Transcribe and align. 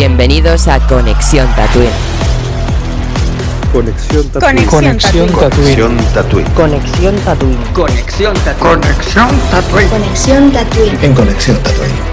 Bienvenidos 0.00 0.66
a 0.66 0.80
Conexión 0.86 1.46
Tatooine. 1.54 1.90
Conexión 3.70 4.26
Tatooine. 4.30 4.66
Conexión 4.66 5.28
Tatooine. 5.28 6.50
Conexión 6.54 7.16
Tatooine. 7.24 7.64
Conexión 7.74 8.34
Tatooine. 8.34 8.80
Conexión 8.80 9.30
Tatooine. 9.50 9.90
Conexión 9.90 10.52
Tatooine. 10.52 10.98
En 11.02 11.12
Conexión 11.12 11.58
Tatooine. 11.58 12.10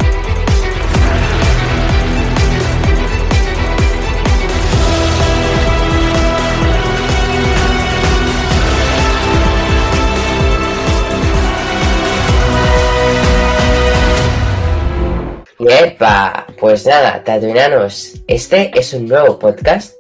¡Epa! 15.59 16.46
Pues 16.59 16.87
nada, 16.87 17.23
tatuinanos, 17.23 18.15
este 18.25 18.71
es 18.73 18.91
un 18.91 19.07
nuevo 19.07 19.37
podcast, 19.37 19.93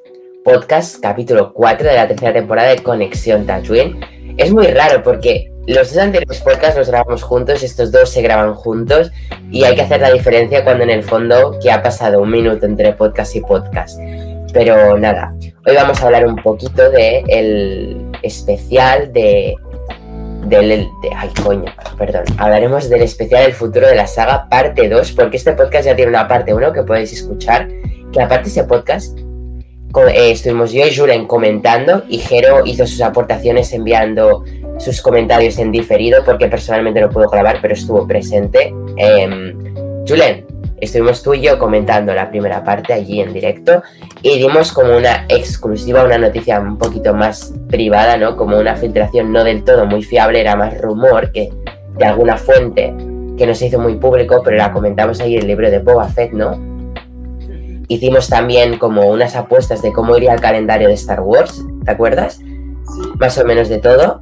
podcast 0.43 0.99
capítulo 0.99 1.53
4 1.53 1.87
de 1.87 1.93
la 1.93 2.07
tercera 2.07 2.33
temporada 2.33 2.69
de 2.69 2.81
Conexión 2.81 3.45
Tatooine. 3.45 3.99
Es 4.37 4.51
muy 4.51 4.65
raro 4.65 5.03
porque 5.03 5.51
los 5.67 5.93
dos 5.93 6.01
anteriores 6.01 6.41
podcasts 6.41 6.75
los 6.75 6.89
grabamos 6.89 7.21
juntos, 7.21 7.61
estos 7.61 7.91
dos 7.91 8.09
se 8.09 8.23
graban 8.23 8.55
juntos 8.55 9.11
y 9.51 9.65
hay 9.65 9.75
que 9.75 9.83
hacer 9.83 10.01
la 10.01 10.11
diferencia 10.11 10.63
cuando 10.63 10.83
en 10.83 10.89
el 10.89 11.03
fondo 11.03 11.59
que 11.61 11.69
ha 11.69 11.83
pasado 11.83 12.21
un 12.23 12.31
minuto 12.31 12.65
entre 12.65 12.91
podcast 12.93 13.35
y 13.35 13.41
podcast. 13.41 13.99
Pero 14.51 14.97
nada, 14.97 15.35
hoy 15.67 15.75
vamos 15.75 16.01
a 16.01 16.05
hablar 16.07 16.25
un 16.25 16.37
poquito 16.37 16.89
de 16.89 18.09
especial 18.23 19.13
de 19.13 19.55
del... 20.49 20.69
de- 20.69 20.89
ay, 21.15 21.29
coño, 21.43 21.65
perdón. 21.97 22.23
Hablaremos 22.37 22.89
del 22.89 23.01
especial 23.01 23.45
El 23.45 23.53
futuro 23.53 23.87
de 23.87 23.95
la 23.95 24.07
saga, 24.07 24.47
parte 24.49 24.87
2, 24.89 25.11
porque 25.13 25.37
este 25.37 25.53
podcast 25.53 25.85
ya 25.85 25.95
tiene 25.95 26.09
una 26.11 26.27
parte 26.27 26.53
1 26.53 26.73
que 26.73 26.83
podéis 26.83 27.13
escuchar, 27.13 27.67
que 28.11 28.21
aparte 28.21 28.49
ese 28.49 28.63
podcast 28.63 29.17
eh, 29.19 30.31
estuvimos 30.31 30.71
yo 30.71 30.85
y 30.85 30.95
Julen 30.95 31.25
comentando 31.25 32.03
y 32.07 32.19
Jero 32.19 32.65
hizo 32.65 32.85
sus 32.85 33.01
aportaciones 33.01 33.71
enviando 33.73 34.43
sus 34.77 35.01
comentarios 35.01 35.57
en 35.57 35.71
diferido 35.71 36.23
porque 36.23 36.47
personalmente 36.47 37.01
no 37.01 37.09
pudo 37.09 37.27
grabar, 37.29 37.59
pero 37.61 37.73
estuvo 37.73 38.05
presente. 38.05 38.73
Em, 38.97 39.55
Julen, 40.07 40.45
estuvimos 40.79 41.23
tú 41.23 41.33
y 41.33 41.41
yo 41.41 41.57
comentando 41.59 42.13
la 42.13 42.29
primera 42.29 42.63
parte 42.63 42.93
allí 42.93 43.19
en 43.21 43.33
directo 43.33 43.81
y 44.21 44.37
dimos 44.37 44.71
como 44.71 44.95
una 44.97 45.25
exclusiva, 45.29 46.03
una 46.05 46.17
noticia 46.17 46.59
un 46.59 46.77
poquito 46.77 47.13
más 47.13 47.53
privada, 47.69 48.17
¿no? 48.17 48.35
Como 48.37 48.57
una 48.59 48.75
filtración 48.75 49.31
no 49.31 49.43
del 49.43 49.63
todo 49.63 49.85
muy 49.85 50.03
fiable, 50.03 50.39
era 50.41 50.55
más 50.55 50.79
rumor 50.81 51.31
que 51.31 51.49
de 51.97 52.05
alguna 52.05 52.37
fuente 52.37 52.93
que 53.37 53.45
no 53.47 53.53
se 53.55 53.67
hizo 53.67 53.79
muy 53.79 53.95
público, 53.95 54.41
pero 54.43 54.57
la 54.57 54.71
comentamos 54.71 55.19
ahí 55.19 55.35
en 55.35 55.41
el 55.43 55.47
libro 55.47 55.69
de 55.69 55.79
Boba 55.79 56.07
Fett, 56.09 56.31
¿no? 56.33 56.59
Hicimos 57.87 58.27
también 58.27 58.77
como 58.77 59.07
unas 59.09 59.35
apuestas 59.35 59.81
de 59.81 59.93
cómo 59.93 60.17
iría 60.17 60.33
el 60.33 60.41
calendario 60.41 60.87
de 60.89 60.95
Star 60.95 61.21
Wars, 61.21 61.63
¿te 61.85 61.91
acuerdas? 61.91 62.35
Sí, 62.35 63.01
Más 63.19 63.37
o 63.37 63.45
menos 63.45 63.69
de 63.69 63.77
todo. 63.77 64.21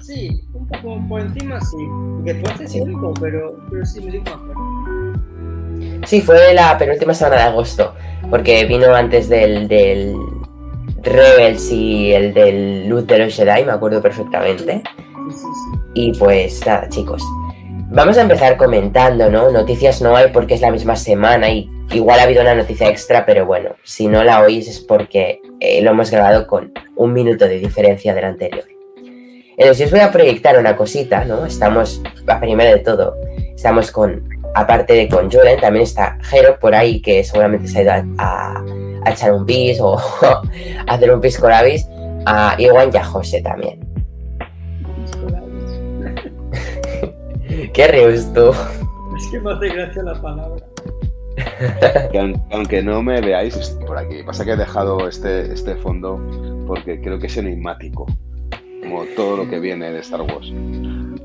sí, 0.00 0.40
un 0.52 0.66
poco 0.66 1.00
por 1.08 1.20
encima 1.20 1.60
sí. 1.60 1.76
Que 2.24 2.34
fue 2.36 2.52
hace 2.52 2.68
Sí. 2.68 2.80
tiempo, 2.82 3.12
pero, 3.20 3.56
pero 3.70 3.84
sí 3.86 4.00
me 4.00 4.18
más 4.20 4.38
Sí, 6.06 6.20
fue 6.20 6.52
la 6.54 6.76
penúltima 6.78 7.14
semana 7.14 7.36
de 7.36 7.42
agosto, 7.42 7.94
porque 8.30 8.64
vino 8.64 8.94
antes 8.94 9.28
del, 9.28 9.68
del 9.68 10.14
Rebels 11.02 11.70
y 11.70 12.12
el 12.12 12.34
del 12.34 12.88
Luz 12.88 13.06
de 13.06 13.18
los 13.18 13.34
Jedi, 13.34 13.64
me 13.64 13.72
acuerdo 13.72 14.00
perfectamente. 14.00 14.82
Y 15.94 16.12
pues 16.18 16.64
nada, 16.66 16.88
chicos. 16.88 17.22
Vamos 17.94 18.16
a 18.16 18.22
empezar 18.22 18.56
comentando, 18.56 19.30
¿no? 19.30 19.50
Noticias 19.50 20.00
no 20.00 20.16
hay 20.16 20.30
porque 20.32 20.54
es 20.54 20.62
la 20.62 20.70
misma 20.70 20.96
semana 20.96 21.50
y 21.50 21.70
igual 21.92 22.20
ha 22.20 22.22
habido 22.22 22.40
una 22.40 22.54
noticia 22.54 22.88
extra, 22.88 23.26
pero 23.26 23.44
bueno, 23.44 23.76
si 23.84 24.08
no 24.08 24.24
la 24.24 24.40
oís 24.40 24.66
es 24.66 24.80
porque 24.80 25.42
eh, 25.60 25.82
lo 25.82 25.90
hemos 25.90 26.10
grabado 26.10 26.46
con 26.46 26.72
un 26.96 27.12
minuto 27.12 27.46
de 27.46 27.58
diferencia 27.58 28.14
del 28.14 28.24
anterior. 28.24 28.64
Entonces 29.58 29.86
os 29.86 29.90
voy 29.92 30.00
a 30.00 30.10
proyectar 30.10 30.58
una 30.58 30.74
cosita, 30.74 31.26
¿no? 31.26 31.44
Estamos, 31.44 32.02
primero 32.40 32.70
de 32.70 32.78
todo, 32.78 33.14
estamos 33.54 33.90
con, 33.90 34.26
aparte 34.54 34.92
de 34.94 35.08
con 35.08 35.30
Julen, 35.30 35.60
también 35.60 35.82
está 35.84 36.18
Jero 36.22 36.58
por 36.58 36.74
ahí 36.74 37.00
que 37.02 37.22
seguramente 37.24 37.68
se 37.68 37.78
ha 37.78 37.82
ido 37.82 37.92
a, 37.92 38.04
a- 38.18 38.64
a 39.04 39.10
echar 39.10 39.32
un 39.32 39.44
pis 39.46 39.78
o 39.80 39.98
a 39.98 40.42
hacer 40.94 41.12
un 41.12 41.20
pisco 41.20 41.48
labis, 41.48 41.86
a 42.26 42.54
Iwan 42.58 42.90
y 42.92 42.96
a 42.96 43.04
José 43.04 43.42
también. 43.42 43.80
¿Qué 47.74 47.86
ríes 47.88 48.32
tú? 48.32 48.50
Es 49.16 49.26
que 49.30 49.40
me 49.40 49.52
hace 49.52 49.68
gracia 49.68 50.02
la 50.02 50.20
palabra. 50.20 50.64
Que 52.10 52.18
aun- 52.20 52.42
aunque 52.50 52.82
no 52.82 53.02
me 53.02 53.20
veáis, 53.20 53.56
estoy 53.56 53.84
por 53.86 53.98
aquí. 53.98 54.22
Pasa 54.24 54.44
que 54.44 54.52
he 54.52 54.56
dejado 54.56 55.08
este, 55.08 55.52
este 55.52 55.74
fondo 55.76 56.20
porque 56.66 57.00
creo 57.00 57.18
que 57.18 57.26
es 57.26 57.36
enigmático. 57.36 58.06
Como 58.82 59.04
todo 59.16 59.38
lo 59.38 59.48
que 59.50 59.58
viene 59.60 59.90
de 59.92 60.00
Star 60.00 60.22
Wars. 60.22 60.52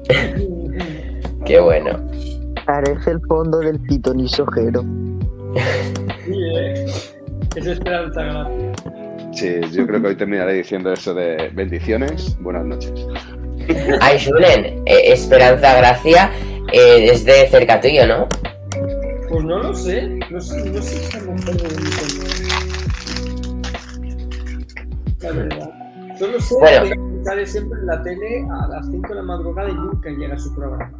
Qué 1.45 1.59
bueno. 1.59 1.99
Parece 2.67 3.11
el 3.11 3.21
fondo 3.27 3.59
del 3.59 3.79
pitonizo 3.79 4.45
Jero. 4.47 4.81
Sí, 6.25 6.33
eh. 6.57 6.85
Es 7.55 7.65
esperanza 7.65 8.21
gracia. 8.21 8.73
Sí, 9.31 9.61
yo 9.71 9.87
creo 9.87 10.01
que 10.01 10.07
hoy 10.09 10.15
terminaré 10.17 10.53
diciendo 10.55 10.91
eso 10.91 11.13
de 11.13 11.49
bendiciones, 11.53 12.37
buenas 12.41 12.65
noches. 12.65 12.91
Ay, 14.01 14.19
Julen, 14.23 14.83
eh, 14.85 15.11
Esperanza 15.13 15.77
Gracia 15.77 16.29
eh, 16.73 17.09
es 17.11 17.23
de 17.25 17.47
cerca 17.49 17.79
tuyo, 17.79 18.05
¿no? 18.05 18.27
Pues 19.29 19.43
no 19.45 19.59
lo 19.63 19.73
sé. 19.73 20.19
No 20.29 20.41
sé, 20.41 20.69
no 20.69 20.81
sé 20.81 20.95
si 20.99 21.17
coño. 21.17 21.35
La 25.21 25.31
verdad. 25.31 25.69
Solo 26.19 26.39
sé 26.41 26.55
Bueno. 26.59 26.83
que 26.85 27.23
sale 27.23 27.45
siempre 27.45 27.79
en 27.79 27.85
la 27.87 28.03
tele 28.03 28.45
a 28.51 28.67
las 28.67 28.87
5 28.89 29.07
de 29.09 29.15
la 29.15 29.23
madrugada 29.23 29.69
y 29.69 29.73
nunca 29.73 30.09
llega 30.09 30.35
a 30.35 30.39
su 30.39 30.53
programa. 30.53 30.91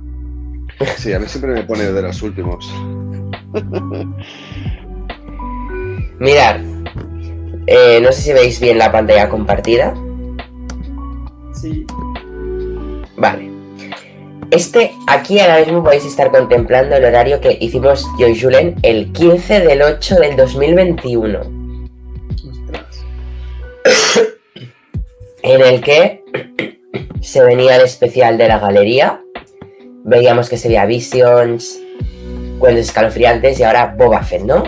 Sí, 0.97 1.13
a 1.13 1.19
mí 1.19 1.27
siempre 1.27 1.53
me 1.53 1.63
pone 1.63 1.91
de 1.91 2.01
los 2.01 2.21
últimos. 2.21 2.71
Mirad, 6.19 6.61
eh, 7.67 7.99
no 8.01 8.11
sé 8.11 8.21
si 8.21 8.33
veis 8.33 8.59
bien 8.59 8.77
la 8.77 8.91
pantalla 8.91 9.29
compartida. 9.29 9.93
Sí. 11.53 11.85
Vale. 13.17 13.51
Este, 14.51 14.93
aquí 15.07 15.39
ahora 15.39 15.59
mismo 15.59 15.83
podéis 15.83 16.05
estar 16.05 16.31
contemplando 16.31 16.95
el 16.95 17.03
horario 17.03 17.41
que 17.41 17.57
hicimos 17.59 18.05
yo 18.17 18.27
y 18.27 18.39
Julen 18.39 18.75
el 18.81 19.11
15 19.11 19.59
del 19.61 19.81
8 19.81 20.15
del 20.15 20.35
2021. 20.37 21.39
Ostras. 22.49 23.05
en 25.43 25.61
el 25.61 25.81
que 25.81 26.23
se 27.21 27.43
venía 27.43 27.75
el 27.75 27.81
especial 27.81 28.37
de 28.37 28.47
la 28.47 28.59
galería. 28.59 29.21
Veíamos 30.07 30.49
que 30.49 30.57
se 30.57 30.69
veía 30.69 30.85
Visions, 30.85 31.79
cuentos 32.59 32.85
escalofriantes 32.85 33.59
y 33.59 33.63
ahora 33.63 33.93
Boba 33.97 34.23
Fett, 34.23 34.43
¿no? 34.43 34.63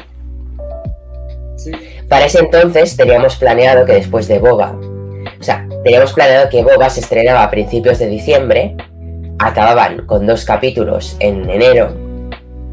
Sí. 1.56 1.72
Para 2.08 2.26
ese 2.26 2.40
entonces 2.40 2.96
teníamos 2.98 3.38
planeado 3.38 3.86
que 3.86 3.94
después 3.94 4.28
de 4.28 4.40
Boba, 4.40 4.78
o 5.40 5.44
sea, 5.44 5.66
teníamos 5.84 6.14
planeado 6.14 6.50
que 6.50 6.62
Boba 6.62 6.90
se 6.90 7.00
estrenaba 7.00 7.44
a 7.44 7.50
principios 7.50 8.00
de 8.00 8.08
diciembre, 8.08 8.76
acababan 9.40 10.06
con 10.06 10.28
dos 10.28 10.44
capítulos 10.44 11.16
en 11.20 11.50
enero, 11.50 11.96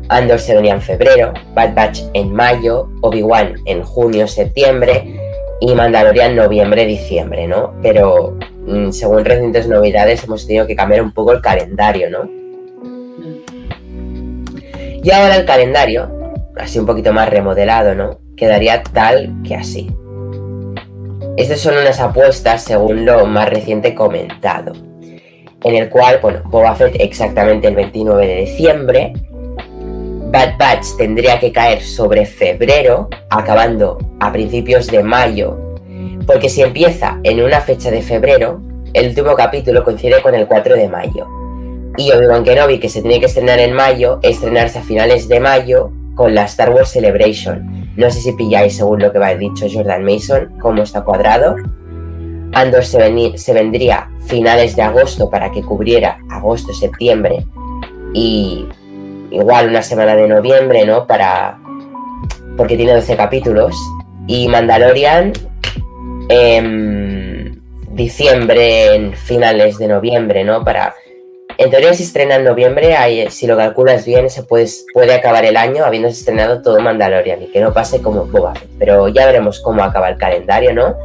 Andor 0.08 0.38
se 0.38 0.54
venía 0.54 0.74
en 0.74 0.82
febrero, 0.82 1.32
Bad 1.54 1.74
Batch 1.74 2.00
en 2.14 2.32
mayo, 2.32 2.88
Obi-Wan 3.02 3.54
en 3.66 3.82
junio-septiembre 3.82 5.20
y 5.60 5.74
Mandalorian 5.74 6.36
noviembre-diciembre, 6.36 7.46
¿no? 7.46 7.74
Pero 7.82 8.36
mm, 8.66 8.90
según 8.90 9.24
recientes 9.24 9.68
novedades 9.68 10.24
hemos 10.24 10.46
tenido 10.46 10.66
que 10.66 10.76
cambiar 10.76 11.02
un 11.02 11.12
poco 11.12 11.32
el 11.32 11.40
calendario, 11.40 12.10
¿no? 12.10 12.45
Y 15.02 15.10
ahora 15.10 15.36
el 15.36 15.44
calendario, 15.44 16.10
así 16.56 16.78
un 16.78 16.86
poquito 16.86 17.12
más 17.12 17.28
remodelado, 17.28 17.94
¿no? 17.94 18.18
Quedaría 18.36 18.82
tal 18.82 19.34
que 19.44 19.54
así. 19.54 19.88
Estas 21.36 21.60
son 21.60 21.76
unas 21.76 22.00
apuestas 22.00 22.62
según 22.62 23.04
lo 23.04 23.26
más 23.26 23.48
reciente 23.50 23.94
comentado. 23.94 24.72
En 25.62 25.74
el 25.74 25.88
cual, 25.90 26.18
bueno, 26.22 26.42
Boba 26.46 26.74
Fett 26.74 26.96
exactamente 26.98 27.68
el 27.68 27.74
29 27.74 28.26
de 28.26 28.36
diciembre. 28.36 29.12
Bad 30.30 30.58
Batch 30.58 30.96
tendría 30.96 31.38
que 31.38 31.52
caer 31.52 31.82
sobre 31.82 32.26
febrero, 32.26 33.08
acabando 33.30 33.98
a 34.20 34.32
principios 34.32 34.86
de 34.86 35.02
mayo. 35.02 35.58
Porque 36.26 36.48
si 36.48 36.62
empieza 36.62 37.20
en 37.22 37.42
una 37.42 37.60
fecha 37.60 37.90
de 37.90 38.02
febrero, 38.02 38.60
el 38.92 39.08
último 39.08 39.34
capítulo 39.34 39.84
coincide 39.84 40.22
con 40.22 40.34
el 40.34 40.46
4 40.46 40.74
de 40.74 40.88
mayo. 40.88 41.45
Y 41.96 42.10
Obi-Wan 42.12 42.44
Kenobi, 42.44 42.78
que 42.78 42.88
se 42.88 43.00
tiene 43.02 43.20
que 43.20 43.26
estrenar 43.26 43.58
en 43.58 43.72
mayo, 43.72 44.18
estrenarse 44.22 44.78
a 44.78 44.82
finales 44.82 45.28
de 45.28 45.40
mayo 45.40 45.90
con 46.14 46.34
la 46.34 46.44
Star 46.44 46.70
Wars 46.70 46.90
Celebration. 46.90 47.90
No 47.96 48.10
sé 48.10 48.20
si 48.20 48.32
pilláis 48.32 48.76
según 48.76 49.00
lo 49.00 49.12
que 49.12 49.18
va 49.18 49.34
dicho 49.34 49.66
Jordan 49.72 50.04
Mason, 50.04 50.52
cómo 50.60 50.82
está 50.82 51.02
cuadrado. 51.02 51.56
Andor 52.52 52.84
se, 52.84 52.98
veni- 52.98 53.36
se 53.36 53.52
vendría 53.52 54.08
finales 54.26 54.76
de 54.76 54.82
agosto 54.82 55.28
para 55.30 55.50
que 55.50 55.62
cubriera 55.62 56.18
agosto, 56.30 56.72
septiembre 56.72 57.44
y 58.14 58.66
igual 59.30 59.68
una 59.68 59.82
semana 59.82 60.14
de 60.16 60.28
noviembre, 60.28 60.86
¿no? 60.86 61.06
Para 61.06 61.58
porque 62.56 62.76
tiene 62.76 62.94
12 62.94 63.16
capítulos. 63.16 63.76
Y 64.26 64.48
Mandalorian, 64.48 65.32
en 66.28 67.60
diciembre, 67.90 68.94
en 68.94 69.12
finales 69.14 69.78
de 69.78 69.88
noviembre, 69.88 70.44
¿no? 70.44 70.64
Para. 70.64 70.94
En 71.58 71.70
teoría, 71.70 71.94
si 71.94 72.02
estrena 72.02 72.36
en 72.36 72.44
noviembre, 72.44 72.96
ahí, 72.96 73.30
si 73.30 73.46
lo 73.46 73.56
calculas 73.56 74.04
bien, 74.04 74.28
se 74.28 74.42
puede, 74.42 74.66
puede 74.92 75.14
acabar 75.14 75.44
el 75.46 75.56
año 75.56 75.84
habiéndose 75.84 76.18
estrenado 76.18 76.60
todo 76.60 76.80
Mandalorian 76.80 77.42
y 77.42 77.46
que 77.46 77.60
no 77.60 77.72
pase 77.72 78.02
como 78.02 78.26
Boba 78.26 78.54
Fett. 78.54 78.68
Pero 78.78 79.08
ya 79.08 79.24
veremos 79.24 79.60
cómo 79.60 79.82
acaba 79.82 80.10
el 80.10 80.18
calendario, 80.18 80.74
¿no? 80.74 80.96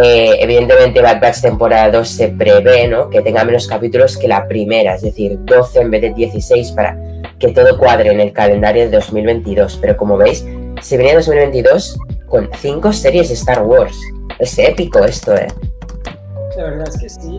Eh, 0.00 0.36
evidentemente, 0.40 1.00
Bad 1.00 1.20
Batch 1.20 1.40
temporada 1.40 1.90
2 1.90 2.08
se 2.08 2.28
prevé, 2.28 2.86
¿no? 2.86 3.10
Que 3.10 3.22
tenga 3.22 3.44
menos 3.44 3.66
capítulos 3.66 4.16
que 4.16 4.28
la 4.28 4.46
primera, 4.46 4.94
es 4.94 5.02
decir, 5.02 5.36
12 5.40 5.80
en 5.80 5.90
vez 5.90 6.02
de 6.02 6.10
16 6.14 6.72
para 6.72 6.96
que 7.40 7.48
todo 7.48 7.76
cuadre 7.76 8.12
en 8.12 8.20
el 8.20 8.32
calendario 8.32 8.84
de 8.84 8.90
2022. 8.90 9.78
Pero 9.80 9.96
como 9.96 10.16
veis, 10.16 10.44
se 10.80 10.96
venía 10.96 11.14
2022 11.14 11.98
con 12.26 12.48
5 12.54 12.92
series 12.92 13.28
de 13.28 13.34
Star 13.34 13.62
Wars. 13.62 13.96
Es 14.38 14.56
épico 14.58 15.02
esto, 15.02 15.34
¿eh? 15.34 15.48
La 16.56 16.64
verdad 16.64 16.88
es 16.88 17.00
que 17.00 17.08
sí. 17.08 17.38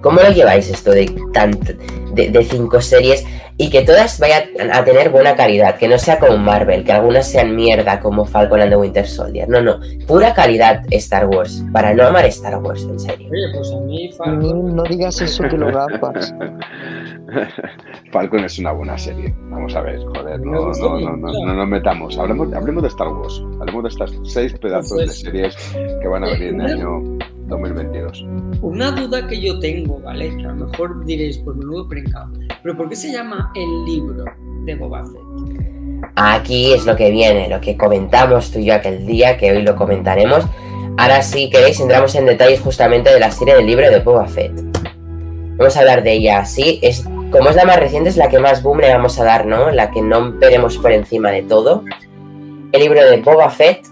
¿Cómo 0.00 0.20
lo 0.20 0.30
lleváis 0.30 0.70
esto 0.70 0.90
de, 0.92 1.06
tant- 1.32 1.76
de, 2.14 2.30
de 2.30 2.44
cinco 2.44 2.80
series 2.80 3.24
y 3.58 3.68
que 3.68 3.82
todas 3.82 4.18
vayan 4.18 4.44
a 4.72 4.82
tener 4.84 5.10
buena 5.10 5.36
calidad? 5.36 5.76
Que 5.76 5.88
no 5.88 5.98
sea 5.98 6.18
como 6.18 6.38
Marvel, 6.38 6.84
que 6.84 6.92
algunas 6.92 7.30
sean 7.30 7.54
mierda 7.54 8.00
como 8.00 8.24
Falcon 8.24 8.60
and 8.62 8.70
the 8.70 8.76
Winter 8.76 9.06
Soldier. 9.06 9.48
No, 9.48 9.60
no, 9.60 9.78
pura 10.06 10.32
calidad 10.34 10.82
Star 10.90 11.26
Wars, 11.26 11.62
para 11.72 11.92
no 11.92 12.04
amar 12.06 12.24
Star 12.26 12.56
Wars, 12.58 12.82
en 12.84 12.98
serio. 12.98 13.28
Oye, 13.30 13.46
pues 13.54 13.72
a 13.72 13.80
mí 13.80 14.10
Falcon. 14.16 14.74
No 14.76 14.82
digas 14.84 15.20
eso 15.20 15.42
que 15.44 15.56
lo 15.58 15.66
gafas. 15.72 16.34
Falcon 18.12 18.44
es 18.44 18.58
una 18.58 18.72
buena 18.72 18.98
serie. 18.98 19.32
Vamos 19.50 19.74
a 19.76 19.82
ver, 19.82 19.98
joder, 20.00 20.40
no, 20.40 20.72
no, 20.72 20.98
no, 21.00 21.16
no, 21.16 21.54
nos 21.54 21.68
metamos. 21.68 22.18
Hablemos, 22.18 22.52
hablemos 22.54 22.82
de 22.82 22.88
Star 22.88 23.08
Wars. 23.08 23.42
Hablemos 23.60 23.82
de 23.84 23.88
estas 23.90 24.12
seis 24.24 24.52
pedazos 24.58 24.98
de 24.98 25.08
series 25.08 25.56
que 26.02 26.08
van 26.08 26.24
a 26.24 26.28
venir 26.28 26.48
en 26.48 26.60
el 26.60 26.70
año 26.72 27.18
2022. 27.50 28.26
Una 28.62 28.92
duda 28.92 29.26
que 29.26 29.40
yo 29.40 29.58
tengo, 29.58 30.00
¿vale? 30.00 30.34
Que 30.36 30.44
a 30.44 30.48
lo 30.52 30.66
mejor 30.66 31.04
diréis, 31.04 31.38
pues 31.38 31.56
menudo 31.56 31.88
pringao. 31.88 32.30
Pero 32.62 32.76
¿por 32.76 32.88
qué 32.88 32.96
se 32.96 33.12
llama 33.12 33.52
el 33.54 33.84
libro 33.84 34.24
de 34.64 34.74
Boba 34.76 35.04
Fett? 35.04 36.10
Aquí 36.16 36.72
es 36.72 36.86
lo 36.86 36.96
que 36.96 37.10
viene, 37.10 37.48
lo 37.48 37.60
que 37.60 37.76
comentamos 37.76 38.50
tú 38.50 38.58
y 38.58 38.66
yo 38.66 38.74
aquel 38.74 39.06
día, 39.06 39.36
que 39.36 39.52
hoy 39.52 39.62
lo 39.62 39.76
comentaremos. 39.76 40.44
Ahora 40.96 41.22
sí 41.22 41.50
queréis 41.50 41.80
entramos 41.80 42.14
en 42.14 42.26
detalles 42.26 42.60
justamente 42.60 43.12
de 43.12 43.20
la 43.20 43.30
serie 43.30 43.54
del 43.54 43.66
libro 43.66 43.90
de 43.90 44.00
Boba 44.00 44.26
Fett. 44.26 44.52
Vamos 45.56 45.76
a 45.76 45.80
hablar 45.80 46.02
de 46.02 46.12
ella 46.12 46.40
así. 46.40 46.78
Es, 46.82 47.04
como 47.30 47.50
es 47.50 47.56
la 47.56 47.64
más 47.64 47.78
reciente, 47.78 48.08
es 48.08 48.16
la 48.16 48.28
que 48.28 48.38
más 48.38 48.62
boom 48.62 48.80
le 48.80 48.92
vamos 48.92 49.18
a 49.18 49.24
dar, 49.24 49.46
¿no? 49.46 49.70
La 49.70 49.90
que 49.90 50.02
no 50.02 50.32
veremos 50.32 50.78
por 50.78 50.92
encima 50.92 51.30
de 51.30 51.42
todo. 51.42 51.84
El 52.72 52.80
libro 52.80 53.02
de 53.02 53.18
Boba 53.18 53.50
Fett 53.50 53.86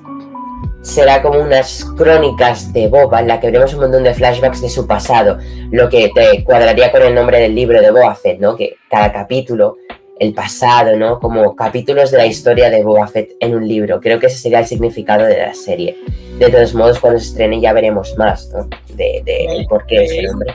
será 0.89 1.21
como 1.21 1.41
unas 1.41 1.85
crónicas 1.97 2.73
de 2.73 2.89
Boba 2.89 3.21
en 3.21 3.29
la 3.29 3.39
que 3.39 3.49
veremos 3.49 3.75
un 3.75 3.81
montón 3.81 4.05
de 4.05 4.15
flashbacks 4.15 4.63
de 4.63 4.71
su 4.71 4.87
pasado, 4.87 5.39
lo 5.71 5.89
que 5.91 6.11
te 6.15 6.43
cuadraría 6.45 6.91
con 6.91 7.03
el 7.03 7.15
nombre 7.15 7.41
del 7.41 7.55
libro 7.55 7.81
de 7.83 7.91
Boba 7.91 8.15
Fett, 8.15 8.41
¿no? 8.41 8.57
Que 8.57 8.77
cada 8.89 9.13
capítulo 9.13 9.77
el 10.19 10.33
pasado, 10.33 10.97
¿no? 10.97 11.21
Como 11.21 11.55
capítulos 11.55 12.11
de 12.11 12.17
la 12.17 12.27
historia 12.27 12.71
de 12.71 12.83
Boba 12.83 13.07
Fett 13.07 13.33
en 13.39 13.55
un 13.55 13.69
libro. 13.69 14.01
Creo 14.01 14.19
que 14.19 14.27
ese 14.27 14.39
sería 14.39 14.61
el 14.61 14.67
significado 14.67 15.25
de 15.25 15.37
la 15.37 15.55
serie. 15.55 15.95
De 16.39 16.49
todos 16.51 16.75
modos, 16.75 16.99
cuando 16.99 17.21
se 17.21 17.27
estrene 17.27 17.61
ya 17.61 17.75
veremos 17.75 18.17
más, 18.17 18.51
¿no? 18.55 18.67
De, 18.97 19.23
de 19.25 19.45
el 19.45 19.67
por 19.67 19.85
qué 19.87 20.05
ese 20.05 20.23
nombre. 20.23 20.55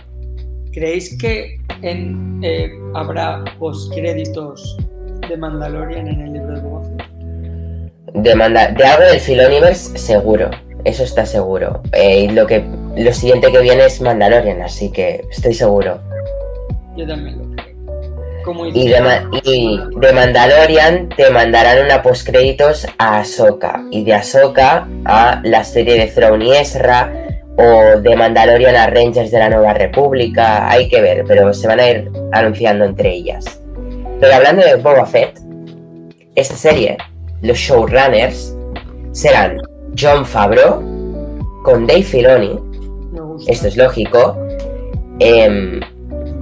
¿Creéis 0.73 1.15
que 1.19 1.59
en, 1.83 2.41
eh, 2.43 2.71
habrá 2.95 3.45
postcréditos 3.59 4.77
de 5.29 5.37
Mandalorian 5.37 6.07
en 6.07 6.21
el 6.21 6.33
libro 6.33 6.55
de 6.55 6.61
Boba 6.61 6.82
Fett? 8.13 8.75
De, 8.77 8.85
algo 8.85 9.03
del 9.05 9.19
Filoniverse, 9.19 9.97
seguro. 9.97 10.49
Eso 10.85 11.03
está 11.03 11.25
seguro. 11.25 11.81
Eh, 11.93 12.19
y 12.21 12.27
lo, 12.29 12.45
que, 12.45 12.63
lo 12.97 13.13
siguiente 13.13 13.51
que 13.51 13.59
viene 13.59 13.85
es 13.85 14.01
Mandalorian, 14.01 14.61
así 14.61 14.91
que 14.91 15.23
estoy 15.31 15.53
seguro. 15.53 15.99
Yo 16.95 17.07
también 17.07 17.37
lo 17.37 17.55
creo. 17.55 17.73
Como 18.43 18.65
Y 18.65 18.89
de, 18.89 18.99
Ma- 18.99 19.29
y 19.43 19.79
de 20.01 20.11
Mandalorian 20.13 21.07
te 21.15 21.29
mandarán 21.29 21.85
una 21.85 22.01
postcréditos 22.01 22.85
a 22.97 23.19
Ahsoka. 23.19 23.81
Y 23.89 24.03
de 24.03 24.13
Ahsoka 24.13 24.87
a 25.05 25.39
la 25.43 25.63
serie 25.63 25.97
de 25.97 26.07
Throne 26.07 26.45
y 26.45 26.51
Ezra. 26.53 27.13
O 27.57 27.99
de 28.01 28.15
Mandalorian 28.15 28.75
a 28.75 28.87
Rangers 28.87 29.31
de 29.31 29.39
la 29.39 29.47
Nueva 29.49 29.73
República. 29.73 30.69
Hay 30.69 30.89
que 30.89 31.01
ver, 31.01 31.23
pero 31.25 31.53
se 31.53 31.67
van 31.67 31.79
a 31.79 31.89
ir 31.89 32.11
anunciando 32.33 32.83
entre 32.83 33.13
ellas. 33.13 33.45
Pero 34.19 34.35
hablando 34.35 34.65
de 34.65 34.75
Boba 34.75 35.05
Fett, 35.05 35.39
esta 36.35 36.55
serie, 36.55 36.97
los 37.43 37.57
showrunners 37.57 38.55
serán 39.11 39.59
John 39.97 40.25
Favreau 40.25 40.81
con 41.63 41.85
Dave 41.85 42.03
Filoni 42.03 42.73
esto 43.47 43.67
es 43.67 43.77
lógico. 43.77 44.37
Em, 45.19 45.79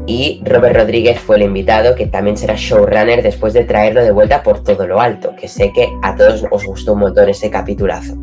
y 0.07 0.42
Robert 0.45 0.75
Rodríguez 0.75 1.19
fue 1.19 1.38
el 1.38 1.44
invitado, 1.44 1.95
que 1.95 2.07
también 2.07 2.38
será 2.38 2.56
showrunner 2.57 3.21
después 3.21 3.53
de 3.53 3.63
traerlo 3.63 4.03
de 4.03 4.12
vuelta 4.12 4.44
por 4.44 4.63
todo 4.63 4.88
lo 4.88 5.00
alto, 5.00 5.36
que 5.36 5.48
sé 5.48 5.71
que 5.74 5.88
a 6.01 6.15
todos 6.15 6.45
os 6.50 6.65
gustó 6.65 6.94
un 6.94 7.00
montón 7.00 7.30
ese 7.30 7.50
capitulazo. 7.50 8.15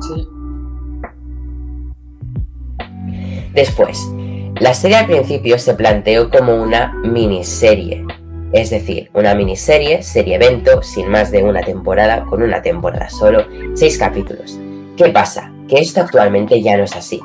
Sí. 0.00 0.28
Después, 3.54 3.98
la 4.60 4.74
serie 4.74 4.98
al 4.98 5.06
principio 5.06 5.58
se 5.58 5.74
planteó 5.74 6.28
como 6.28 6.54
una 6.54 6.92
miniserie, 7.04 8.04
es 8.52 8.70
decir, 8.70 9.10
una 9.14 9.34
miniserie, 9.34 10.02
serie 10.02 10.36
evento, 10.36 10.82
sin 10.82 11.08
más 11.08 11.30
de 11.30 11.42
una 11.42 11.62
temporada, 11.62 12.24
con 12.24 12.42
una 12.42 12.62
temporada 12.62 13.10
solo, 13.10 13.46
seis 13.74 13.98
capítulos. 13.98 14.58
¿Qué 14.96 15.10
pasa? 15.10 15.52
Que 15.68 15.80
esto 15.80 16.00
actualmente 16.00 16.62
ya 16.62 16.76
no 16.76 16.84
es 16.84 16.94
así. 16.94 17.20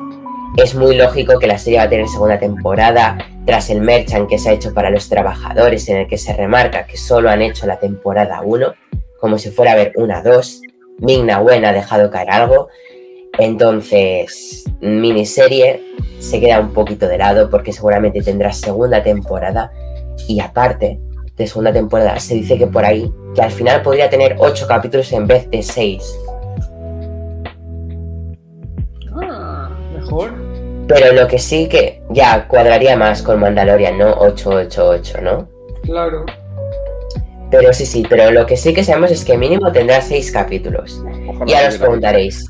Es 0.58 0.76
muy 0.76 0.96
lógico 0.96 1.40
que 1.40 1.48
la 1.48 1.58
serie 1.58 1.80
va 1.80 1.86
a 1.86 1.90
tener 1.90 2.08
segunda 2.08 2.38
temporada, 2.38 3.18
tras 3.46 3.70
el 3.70 3.82
merchant 3.82 4.30
que 4.30 4.38
se 4.38 4.50
ha 4.50 4.54
hecho 4.54 4.74
para 4.74 4.90
los 4.90 5.08
trabajadores, 5.08 5.88
en 5.90 5.98
el 5.98 6.08
que 6.08 6.18
se 6.18 6.34
remarca 6.34 6.86
que 6.86 6.98
solo 6.98 7.30
han 7.30 7.42
hecho 7.42 7.66
la 7.68 7.80
temporada 7.80 8.42
1, 8.44 8.74
como 9.20 9.38
si 9.38 9.52
fuera 9.52 9.74
a 9.74 9.76
ver 9.76 9.94
una 9.96 10.22
2. 10.22 10.62
Ming 11.00 11.26
Na 11.26 11.40
Wen 11.40 11.66
ha 11.66 11.72
dejado 11.72 12.12
caer 12.12 12.32
algo. 12.32 12.68
Entonces, 13.40 14.66
miniserie 14.82 15.82
se 16.20 16.40
queda 16.40 16.60
un 16.60 16.74
poquito 16.74 17.08
de 17.08 17.18
lado 17.18 17.50
porque 17.50 17.72
seguramente 17.72 18.22
tendrá 18.22 18.52
segunda 18.52 19.02
temporada. 19.02 19.72
Y 20.28 20.40
aparte 20.40 21.00
de 21.42 21.48
segunda 21.48 21.74
temporada, 21.74 22.20
se 22.20 22.36
dice 22.36 22.58
que 22.58 22.68
por 22.68 22.86
ahí, 22.86 23.12
que 23.36 23.42
al 23.42 23.52
final 23.52 23.82
podría 23.82 24.10
tener 24.10 24.36
8 24.40 24.68
capítulos 24.68 25.12
en 25.12 25.28
vez 25.28 25.50
de 25.50 25.62
6. 25.62 26.20
Ah, 29.22 29.70
mejor. 29.94 30.34
Pero 30.88 31.14
lo 31.14 31.28
que 31.28 31.40
sí 31.40 31.68
que 31.68 32.02
ya 32.10 32.48
cuadraría 32.48 32.96
más 32.98 33.22
con 33.22 33.40
Mandalorian, 33.40 33.98
¿no? 33.98 34.14
888, 34.14 35.22
¿no? 35.22 35.50
Claro. 35.84 36.26
Pero 37.50 37.74
sí, 37.74 37.86
sí, 37.86 38.06
pero 38.10 38.32
lo 38.32 38.46
que 38.46 38.56
sí 38.56 38.74
que 38.74 38.84
sabemos 38.84 39.12
es 39.12 39.26
que 39.26 39.38
mínimo 39.38 39.72
tendrá 39.72 40.02
6 40.02 40.32
capítulos. 40.32 41.04
Ojalá 41.28 41.52
Y 41.52 41.54
ahora 41.54 41.70
os 41.70 41.78
preguntaréis. 41.78 42.48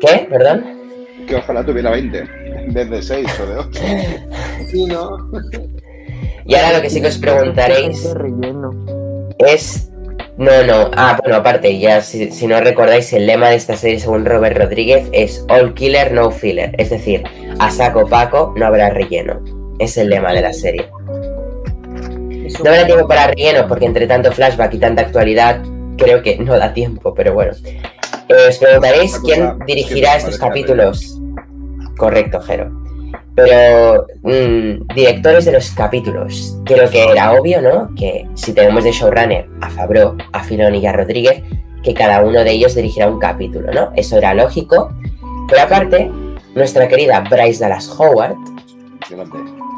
¿Qué? 0.00 0.26
¿Perdón? 0.30 0.64
20, 0.64 1.26
Que 1.26 1.36
ojalá 1.36 1.64
tuviera 1.64 1.90
20, 1.90 2.18
en 2.18 2.72
vez 2.72 2.90
de 2.90 3.02
6 3.02 3.40
o 3.40 3.46
de 3.46 3.56
8. 3.56 3.80
Sí, 4.70 4.84
¿no? 4.84 5.30
Y 6.48 6.54
ahora 6.54 6.78
lo 6.78 6.82
que 6.82 6.88
sí 6.88 7.02
que 7.02 7.08
os 7.08 7.18
preguntaréis 7.18 8.08
es... 9.38 9.90
No, 10.38 10.62
no. 10.64 10.90
Ah, 10.96 11.18
bueno, 11.22 11.36
aparte, 11.36 11.78
ya 11.78 12.00
si, 12.00 12.30
si 12.30 12.46
no 12.46 12.58
recordáis, 12.60 13.12
el 13.12 13.26
lema 13.26 13.50
de 13.50 13.56
esta 13.56 13.76
serie, 13.76 13.98
según 13.98 14.24
Robert 14.24 14.56
Rodríguez, 14.56 15.08
es 15.12 15.44
All 15.50 15.74
Killer, 15.74 16.12
No 16.12 16.30
Filler. 16.30 16.74
Es 16.78 16.88
decir, 16.88 17.22
a 17.58 17.70
saco 17.70 18.06
paco 18.08 18.54
no 18.56 18.66
habrá 18.66 18.88
relleno. 18.88 19.44
Es 19.78 19.98
el 19.98 20.08
lema 20.08 20.32
de 20.32 20.40
la 20.40 20.54
serie. 20.54 20.88
No 22.64 22.70
habrá 22.70 22.86
tiempo 22.86 23.06
para 23.06 23.26
relleno 23.26 23.68
porque 23.68 23.84
entre 23.84 24.06
tanto 24.06 24.32
flashback 24.32 24.72
y 24.72 24.78
tanta 24.78 25.02
actualidad, 25.02 25.60
creo 25.98 26.22
que 26.22 26.38
no 26.38 26.56
da 26.56 26.72
tiempo, 26.72 27.12
pero 27.12 27.34
bueno. 27.34 27.52
Eh, 28.28 28.48
os 28.48 28.56
preguntaréis 28.56 29.18
quién 29.18 29.58
dirigirá 29.66 30.16
estos 30.16 30.38
capítulos. 30.38 31.18
Correcto, 31.98 32.40
Jero. 32.40 32.87
Pero 33.44 34.06
mm, 34.22 34.94
directores 34.94 35.44
de 35.44 35.52
los 35.52 35.70
capítulos. 35.70 36.56
Creo 36.64 36.88
que 36.90 37.04
era 37.04 37.32
obvio, 37.32 37.60
¿no? 37.62 37.94
Que 37.94 38.26
si 38.34 38.52
tenemos 38.52 38.84
de 38.84 38.92
showrunner 38.92 39.46
a 39.60 39.70
Fabro, 39.70 40.16
a 40.32 40.42
Filoni 40.42 40.78
y 40.78 40.86
a 40.86 40.92
Rodríguez, 40.92 41.42
que 41.82 41.94
cada 41.94 42.22
uno 42.24 42.44
de 42.44 42.50
ellos 42.50 42.74
dirigirá 42.74 43.08
un 43.08 43.18
capítulo, 43.18 43.72
¿no? 43.72 43.92
Eso 43.96 44.18
era 44.18 44.34
lógico. 44.34 44.92
Pero 45.48 45.62
aparte, 45.62 46.10
nuestra 46.54 46.88
querida 46.88 47.20
Bryce 47.20 47.60
Dallas 47.60 47.88
Howard 47.98 48.34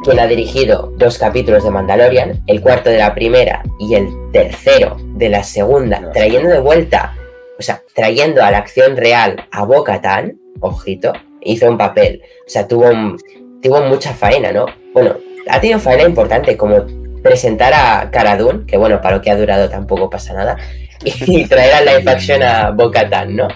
quien 0.03 0.19
ha 0.19 0.27
dirigido 0.27 0.93
dos 0.97 1.19
capítulos 1.19 1.63
de 1.63 1.71
Mandalorian, 1.71 2.43
el 2.47 2.61
cuarto 2.61 2.89
de 2.91 2.99
la 2.99 3.15
primera 3.15 3.63
y 3.79 3.95
el 3.95 4.09
tercero 4.33 4.97
de 5.15 5.29
la 5.29 5.43
segunda, 5.43 6.11
trayendo 6.13 6.49
de 6.49 6.59
vuelta, 6.61 7.15
o 7.59 7.63
sea, 7.63 7.83
trayendo 7.95 8.43
a 8.43 8.51
la 8.51 8.59
acción 8.59 8.97
real 8.97 9.45
a 9.53 9.65
Bo-Katan, 9.65 10.39
ojito, 10.61 11.13
hizo 11.43 11.69
un 11.69 11.77
papel, 11.79 12.23
o 12.47 12.51
sea, 12.51 12.67
tuvo, 12.67 12.89
un- 12.89 13.19
tuvo 13.63 13.81
mucha 13.83 14.13
faena, 14.13 14.53
¿no? 14.53 14.67
Bueno, 14.93 15.17
ha 15.49 15.61
tenido 15.61 15.79
faena 15.79 16.05
importante, 16.05 16.57
como 16.57 16.85
presentar 17.23 17.73
a 17.75 18.11
Cara 18.11 18.37
Dune, 18.37 18.67
que 18.67 18.77
bueno, 18.77 19.01
para 19.01 19.17
lo 19.17 19.23
que 19.23 19.31
ha 19.31 19.37
durado 19.37 19.69
tampoco 19.69 20.09
pasa 20.09 20.33
nada, 20.33 20.57
y 21.05 21.47
traer 21.47 21.75
a 21.75 21.81
live 21.81 22.11
action 22.11 22.43
a 22.43 22.71
Bo-Katan, 22.71 23.37
¿no? 23.37 23.49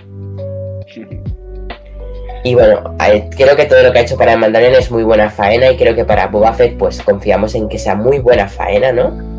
Y 2.44 2.54
bueno, 2.54 2.94
creo 3.36 3.56
que 3.56 3.64
todo 3.64 3.82
lo 3.82 3.90
que 3.90 4.00
ha 4.00 4.02
hecho 4.02 4.18
para 4.18 4.34
el 4.34 4.38
Mandalorian 4.38 4.78
es 4.78 4.90
muy 4.90 5.02
buena 5.02 5.30
faena 5.30 5.70
y 5.70 5.78
creo 5.78 5.94
que 5.94 6.04
para 6.04 6.26
Boba 6.26 6.52
Fett 6.52 6.76
pues 6.76 7.00
confiamos 7.00 7.54
en 7.54 7.70
que 7.70 7.78
sea 7.78 7.94
muy 7.94 8.18
buena 8.18 8.48
faena, 8.48 8.92
¿no? 8.92 9.34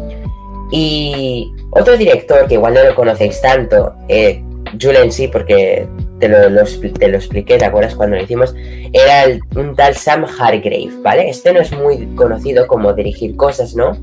Y 0.71 1.53
otro 1.69 1.95
director 1.97 2.47
que 2.47 2.55
igual 2.55 2.73
no 2.73 2.83
lo 2.83 2.95
conocéis 2.95 3.39
tanto, 3.41 3.93
eh, 4.07 4.41
Julen 4.81 5.11
sí, 5.11 5.27
porque 5.27 5.87
te 6.27 6.49
lo, 6.49 6.49
lo 6.49 6.63
te 6.99 7.07
lo 7.07 7.17
expliqué, 7.17 7.57
¿te 7.57 7.65
acuerdas 7.65 7.95
cuando 7.95 8.15
lo 8.15 8.23
hicimos? 8.23 8.53
Era 8.93 9.23
el- 9.23 9.41
un 9.55 9.75
tal 9.75 9.95
Sam 9.95 10.25
Hargrave, 10.25 10.89
¿vale? 11.01 11.29
Este 11.29 11.53
no 11.53 11.59
es 11.61 11.71
muy 11.71 12.05
conocido 12.15 12.67
como 12.67 12.93
dirigir 12.93 13.35
cosas, 13.35 13.75
¿no? 13.75 13.97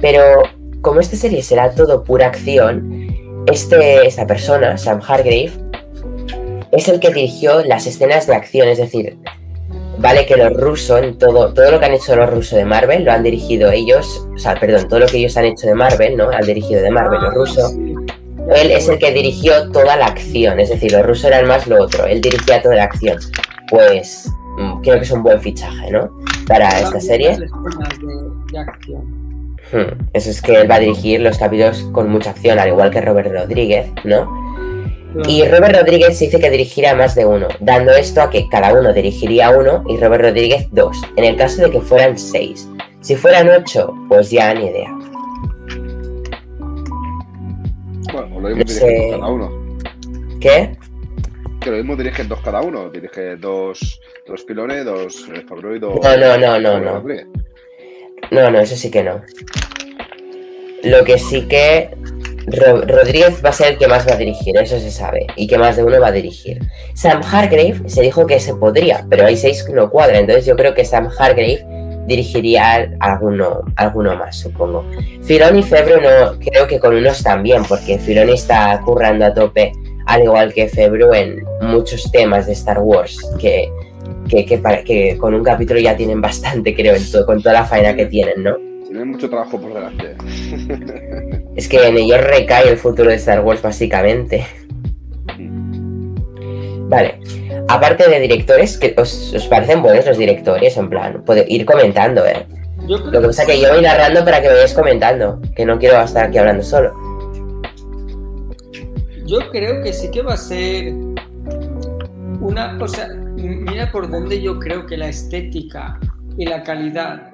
Pero 0.00 0.22
como 0.80 1.00
esta 1.00 1.16
serie 1.16 1.42
será 1.42 1.70
todo 1.70 2.02
pura 2.04 2.26
acción, 2.26 3.06
este, 3.46 4.06
esta 4.06 4.26
persona, 4.26 4.76
Sam 4.78 5.00
Hargrave, 5.06 5.50
es 6.72 6.88
el 6.88 7.00
que 7.00 7.08
dirigió 7.08 7.62
las 7.64 7.86
escenas 7.86 8.26
de 8.26 8.34
acción, 8.34 8.68
es 8.68 8.78
decir, 8.78 9.16
vale 9.98 10.26
que 10.26 10.36
los 10.36 10.52
rusos, 10.54 11.02
en 11.02 11.16
todo, 11.18 11.52
todo 11.54 11.70
lo 11.70 11.78
que 11.78 11.86
han 11.86 11.94
hecho 11.94 12.16
los 12.16 12.28
rusos 12.28 12.58
de 12.58 12.64
Marvel, 12.64 13.04
lo 13.04 13.12
han 13.12 13.22
dirigido 13.22 13.70
ellos, 13.70 14.26
o 14.34 14.38
sea, 14.38 14.54
perdón, 14.58 14.88
todo 14.88 15.00
lo 15.00 15.06
que 15.06 15.18
ellos 15.18 15.36
han 15.36 15.44
hecho 15.44 15.66
de 15.66 15.74
Marvel, 15.74 16.16
¿no? 16.16 16.30
Han 16.30 16.44
dirigido 16.44 16.82
de 16.82 16.90
Marvel, 16.90 17.20
los 17.22 17.34
rusos. 17.34 17.72
Él 18.54 18.70
es 18.70 18.88
el 18.88 18.98
que 18.98 19.12
dirigió 19.12 19.70
toda 19.72 19.96
la 19.96 20.06
acción, 20.06 20.60
es 20.60 20.68
decir, 20.68 20.92
los 20.92 21.04
rusos 21.06 21.24
eran 21.24 21.46
más 21.46 21.66
lo 21.66 21.82
otro, 21.82 22.04
él 22.06 22.20
dirigía 22.20 22.60
toda 22.62 22.76
la 22.76 22.84
acción. 22.84 23.18
Pues 23.70 24.30
mm, 24.58 24.80
creo 24.82 24.96
que 24.96 25.02
es 25.04 25.10
un 25.10 25.22
buen 25.22 25.40
fichaje, 25.40 25.90
¿no? 25.90 26.10
Para 26.46 26.68
esta 26.80 27.00
serie. 27.00 27.30
de, 27.38 27.46
de 28.52 28.58
acción. 28.58 29.24
Hmm, 29.72 29.98
Eso 30.12 30.30
es 30.30 30.42
que 30.42 30.60
él 30.60 30.70
va 30.70 30.74
a 30.76 30.80
dirigir 30.80 31.20
los 31.20 31.38
capítulos 31.38 31.88
con 31.92 32.10
mucha 32.10 32.30
acción, 32.30 32.58
al 32.58 32.68
igual 32.68 32.90
que 32.90 33.00
Robert 33.00 33.32
Rodríguez, 33.32 33.86
¿no? 34.04 34.28
Y 35.28 35.44
Robert 35.46 35.76
Rodríguez 35.76 36.18
se 36.18 36.24
dice 36.26 36.40
que 36.40 36.50
dirigirá 36.50 36.94
más 36.94 37.14
de 37.14 37.24
uno, 37.24 37.46
dando 37.60 37.92
esto 37.92 38.20
a 38.20 38.30
que 38.30 38.48
cada 38.48 38.74
uno 38.74 38.92
dirigiría 38.92 39.50
uno 39.50 39.84
y 39.88 39.96
Robert 39.96 40.24
Rodríguez 40.24 40.66
dos, 40.72 41.00
en 41.16 41.24
el 41.24 41.36
caso 41.36 41.62
de 41.62 41.70
que 41.70 41.80
fueran 41.80 42.18
seis. 42.18 42.68
Si 43.00 43.14
fueran 43.14 43.48
ocho, 43.48 43.94
pues 44.08 44.30
ya 44.30 44.52
ni 44.54 44.66
idea. 44.66 44.90
Bueno, 48.14 48.36
o 48.36 48.40
lo 48.40 48.48
mismo 48.48 48.64
No 48.64 48.64
dirigen 48.64 48.88
sé. 48.88 49.02
dos 49.10 49.20
cada 49.20 49.32
uno. 49.32 49.78
¿Qué? 50.40 50.76
Que 51.60 51.70
lo 51.70 51.76
mismo 51.78 51.96
dirigen 51.96 52.28
dos 52.28 52.40
cada 52.40 52.60
uno. 52.62 52.88
Dirige 52.90 53.36
dos, 53.36 54.00
dos 54.26 54.42
pilones, 54.44 54.84
dos 54.84 55.28
eh, 55.34 55.42
Favreau 55.48 55.74
y 55.74 55.78
dos. 55.78 55.94
No, 56.02 56.16
no, 56.16 56.38
no, 56.38 56.60
no, 56.60 56.80
no. 56.80 57.02
No, 58.30 58.50
no, 58.50 58.60
eso 58.60 58.76
sí 58.76 58.90
que 58.90 59.02
no. 59.02 59.20
Lo 60.82 61.02
que 61.04 61.18
sí 61.18 61.42
que 61.48 61.90
Ro- 62.46 62.82
Rodríguez 62.82 63.42
va 63.44 63.48
a 63.50 63.52
ser 63.52 63.72
el 63.72 63.78
que 63.78 63.88
más 63.88 64.06
va 64.06 64.12
a 64.14 64.16
dirigir, 64.16 64.56
eso 64.58 64.78
se 64.78 64.90
sabe, 64.90 65.26
y 65.34 65.46
que 65.46 65.56
más 65.56 65.76
de 65.76 65.82
uno 65.84 65.98
va 66.00 66.08
a 66.08 66.12
dirigir. 66.12 66.60
Sam 66.94 67.22
Hargrave 67.22 67.80
se 67.88 68.02
dijo 68.02 68.26
que 68.26 68.38
se 68.38 68.54
podría, 68.54 69.06
pero 69.08 69.24
hay 69.26 69.36
seis 69.36 69.62
que 69.64 69.72
no 69.72 69.88
cuadra, 69.90 70.18
entonces 70.18 70.44
yo 70.44 70.54
creo 70.56 70.74
que 70.74 70.84
Sam 70.84 71.08
Hargrave 71.18 71.64
dirigiría 72.06 72.90
alguno, 73.00 73.62
alguno 73.76 74.16
más, 74.16 74.36
supongo. 74.38 74.84
Filoni 75.22 75.60
y 75.60 75.62
Febro 75.62 76.00
no, 76.00 76.38
creo 76.38 76.66
que 76.66 76.78
con 76.78 76.94
unos 76.94 77.22
también, 77.22 77.62
porque 77.68 77.98
Filoni 77.98 78.32
está 78.32 78.80
currando 78.84 79.24
a 79.26 79.34
tope, 79.34 79.72
al 80.06 80.22
igual 80.22 80.52
que 80.52 80.68
Febro 80.68 81.14
en 81.14 81.42
muchos 81.62 82.10
temas 82.12 82.46
de 82.46 82.52
Star 82.52 82.78
Wars, 82.80 83.18
que, 83.40 83.70
que, 84.28 84.44
que, 84.44 84.58
para- 84.58 84.84
que 84.84 85.16
con 85.18 85.34
un 85.34 85.42
capítulo 85.42 85.80
ya 85.80 85.96
tienen 85.96 86.20
bastante, 86.20 86.74
creo, 86.74 86.94
en 86.94 87.02
con 87.26 87.42
toda 87.42 87.54
la 87.54 87.64
faena 87.64 87.94
que 87.96 88.06
tienen, 88.06 88.42
¿no? 88.42 88.56
Tienen 88.84 89.08
mucho 89.12 89.28
trabajo 89.30 89.58
por 89.60 89.72
delante. 89.72 90.14
Es 91.56 91.68
que 91.68 91.86
en 91.86 91.96
ellos 91.96 92.20
recae 92.20 92.68
el 92.68 92.76
futuro 92.76 93.10
de 93.10 93.14
Star 93.16 93.40
Wars, 93.40 93.62
básicamente. 93.62 94.44
Vale. 96.88 97.18
Aparte 97.68 98.08
de 98.08 98.20
directores, 98.20 98.76
que 98.78 98.94
os, 98.98 99.32
os 99.34 99.46
parecen 99.46 99.82
buenos 99.82 100.06
los 100.06 100.18
directores? 100.18 100.76
En 100.76 100.90
plan, 100.90 101.22
puede 101.24 101.46
ir 101.48 101.64
comentando, 101.64 102.24
¿eh? 102.26 102.46
Yo 102.86 102.98
creo 102.98 103.10
Lo 103.12 103.20
que 103.20 103.26
pasa 103.28 103.42
es 103.42 103.48
que 103.48 103.60
yo 103.60 103.72
voy 103.72 103.82
narrando 103.82 104.24
para 104.24 104.42
que 104.42 104.48
me 104.48 104.54
vayáis 104.54 104.74
comentando, 104.74 105.40
que 105.56 105.64
no 105.64 105.78
quiero 105.78 106.00
estar 106.02 106.26
aquí 106.26 106.38
hablando 106.38 106.62
solo. 106.62 106.92
Yo 109.26 109.38
creo 109.50 109.82
que 109.82 109.92
sí 109.92 110.10
que 110.10 110.20
va 110.20 110.34
a 110.34 110.36
ser 110.36 110.92
una, 112.40 112.76
o 112.78 112.88
sea, 112.88 113.08
mira 113.08 113.90
por 113.90 114.10
dónde 114.10 114.42
yo 114.42 114.58
creo 114.58 114.84
que 114.86 114.98
la 114.98 115.08
estética 115.08 115.98
y 116.36 116.44
la 116.44 116.62
calidad 116.62 117.30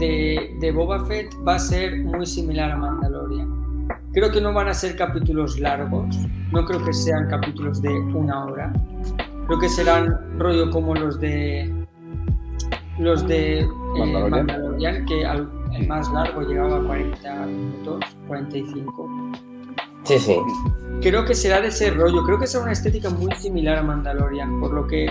de, 0.00 0.56
de 0.60 0.72
Boba 0.72 1.06
Fett 1.06 1.32
va 1.46 1.54
a 1.54 1.58
ser 1.60 1.96
muy 1.98 2.26
similar 2.26 2.72
a 2.72 2.76
Mandalorian. 2.76 3.86
Creo 4.12 4.32
que 4.32 4.40
no 4.40 4.52
van 4.52 4.68
a 4.68 4.74
ser 4.74 4.96
capítulos 4.96 5.60
largos, 5.60 6.16
no 6.50 6.64
creo 6.64 6.84
que 6.84 6.92
sean 6.92 7.28
capítulos 7.28 7.80
de 7.80 7.90
una 7.90 8.46
hora. 8.46 8.72
Creo 9.48 9.58
que 9.58 9.68
serán 9.68 10.38
rollo 10.38 10.70
como 10.70 10.94
los 10.94 11.18
de 11.18 11.74
los 13.00 13.26
de 13.26 13.60
eh, 13.60 13.68
Mandalorian. 13.98 14.30
Mandalorian, 14.46 15.06
que 15.06 15.24
al- 15.26 15.48
el 15.74 15.86
más 15.88 16.10
largo 16.12 16.42
llegaba 16.42 16.76
a 16.78 16.82
40 16.82 17.46
minutos, 17.46 18.04
45 18.26 19.08
Sí, 20.04 20.18
sí. 20.18 20.36
creo 21.02 21.24
que 21.24 21.34
será 21.34 21.60
de 21.60 21.68
ese 21.68 21.90
rollo, 21.90 22.24
creo 22.24 22.38
que 22.38 22.46
será 22.46 22.62
una 22.64 22.72
estética 22.72 23.10
muy 23.10 23.30
similar 23.32 23.78
a 23.78 23.82
Mandalorian, 23.82 24.58
por 24.60 24.72
lo 24.72 24.86
que 24.86 25.06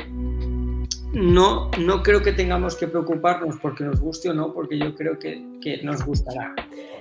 no, 1.18 1.72
no 1.80 2.04
creo 2.04 2.22
que 2.22 2.32
tengamos 2.32 2.76
que 2.76 2.88
preocuparnos 2.88 3.56
porque 3.62 3.84
nos 3.84 4.00
guste 4.00 4.30
o 4.30 4.34
no, 4.34 4.54
porque 4.54 4.78
yo 4.78 4.96
creo 4.96 5.18
que, 5.18 5.44
que 5.62 5.82
nos 5.84 6.06
gustará. 6.06 6.54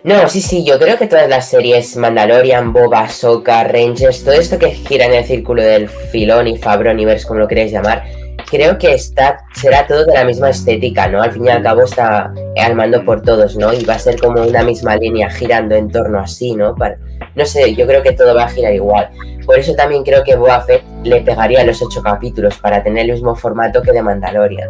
No, 0.05 0.29
sí, 0.29 0.41
sí, 0.41 0.65
yo 0.65 0.79
creo 0.79 0.97
que 0.97 1.07
todas 1.07 1.29
las 1.29 1.51
series 1.51 1.97
Mandalorian, 1.97 2.73
Boba, 2.73 3.09
Soka, 3.09 3.65
Rangers, 3.65 4.25
todo 4.25 4.35
esto 4.35 4.59
que 4.59 4.71
gira 4.71 5.05
en 5.05 5.15
el 5.15 5.25
círculo 5.25 5.63
del 5.63 5.89
filón 5.89 6.49
y 6.49 6.57
Fabroniverse, 6.57 7.27
como 7.27 7.41
lo 7.41 7.49
queréis 7.49 7.73
llamar, 7.73 8.05
creo 8.51 8.79
que 8.79 8.95
está, 8.95 9.45
será 9.55 9.87
todo 9.87 10.07
de 10.07 10.15
la 10.15 10.25
misma 10.25 10.51
estética, 10.51 11.09
¿no? 11.09 11.21
Al 11.21 11.33
fin 11.33 11.47
y 11.47 11.49
al 11.51 11.63
cabo 11.63 11.83
está 11.83 12.33
al 12.57 12.75
mando 12.75 13.05
por 13.05 13.23
todos, 13.23 13.57
¿no? 13.57 13.73
Y 13.75 13.85
va 13.85 13.95
a 13.95 13.99
ser 13.99 14.19
como 14.19 14.43
una 14.43 14.63
misma 14.63 14.97
línea 14.97 15.29
girando 15.31 15.75
en 15.75 15.91
torno 15.91 16.21
así, 16.21 16.55
¿no? 16.55 16.75
Para, 16.75 16.99
no 17.35 17.45
sé, 17.45 17.75
yo 17.75 17.87
creo 17.87 18.03
que 18.03 18.13
todo 18.13 18.35
va 18.35 18.45
a 18.45 18.49
girar 18.49 18.73
igual. 18.73 19.11
Por 19.47 19.59
eso 19.59 19.75
también 19.75 20.03
creo 20.03 20.25
que 20.25 20.35
Boba 20.35 20.61
Fett 20.63 20.83
le 21.05 21.21
pegaría 21.21 21.65
los 21.65 21.81
ocho 21.81 22.03
capítulos 22.03 22.59
para 22.59 22.83
tener 22.83 23.07
el 23.07 23.13
mismo 23.13 23.35
formato 23.37 23.81
que 23.81 23.93
de 23.93 24.03
Mandalorian. 24.03 24.69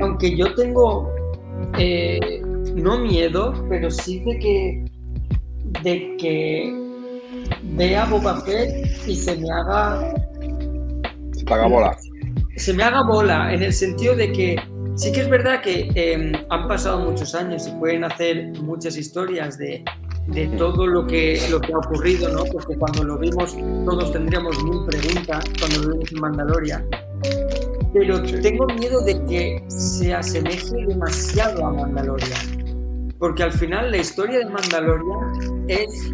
Aunque 0.00 0.36
yo 0.36 0.54
tengo, 0.54 1.10
eh, 1.78 2.42
no 2.74 2.98
miedo, 2.98 3.54
pero 3.70 3.90
sí 3.90 4.20
de 4.20 4.38
que, 4.38 4.84
de 5.82 6.16
que 6.18 6.74
vea 7.62 8.04
Boba 8.04 8.42
Fett 8.42 8.86
y 9.06 9.16
se 9.16 9.36
me 9.36 9.50
haga 9.50 10.14
Se 11.32 11.44
te 11.44 11.54
haga 11.54 11.66
bola. 11.66 11.96
se 12.56 12.74
me 12.74 12.82
haga 12.82 13.02
bola 13.02 13.54
en 13.54 13.62
el 13.62 13.72
sentido 13.72 14.14
de 14.14 14.32
que 14.32 14.56
sí 14.96 15.12
que 15.12 15.22
es 15.22 15.30
verdad 15.30 15.62
que 15.62 15.90
eh, 15.94 16.32
han 16.50 16.68
pasado 16.68 16.98
muchos 16.98 17.34
años 17.34 17.66
y 17.66 17.70
pueden 17.78 18.04
hacer 18.04 18.48
muchas 18.60 18.96
historias 18.96 19.56
de, 19.56 19.82
de 20.28 20.46
todo 20.58 20.86
lo 20.86 21.06
que, 21.06 21.40
lo 21.50 21.60
que 21.60 21.72
ha 21.72 21.78
ocurrido, 21.78 22.28
¿no? 22.30 22.44
Porque 22.52 22.76
cuando 22.76 23.04
lo 23.04 23.18
vimos 23.18 23.56
todos 23.84 24.12
tendríamos 24.12 24.62
mil 24.64 24.84
preguntas 24.86 25.44
cuando 25.58 25.82
lo 25.82 25.92
vimos 25.94 26.12
en 26.12 26.20
Mandalorian. 26.20 26.86
Pero 27.94 28.22
tengo 28.22 28.66
miedo 28.66 29.02
de 29.04 29.24
que 29.24 29.64
se 29.68 30.14
asemeje 30.14 30.86
demasiado 30.86 31.66
a 31.66 31.72
Mandalorian. 31.72 33.14
Porque 33.18 33.42
al 33.42 33.52
final 33.52 33.90
la 33.90 33.96
historia 33.98 34.38
de 34.40 34.46
Mandalorian 34.46 35.64
es 35.68 36.12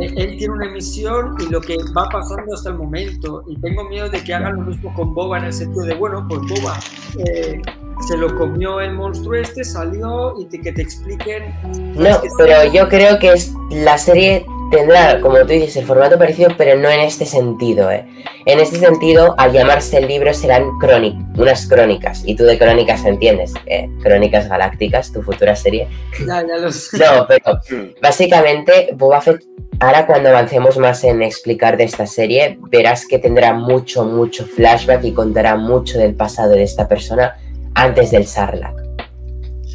él 0.00 0.36
tiene 0.38 0.54
una 0.54 0.70
misión 0.70 1.34
y 1.40 1.50
lo 1.50 1.60
que 1.60 1.76
va 1.96 2.08
pasando 2.08 2.54
hasta 2.54 2.70
el 2.70 2.76
momento. 2.76 3.42
Y 3.48 3.56
tengo 3.60 3.84
miedo 3.88 4.08
de 4.08 4.22
que 4.22 4.34
hagan 4.34 4.56
lo 4.56 4.62
mismo 4.62 4.92
con 4.94 5.14
Boba 5.14 5.38
en 5.38 5.46
el 5.46 5.52
sentido 5.52 5.84
de, 5.84 5.94
bueno, 5.94 6.26
pues 6.28 6.40
Boba 6.40 6.78
eh, 7.18 7.60
se 8.06 8.16
lo 8.16 8.34
comió 8.36 8.80
el 8.80 8.92
monstruo 8.92 9.34
este, 9.34 9.64
salió 9.64 10.34
y 10.40 10.46
te- 10.46 10.60
que 10.60 10.72
te 10.72 10.82
expliquen. 10.82 11.54
No, 11.94 12.20
pero 12.38 12.64
yo 12.72 12.88
creo 12.88 13.18
que 13.18 13.32
es, 13.32 13.52
la 13.70 13.98
serie 13.98 14.46
tendrá, 14.70 15.20
como 15.20 15.38
tú 15.38 15.46
dices, 15.46 15.76
el 15.76 15.86
formato 15.86 16.18
parecido, 16.18 16.50
pero 16.56 16.78
no 16.78 16.88
en 16.90 17.00
este 17.00 17.24
sentido. 17.26 17.90
¿eh? 17.90 18.06
En 18.46 18.60
este 18.60 18.78
sentido, 18.78 19.34
al 19.38 19.52
llamarse 19.52 19.96
el 19.98 20.06
libro 20.08 20.32
serán 20.34 20.78
crónicas, 20.78 21.22
unas 21.38 21.66
crónicas, 21.66 22.22
y 22.26 22.34
tú 22.36 22.44
de 22.44 22.58
crónicas 22.58 23.04
entiendes, 23.04 23.52
¿eh? 23.66 23.88
Crónicas 24.02 24.48
Galácticas, 24.48 25.10
tu 25.12 25.22
futura 25.22 25.56
serie. 25.56 25.88
Ya, 26.26 26.46
ya 26.46 26.56
lo 26.58 26.70
sé. 26.70 26.98
No, 26.98 27.26
pero 27.26 27.58
básicamente 28.02 28.90
Boba 28.94 29.20
Fett, 29.20 29.42
ahora 29.80 30.06
cuando 30.06 30.28
avancemos 30.30 30.76
más 30.78 31.04
en 31.04 31.22
explicar 31.22 31.76
de 31.76 31.84
esta 31.84 32.06
serie, 32.06 32.58
verás 32.70 33.06
que 33.06 33.18
tendrá 33.18 33.52
mucho, 33.54 34.04
mucho 34.04 34.44
flashback 34.46 35.04
y 35.04 35.12
contará 35.12 35.56
mucho 35.56 35.98
del 35.98 36.14
pasado 36.14 36.50
de 36.52 36.62
esta 36.62 36.88
persona 36.88 37.36
antes 37.78 38.10
del 38.10 38.26
Sarlacc. 38.26 38.76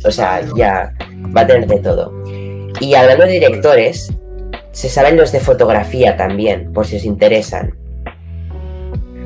O 0.06 0.12
sea, 0.12 0.42
ya 0.58 0.94
va 1.36 1.42
a 1.42 1.48
tener 1.48 1.66
de 1.68 1.80
todo. 1.80 2.12
Y 2.80 2.94
hablando 2.96 3.26
de 3.26 3.32
directores, 3.34 4.12
se 4.72 4.90
saben 4.90 5.16
los 5.18 5.32
de 5.32 5.40
fotografía 5.40 6.18
también, 6.18 6.74
por 6.74 6.86
si 6.86 6.98
os 6.98 7.06
interesan. 7.06 7.74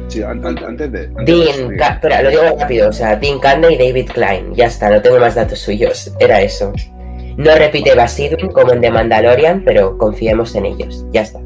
Sí, 0.08 0.22
an- 0.24 0.46
an- 0.46 0.58
antes 0.66 0.92
de. 0.92 1.08
Dean, 1.26 1.76
Ca- 1.78 1.94
espera, 1.96 2.22
lo 2.22 2.30
digo 2.30 2.42
rápido, 2.60 2.90
o 2.90 2.94
sea, 2.94 3.16
Dean 3.16 3.40
Kanda 3.40 3.72
y 3.72 3.78
David 3.78 4.10
Klein, 4.14 4.54
ya 4.54 4.68
está, 4.68 4.90
no 4.90 5.02
tengo 5.02 5.20
más 5.20 5.36
datos 5.36 5.60
suyos, 5.60 6.14
era 6.20 6.42
eso. 6.42 6.72
No 7.36 7.54
repite 7.56 7.94
Basidwin 7.94 8.48
como 8.52 8.72
en 8.74 8.82
The 8.82 8.90
Mandalorian, 8.92 9.64
pero 9.66 9.98
confiemos 9.98 10.56
en 10.56 10.66
ellos, 10.66 11.06
ya 11.12 11.22
está. 11.22 11.40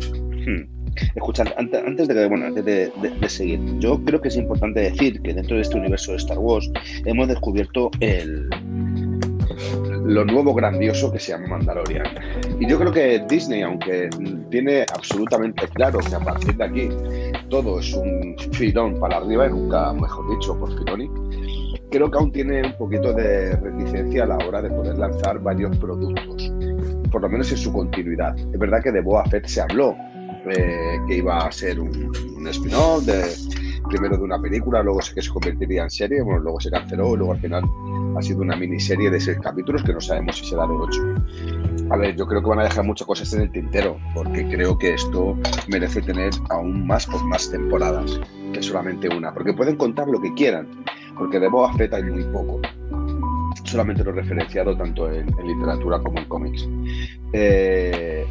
Escuchad, 1.15 1.47
ante- 1.57 1.77
antes 1.79 2.07
de 2.07 2.27
bueno, 2.27 2.45
antes 2.47 2.65
de, 2.65 2.91
de- 3.01 3.09
de 3.19 3.29
seguir, 3.29 3.59
yo 3.79 3.99
creo 4.03 4.19
que 4.21 4.27
es 4.29 4.35
importante 4.37 4.79
decir 4.81 5.21
que 5.21 5.33
dentro 5.33 5.55
de 5.55 5.61
este 5.61 5.77
universo 5.77 6.11
de 6.11 6.17
Star 6.17 6.37
Wars 6.39 6.69
hemos 7.05 7.27
descubierto 7.27 7.89
el 7.99 8.49
lo 10.05 10.25
nuevo 10.25 10.53
grandioso 10.53 11.11
que 11.11 11.19
se 11.19 11.31
llama 11.31 11.47
Mandalorian. 11.57 12.05
Y 12.59 12.67
yo 12.67 12.79
creo 12.79 12.91
que 12.91 13.23
Disney, 13.29 13.61
aunque 13.61 14.09
tiene 14.49 14.81
absolutamente 14.93 15.67
claro 15.69 15.99
que 15.99 16.15
a 16.15 16.19
partir 16.19 16.55
de 16.55 16.63
aquí 16.63 16.89
todo 17.49 17.79
es 17.79 17.93
un 17.93 18.35
filón 18.51 18.99
para 18.99 19.17
arriba, 19.17 19.47
y 19.47 19.51
nunca 19.51 19.93
mejor 19.93 20.29
dicho 20.31 20.57
por 20.57 20.75
Filoni, 20.77 21.09
creo 21.91 22.09
que 22.09 22.17
aún 22.17 22.31
tiene 22.31 22.63
un 22.63 22.73
poquito 22.77 23.13
de 23.13 23.55
reticencia 23.55 24.23
a 24.23 24.27
la 24.27 24.37
hora 24.37 24.61
de 24.61 24.69
poder 24.69 24.97
lanzar 24.97 25.39
varios 25.39 25.77
productos, 25.77 26.51
por 27.11 27.21
lo 27.21 27.29
menos 27.29 27.51
en 27.51 27.57
su 27.57 27.71
continuidad. 27.71 28.35
Es 28.37 28.59
verdad 28.59 28.81
que 28.81 28.91
de 28.91 29.01
Boa 29.01 29.23
Fett 29.25 29.45
se 29.45 29.61
habló 29.61 29.95
eh, 30.49 30.97
que 31.07 31.17
iba 31.17 31.37
a 31.37 31.51
ser 31.51 31.79
un, 31.79 32.47
spin-off 32.47 33.07
primero 33.89 34.17
de 34.17 34.23
una 34.23 34.41
película, 34.41 34.81
luego 34.81 35.01
sé 35.01 35.13
que 35.13 35.21
se 35.21 35.29
convertiría 35.29 35.83
en 35.83 35.89
serie, 35.89 36.21
bueno, 36.21 36.39
luego 36.39 36.59
se 36.59 36.71
canceló 36.71 37.13
y 37.13 37.17
luego 37.17 37.33
al 37.33 37.39
final 37.39 37.63
ha 38.17 38.21
sido 38.21 38.41
una 38.41 38.55
miniserie 38.55 39.09
de 39.09 39.19
seis 39.19 39.37
capítulos 39.41 39.83
que 39.83 39.93
no 39.93 40.01
sabemos 40.01 40.37
si 40.37 40.45
será 40.45 40.65
de 40.65 40.73
ocho. 40.73 41.01
A 41.89 41.97
ver, 41.97 42.15
yo 42.15 42.25
creo 42.25 42.41
que 42.41 42.49
van 42.49 42.59
a 42.59 42.63
dejar 42.63 42.85
muchas 42.85 43.05
cosas 43.05 43.33
en 43.33 43.41
el 43.41 43.51
tintero, 43.51 43.97
porque 44.13 44.47
creo 44.47 44.77
que 44.77 44.93
esto 44.93 45.37
merece 45.67 46.01
tener 46.01 46.31
aún 46.49 46.87
más 46.87 47.05
por 47.05 47.23
más 47.25 47.49
temporadas 47.49 48.19
que 48.53 48.63
solamente 48.63 49.09
una, 49.09 49.33
porque 49.33 49.53
pueden 49.53 49.75
contar 49.75 50.07
lo 50.07 50.21
que 50.21 50.33
quieran, 50.33 50.67
porque 51.17 51.39
de 51.39 51.47
Boba 51.47 51.73
Fett 51.73 51.93
hay 51.93 52.03
muy 52.03 52.23
poco, 52.25 52.61
solamente 53.65 54.03
lo 54.03 54.11
referenciado 54.11 54.75
tanto 54.77 55.11
en, 55.11 55.27
en 55.37 55.47
literatura 55.47 55.99
como 55.99 56.19
en 56.19 56.25
cómics. 56.25 56.67
Eh, 57.33 58.25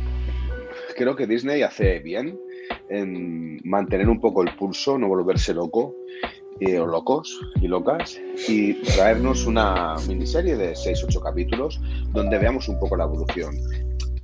creo 1.01 1.17
que 1.17 1.27
Disney 1.27 1.63
hace 1.63 1.99
bien 2.01 2.39
en 2.91 3.59
mantener 3.65 4.07
un 4.11 4.21
poco 4.21 4.43
el 4.43 4.55
pulso, 4.55 4.99
no 4.99 5.09
volverse 5.09 5.55
loco 5.55 5.95
eh, 6.61 6.79
o 6.79 6.87
locos 6.87 7.41
y 7.59 7.69
locas 7.69 8.21
y 8.47 8.75
traernos 8.83 9.47
una 9.47 9.95
miniserie 10.07 10.59
de 10.59 10.73
6-8 10.73 11.23
capítulos 11.23 11.81
donde 12.13 12.39
veamos 12.39 12.69
un 12.69 12.79
poco 12.79 12.99
la 12.99 13.05
evolución. 13.05 13.55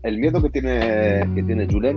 El 0.02 0.18
miedo 0.18 0.42
que 0.42 0.50
tiene, 0.50 1.26
que 1.34 1.42
tiene 1.44 1.66
Julen, 1.66 1.96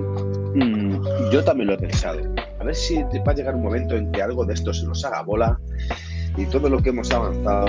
mm, 0.56 1.30
yo 1.30 1.44
también 1.44 1.68
lo 1.68 1.74
he 1.74 1.78
pensado. 1.78 2.22
A 2.62 2.64
ver 2.64 2.74
si 2.74 3.04
va 3.04 3.34
a 3.34 3.36
llegar 3.36 3.56
un 3.56 3.64
momento 3.64 3.98
en 3.98 4.10
que 4.14 4.22
algo 4.22 4.46
de 4.46 4.54
esto 4.54 4.74
se 4.74 4.86
nos 4.88 5.04
haga 5.04 5.24
bola 5.24 5.60
y 6.38 6.46
todo 6.46 6.70
lo 6.70 6.82
que 6.82 6.92
hemos 6.92 7.12
avanzado 7.12 7.68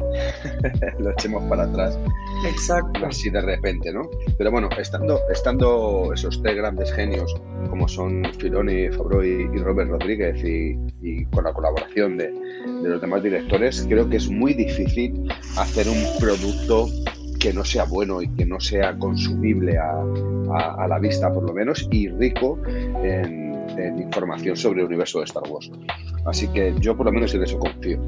lo 0.98 1.10
echemos 1.10 1.42
para 1.44 1.64
atrás 1.64 1.98
Exacto. 2.46 3.06
así 3.06 3.30
de 3.30 3.40
repente, 3.40 3.92
¿no? 3.92 4.02
Pero 4.36 4.50
bueno, 4.50 4.68
estando, 4.78 5.20
estando 5.32 6.12
esos 6.12 6.42
tres 6.42 6.56
grandes 6.56 6.92
genios 6.92 7.34
como 7.70 7.88
son 7.88 8.22
Filoni, 8.38 8.88
Favreau 8.90 9.22
y, 9.24 9.42
y 9.54 9.58
Robert 9.58 9.90
Rodríguez 9.90 10.44
y, 10.44 10.76
y 11.02 11.24
con 11.26 11.44
la 11.44 11.52
colaboración 11.52 12.16
de, 12.18 12.30
de 12.30 12.88
los 12.88 13.00
demás 13.00 13.22
directores, 13.22 13.84
creo 13.88 14.08
que 14.08 14.16
es 14.18 14.28
muy 14.30 14.52
difícil 14.54 15.26
hacer 15.56 15.88
un 15.88 16.02
producto 16.20 16.86
que 17.40 17.52
no 17.52 17.64
sea 17.64 17.84
bueno 17.84 18.22
y 18.22 18.28
que 18.28 18.44
no 18.46 18.58
sea 18.60 18.96
consumible 18.98 19.76
a, 19.78 19.90
a- 20.52 20.84
a 20.84 20.88
la 20.88 20.98
vista 20.98 21.32
por 21.32 21.44
lo 21.44 21.52
menos 21.52 21.86
y 21.90 22.08
rico 22.08 22.58
en, 23.02 23.54
en 23.78 23.98
información 24.02 24.56
sobre 24.56 24.80
el 24.80 24.86
universo 24.86 25.18
de 25.18 25.24
Star 25.24 25.42
Wars. 25.50 25.70
Así 26.26 26.48
que 26.48 26.74
yo 26.80 26.96
por 26.96 27.06
lo 27.06 27.12
menos 27.12 27.34
en 27.34 27.42
eso 27.42 27.58
confío. 27.58 27.98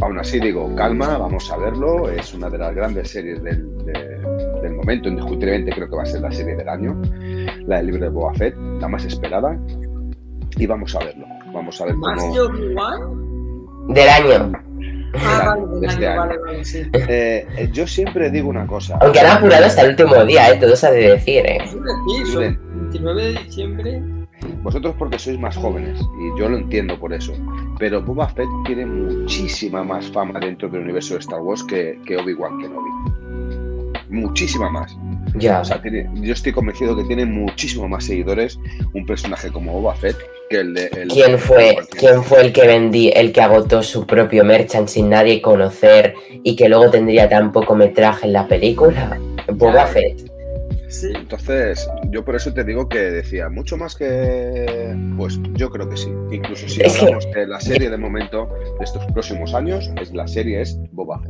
Aún 0.00 0.18
así 0.18 0.40
digo, 0.40 0.74
calma, 0.76 1.18
vamos 1.18 1.50
a 1.50 1.56
verlo. 1.56 2.08
Es 2.10 2.32
una 2.34 2.48
de 2.50 2.58
las 2.58 2.74
grandes 2.74 3.10
series 3.10 3.42
del, 3.42 3.76
de- 3.84 4.20
del 4.62 4.74
momento. 4.74 5.08
Indiscutiblemente 5.08 5.72
creo 5.72 5.88
que 5.88 5.96
va 5.96 6.02
a 6.02 6.06
ser 6.06 6.20
la 6.20 6.32
serie 6.32 6.56
del 6.56 6.68
año. 6.68 7.00
La 7.66 7.76
del 7.78 7.86
libro 7.86 8.04
de 8.04 8.10
Boba 8.10 8.34
Fett, 8.34 8.56
la 8.80 8.88
más 8.88 9.04
esperada. 9.04 9.58
Y 10.56 10.66
vamos 10.66 10.94
a 10.94 10.98
verlo. 11.00 11.26
Vamos 11.52 11.80
a 11.80 11.84
ver 11.86 11.94
¿Más 11.96 12.20
cómo... 12.22 12.34
Del 13.88 14.08
año. 14.08 14.52
Ah, 15.16 15.54
Del- 15.56 15.58
vale, 15.60 15.66
de 15.66 15.80
del 15.80 15.90
este 15.90 16.06
año, 16.08 16.20
año. 16.22 16.28
vale, 16.28 16.38
vale, 16.44 16.64
sí. 16.64 16.82
Eh, 16.92 17.46
eh, 17.56 17.68
yo 17.72 17.86
siempre 17.86 18.30
digo 18.30 18.48
una 18.48 18.66
cosa. 18.66 18.98
Aunque 19.00 19.20
han 19.20 19.36
apurado 19.38 19.64
hasta 19.66 19.82
el 19.82 19.90
último 19.90 20.24
día, 20.24 20.50
¿eh? 20.50 20.58
Todo 20.60 20.74
se 20.74 20.86
ha 20.88 20.90
de 20.90 21.10
decir, 21.10 21.46
¿eh? 21.46 21.58
Es 21.62 21.72
decir, 21.72 22.26
son 22.26 22.34
Julen. 22.34 22.58
29 22.74 23.22
de 23.22 23.30
diciembre. 23.44 24.02
Vosotros 24.62 24.94
porque 24.98 25.18
sois 25.18 25.38
más 25.38 25.56
jóvenes 25.56 25.98
y 26.00 26.38
yo 26.38 26.48
lo 26.48 26.58
entiendo 26.58 26.98
por 26.98 27.12
eso. 27.12 27.32
Pero 27.78 28.02
Boba 28.02 28.28
Fett 28.28 28.48
tiene 28.66 28.84
muchísima 28.86 29.82
más 29.84 30.06
fama 30.12 30.38
dentro 30.40 30.68
del 30.68 30.82
universo 30.82 31.14
de 31.14 31.20
Star 31.20 31.40
Wars 31.40 31.62
que, 31.64 31.98
que 32.06 32.16
Obi-Wan 32.16 32.58
Kenobi. 32.58 32.90
Muchísima 34.10 34.70
más. 34.70 34.96
Ya. 35.36 35.60
O 35.60 35.64
sea, 35.64 35.80
tiene- 35.82 36.08
yo 36.14 36.32
estoy 36.32 36.52
convencido 36.52 36.94
que 36.96 37.04
tiene 37.04 37.24
muchísimo 37.24 37.88
más 37.88 38.04
seguidores 38.04 38.58
un 38.92 39.04
personaje 39.06 39.50
como 39.50 39.72
Boba 39.72 39.94
Fett 39.96 40.16
que 40.50 40.58
el 40.60 40.74
de. 40.74 40.86
el- 40.96 41.08
¿Quién 41.08 41.38
fue, 41.38 41.76
¿Quién 41.98 42.22
fue 42.22 42.42
el 42.42 42.52
que 42.52 42.66
vendí, 42.66 43.08
el 43.14 43.32
que 43.32 43.40
agotó 43.40 43.82
su 43.82 44.06
propio 44.06 44.44
merchant 44.44 44.88
sin 44.88 45.08
nadie 45.10 45.40
conocer 45.40 46.14
y 46.42 46.54
que 46.54 46.68
luego 46.68 46.90
tendría 46.90 47.28
tan 47.28 47.50
poco 47.50 47.74
metraje 47.74 48.26
en 48.26 48.34
la 48.34 48.46
película? 48.46 49.18
Boba. 49.48 49.86
Fett. 49.86 50.30
Sí. 51.00 51.12
Entonces, 51.14 51.88
yo 52.10 52.24
por 52.24 52.36
eso 52.36 52.52
te 52.54 52.62
digo 52.62 52.88
que 52.88 52.98
decía, 52.98 53.48
mucho 53.48 53.76
más 53.76 53.96
que. 53.96 54.94
Pues 55.16 55.38
yo 55.54 55.70
creo 55.70 55.88
que 55.88 55.96
sí. 55.96 56.08
Incluso 56.30 56.68
si 56.68 56.80
Es 56.82 56.92
que- 56.96 57.00
hablamos 57.06 57.30
de 57.32 57.46
la 57.46 57.60
serie 57.60 57.90
de 57.90 57.96
momento 57.96 58.48
de 58.78 58.84
estos 58.84 59.04
próximos 59.12 59.54
años, 59.54 59.90
es 60.00 60.12
la 60.12 60.26
serie 60.28 60.60
es 60.60 60.78
Boba. 60.92 61.20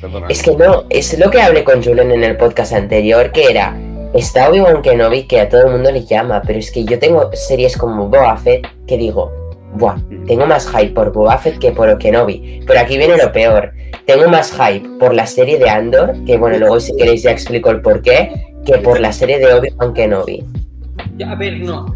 Perdona. 0.00 0.28
Es 0.28 0.42
que 0.42 0.54
no, 0.56 0.84
es 0.90 1.18
lo 1.18 1.30
que 1.30 1.40
hablé 1.42 1.64
con 1.64 1.82
Julen 1.82 2.12
en 2.12 2.22
el 2.22 2.36
podcast 2.36 2.72
anterior, 2.74 3.32
que 3.32 3.44
era, 3.50 3.76
está 4.14 4.48
Obi-Wan 4.48 4.82
Kenobi 4.82 5.26
que 5.26 5.40
a 5.40 5.48
todo 5.48 5.66
el 5.66 5.72
mundo 5.72 5.90
le 5.90 6.04
llama, 6.04 6.40
pero 6.46 6.60
es 6.60 6.70
que 6.70 6.84
yo 6.84 6.98
tengo 7.00 7.28
series 7.32 7.76
como 7.76 8.08
Boba 8.08 8.36
Fett 8.36 8.64
que 8.86 8.96
digo, 8.96 9.32
buah, 9.74 9.96
tengo 10.28 10.46
más 10.46 10.68
hype 10.70 10.92
por 10.92 11.12
Boba 11.12 11.36
Fett 11.38 11.58
que 11.58 11.72
por 11.72 11.98
Kenobi. 11.98 12.60
Pero 12.64 12.78
aquí 12.78 12.96
viene 12.96 13.16
lo 13.16 13.32
peor, 13.32 13.72
tengo 14.06 14.28
más 14.28 14.52
hype 14.52 14.88
por 15.00 15.14
la 15.14 15.26
serie 15.26 15.58
de 15.58 15.68
Andor, 15.68 16.12
que 16.26 16.36
bueno, 16.36 16.58
luego 16.58 16.78
si 16.78 16.94
queréis 16.96 17.24
ya 17.24 17.32
explico 17.32 17.70
el 17.70 17.80
porqué, 17.82 18.51
que 18.64 18.78
por 18.78 19.00
la 19.00 19.12
serie 19.12 19.38
de 19.38 19.52
Obi-Wan 19.54 19.92
Kenobi. 19.94 20.44
A 21.26 21.34
ver, 21.34 21.58
no. 21.60 21.86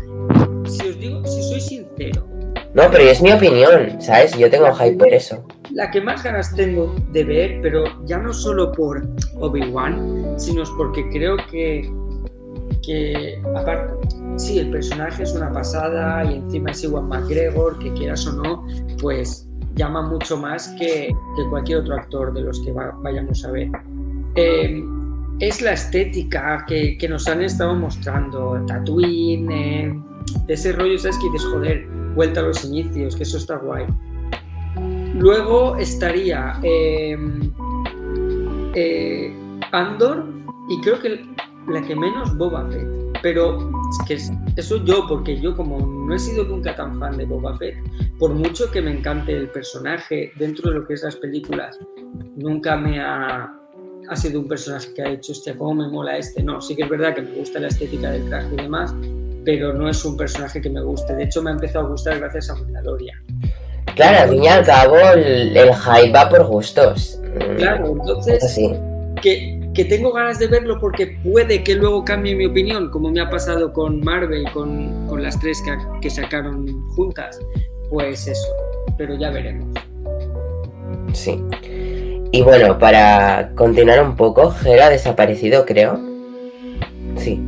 Si 0.66 0.86
os 0.88 0.98
digo, 0.98 1.24
si 1.26 1.42
soy 1.42 1.60
sincero, 1.60 2.26
No, 2.74 2.90
pero 2.90 3.04
es 3.04 3.22
mi 3.22 3.32
opinión, 3.32 4.00
¿sabes? 4.02 4.36
Yo 4.36 4.50
tengo 4.50 4.72
hype 4.74 4.96
por 4.98 5.08
eso. 5.12 5.44
la 5.72 5.90
que 5.90 6.00
más 6.00 6.22
ganas 6.22 6.54
tengo 6.54 6.94
de 7.12 7.24
ver, 7.24 7.58
pero 7.62 7.84
ya 8.06 8.18
no 8.18 8.32
solo 8.32 8.72
por 8.72 9.06
Obi-Wan, 9.38 10.34
sino 10.36 10.62
es 10.62 10.70
porque 10.76 11.08
creo 11.10 11.36
que, 11.50 11.90
que 12.84 13.40
aparte, 13.56 13.92
sí, 14.36 14.58
el 14.58 14.70
personaje 14.70 15.22
es 15.22 15.32
una 15.34 15.52
pasada 15.52 16.24
y 16.24 16.34
encima 16.36 16.70
es 16.72 16.82
Iwan 16.84 17.08
McGregor, 17.08 17.78
que 17.78 17.92
quieras 17.94 18.26
o 18.26 18.32
no, 18.32 18.66
pues 19.00 19.48
llama 19.76 20.02
mucho 20.02 20.36
más 20.36 20.68
que, 20.78 21.08
que 21.36 21.48
cualquier 21.50 21.78
otro 21.78 21.94
actor 21.94 22.32
de 22.34 22.40
los 22.42 22.60
que 22.60 22.72
va- 22.72 22.94
vayamos 23.02 23.44
a 23.44 23.50
ver. 23.52 23.68
Eh, 24.34 24.82
es 25.40 25.60
la 25.62 25.72
estética 25.72 26.64
que, 26.66 26.96
que 26.98 27.08
nos 27.08 27.26
han 27.28 27.42
estado 27.42 27.74
mostrando, 27.74 28.58
Tatooine, 28.66 29.50
eh, 29.52 30.00
ese 30.48 30.72
rollo, 30.72 30.98
¿sabes? 30.98 31.18
Que 31.18 31.30
dices, 31.30 31.46
joder, 31.52 31.86
vuelta 32.14 32.40
a 32.40 32.44
los 32.44 32.64
inicios, 32.64 33.14
que 33.16 33.22
eso 33.24 33.36
está 33.38 33.56
guay. 33.56 33.84
Luego 35.14 35.76
estaría 35.76 36.58
eh, 36.62 37.16
eh, 38.74 39.34
Andor 39.72 40.24
y 40.68 40.80
creo 40.80 40.98
que 41.00 41.24
la 41.68 41.82
que 41.82 41.96
menos 41.96 42.36
Boba 42.36 42.66
Fett. 42.70 42.86
Pero 43.22 43.58
es 43.90 44.06
que 44.06 44.14
es- 44.14 44.32
eso 44.56 44.84
yo, 44.84 45.06
porque 45.08 45.40
yo 45.40 45.56
como 45.56 45.78
no 46.06 46.14
he 46.14 46.18
sido 46.18 46.44
nunca 46.44 46.76
tan 46.76 46.98
fan 46.98 47.16
de 47.16 47.24
Boba 47.24 47.56
Fett, 47.56 47.76
por 48.18 48.34
mucho 48.34 48.70
que 48.70 48.82
me 48.82 48.92
encante 48.92 49.32
el 49.34 49.48
personaje 49.48 50.32
dentro 50.38 50.70
de 50.70 50.78
lo 50.80 50.86
que 50.86 50.94
es 50.94 51.02
las 51.02 51.16
películas, 51.16 51.78
nunca 52.36 52.76
me 52.76 53.00
ha, 53.00 53.52
ha 54.08 54.16
sido 54.16 54.40
un 54.40 54.48
personaje 54.48 54.92
que 54.94 55.02
ha 55.02 55.08
dicho, 55.10 55.32
hostia, 55.32 55.54
cómo 55.56 55.74
me 55.82 55.88
mola 55.88 56.16
este. 56.18 56.42
No, 56.42 56.60
sí 56.60 56.74
que 56.76 56.82
es 56.82 56.88
verdad 56.88 57.14
que 57.14 57.22
me 57.22 57.32
gusta 57.32 57.58
la 57.60 57.68
estética 57.68 58.10
del 58.10 58.28
traje 58.28 58.48
y 58.52 58.56
demás, 58.56 58.94
pero 59.44 59.72
no 59.72 59.88
es 59.88 60.04
un 60.04 60.16
personaje 60.16 60.60
que 60.60 60.70
me 60.70 60.80
guste. 60.82 61.14
De 61.14 61.24
hecho, 61.24 61.42
me 61.42 61.50
ha 61.50 61.54
empezado 61.54 61.86
a 61.86 61.90
gustar 61.90 62.18
gracias 62.18 62.50
a 62.50 62.54
Mandalorian. 62.56 63.18
Claro, 63.94 64.18
al 64.24 64.28
fin 64.30 64.44
y 64.44 64.48
al 64.48 64.64
cabo 64.64 64.96
el, 65.14 65.56
el 65.56 65.70
hype 65.74 66.12
va 66.12 66.28
por 66.28 66.44
gustos. 66.46 67.18
Claro, 67.56 67.84
Es 67.86 67.90
entonces 67.92 68.44
así. 68.44 68.74
que, 69.22 69.70
que 69.74 69.84
tengo 69.86 70.12
ganas 70.12 70.38
de 70.38 70.48
verlo 70.48 70.78
porque 70.80 71.18
puede 71.24 71.62
que 71.64 71.74
luego 71.76 72.04
cambie 72.04 72.34
mi 72.34 72.46
opinión, 72.46 72.90
como 72.90 73.10
me 73.10 73.20
ha 73.20 73.30
pasado 73.30 73.72
con 73.72 74.00
Marvel, 74.00 74.44
con, 74.52 75.06
con 75.06 75.22
las 75.22 75.38
tres 75.40 75.62
que, 75.62 75.76
que 76.00 76.10
sacaron 76.10 76.66
juntas. 76.90 77.38
Pues 77.88 78.26
eso, 78.26 78.46
pero 78.98 79.14
ya 79.16 79.30
veremos. 79.30 79.68
Sí. 81.14 81.42
Y 82.32 82.42
bueno, 82.42 82.78
para 82.78 83.50
continuar 83.54 84.02
un 84.02 84.16
poco, 84.16 84.50
Gera 84.50 84.86
ha 84.86 84.90
desaparecido, 84.90 85.64
creo. 85.64 85.98
Sí. 87.16 87.40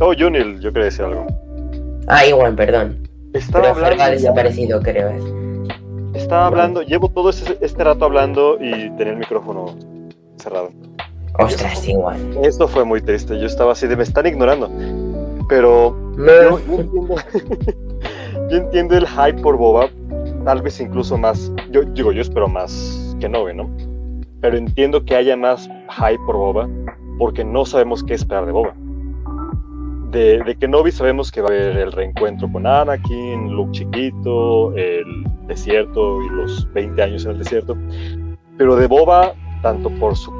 Oh, 0.00 0.12
Junil, 0.18 0.60
yo 0.60 0.72
quería 0.72 0.86
decir 0.86 1.04
algo. 1.04 1.26
Ah, 2.06 2.24
igual, 2.26 2.54
perdón. 2.54 2.96
Estaba 3.34 3.64
Pero 3.64 3.74
Gera 3.74 3.86
ha 3.88 3.92
hablando, 3.92 4.12
desaparecido, 4.12 4.80
creo. 4.82 5.08
eh. 5.10 5.68
estaba 6.14 6.46
hablando, 6.46 6.82
llevo 6.82 7.08
todo 7.10 7.30
este, 7.30 7.58
este 7.64 7.84
rato 7.84 8.04
hablando 8.06 8.56
y 8.60 8.90
tenía 8.96 9.12
el 9.12 9.18
micrófono 9.18 9.76
cerrado. 10.36 10.70
Ostras, 11.38 11.86
igual. 11.86 12.16
Esto 12.42 12.66
fue 12.66 12.84
muy 12.84 13.00
triste, 13.02 13.38
yo 13.38 13.46
estaba 13.46 13.72
así 13.72 13.86
de 13.86 13.96
me 13.96 14.02
están 14.02 14.26
ignorando. 14.26 14.70
Pero 15.48 15.96
No, 16.16 16.26
yo, 16.26 16.58
yo 16.66 16.74
entiendo, 16.80 17.14
yo 18.50 18.56
entiendo 18.56 18.96
el 18.96 19.06
hype 19.06 19.40
por 19.42 19.56
Boba, 19.56 19.88
tal 20.44 20.62
vez 20.62 20.80
incluso 20.80 21.16
más, 21.16 21.52
yo 21.70 21.82
digo, 21.82 22.10
yo 22.12 22.22
espero 22.22 22.48
más 22.48 23.14
que 23.20 23.28
Nove, 23.28 23.54
¿no? 23.54 23.68
Pero 24.40 24.56
entiendo 24.56 25.04
que 25.04 25.16
haya 25.16 25.36
más 25.36 25.68
hype 25.98 26.24
por 26.26 26.36
Boba 26.36 26.68
porque 27.18 27.44
no 27.44 27.64
sabemos 27.64 28.04
qué 28.04 28.14
esperar 28.14 28.46
de 28.46 28.52
Boba. 28.52 28.74
De, 30.10 30.42
de 30.42 30.56
Kenobi 30.56 30.90
sabemos 30.90 31.30
que 31.30 31.42
va 31.42 31.48
a 31.48 31.52
haber 31.52 31.76
el 31.76 31.92
reencuentro 31.92 32.50
con 32.50 32.66
Anakin, 32.66 33.50
Luke 33.50 33.72
chiquito, 33.72 34.74
el 34.74 35.24
desierto 35.46 36.22
y 36.22 36.28
los 36.30 36.72
20 36.72 37.02
años 37.02 37.24
en 37.24 37.32
el 37.32 37.38
desierto. 37.38 37.76
Pero 38.56 38.76
de 38.76 38.86
Boba, 38.86 39.34
tanto 39.62 39.90
por 39.98 40.16
su 40.16 40.32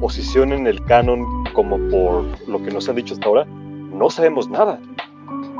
posición 0.00 0.52
en 0.52 0.66
el 0.66 0.84
canon 0.84 1.44
como 1.54 1.78
por 1.88 2.24
lo 2.48 2.62
que 2.62 2.70
nos 2.70 2.88
han 2.88 2.96
dicho 2.96 3.14
hasta 3.14 3.26
ahora, 3.26 3.44
no 3.46 4.10
sabemos 4.10 4.48
nada. 4.48 4.78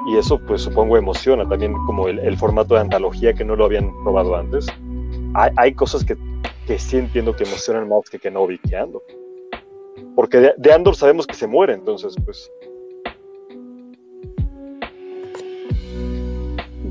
Y 0.07 0.17
eso 0.17 0.39
pues 0.47 0.63
supongo 0.63 0.97
emociona 0.97 1.47
también 1.49 1.73
como 1.87 2.09
el, 2.09 2.19
el 2.21 2.37
formato 2.37 2.75
de 2.75 2.83
antología 2.83 3.35
que 3.35 3.45
no 3.45 3.57
lo 3.57 3.65
habían 3.65 3.93
probado 4.05 4.37
antes. 4.37 4.67
Hay, 5.35 5.51
hay 5.57 5.75
cosas 5.75 6.05
que, 6.05 6.17
que 6.67 6.79
sí 6.79 6.99
entiendo 6.99 7.35
que 7.35 7.45
emocionan 7.45 7.89
más 7.89 8.09
que 8.11 8.19
Kenobi 8.19 8.59
que 8.59 8.77
Andor. 8.77 9.03
Porque 10.15 10.39
de, 10.39 10.55
de 10.57 10.73
Andor 10.73 10.95
sabemos 10.97 11.27
que 11.27 11.35
se 11.35 11.47
muere, 11.47 11.75
entonces 11.75 12.15
pues 12.25 12.51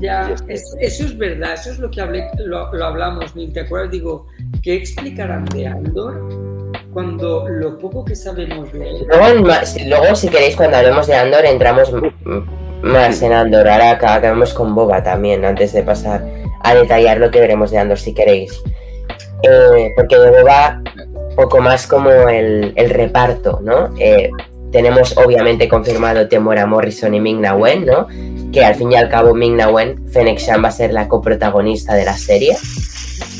Ya, 0.00 0.28
Y 0.30 0.32
es- 0.34 0.44
es- 0.48 0.76
eso 0.80 1.04
es 1.06 1.18
verdad, 1.18 1.54
eso 1.54 1.70
es 1.72 1.78
lo 1.80 1.90
que 1.90 2.00
hablé, 2.00 2.24
lo, 2.38 2.72
lo 2.72 2.84
hablamos, 2.84 3.34
Neil, 3.34 3.52
¿te 3.52 3.60
acuerdas? 3.60 3.90
Digo, 3.90 4.26
¿qué 4.62 4.74
explicarán 4.76 5.44
de 5.46 5.66
Andor 5.66 6.22
cuando 6.92 7.48
lo 7.48 7.76
poco 7.78 8.04
que 8.04 8.14
sabemos 8.14 8.72
de 8.72 8.88
él? 8.90 9.06
Luego, 9.08 9.44
luego, 9.88 10.14
si 10.14 10.28
queréis, 10.28 10.54
cuando 10.54 10.76
hablemos 10.76 11.06
de 11.08 11.14
Andor, 11.16 11.44
entramos 11.44 11.92
más 12.82 13.20
en 13.22 13.32
Andor. 13.32 13.66
Ahora 13.68 13.90
acabamos 13.92 14.54
con 14.54 14.72
Boba 14.72 15.02
también, 15.02 15.44
antes 15.44 15.72
de 15.72 15.82
pasar 15.82 16.24
a 16.60 16.74
detallar 16.76 17.18
lo 17.18 17.32
que 17.32 17.40
veremos 17.40 17.72
de 17.72 17.78
Andor, 17.78 17.98
si 17.98 18.14
queréis. 18.14 18.62
Eh, 19.42 19.92
porque 19.96 20.18
de 20.18 20.30
Boba, 20.30 20.82
poco 21.36 21.60
más 21.60 21.86
como 21.86 22.10
el, 22.10 22.72
reparto, 22.90 23.60
¿no? 23.62 23.94
Eh, 23.98 24.30
tenemos 24.72 25.16
obviamente 25.16 25.68
confirmado 25.68 26.28
Temora 26.28 26.66
Morrison 26.66 27.14
y 27.14 27.20
Ming-Na 27.20 27.54
Wen, 27.54 27.86
¿no? 27.86 28.06
Que 28.52 28.64
al 28.64 28.74
fin 28.74 28.92
y 28.92 28.96
al 28.96 29.08
cabo 29.08 29.34
Ming-Na 29.34 29.68
Wen, 29.70 30.08
Fennec 30.08 30.38
Shan 30.38 30.62
va 30.62 30.68
a 30.68 30.72
ser 30.72 30.92
la 30.92 31.08
coprotagonista 31.08 31.94
de 31.94 32.04
la 32.04 32.16
serie. 32.16 32.56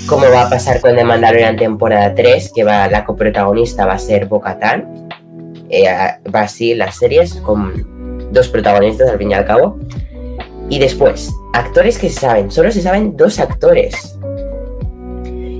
Como 0.07 0.31
va 0.31 0.47
a 0.47 0.51
pasar 0.51 0.81
con 0.81 0.97
The 0.97 1.05
Mandalorian 1.05 1.57
temporada 1.57 2.15
3, 2.15 2.53
que 2.55 2.65
va, 2.65 2.89
la 2.89 3.05
coprotagonista 3.05 3.85
va 3.85 3.95
a 3.95 3.99
ser 3.99 4.27
Bo-Katan 4.27 5.09
eh, 5.71 5.87
va 6.35 6.41
así 6.41 6.75
las 6.75 6.97
series 6.97 7.35
con 7.35 8.33
dos 8.33 8.49
protagonistas 8.49 9.11
al 9.11 9.19
fin 9.19 9.31
y 9.31 9.35
al 9.35 9.45
cabo. 9.45 9.79
Y 10.71 10.79
después, 10.79 11.33
actores 11.55 11.99
que 11.99 12.11
se 12.11 12.21
saben, 12.21 12.51
solo 12.51 12.71
se 12.71 12.83
saben 12.83 13.17
dos 13.17 13.39
actores. 13.39 14.18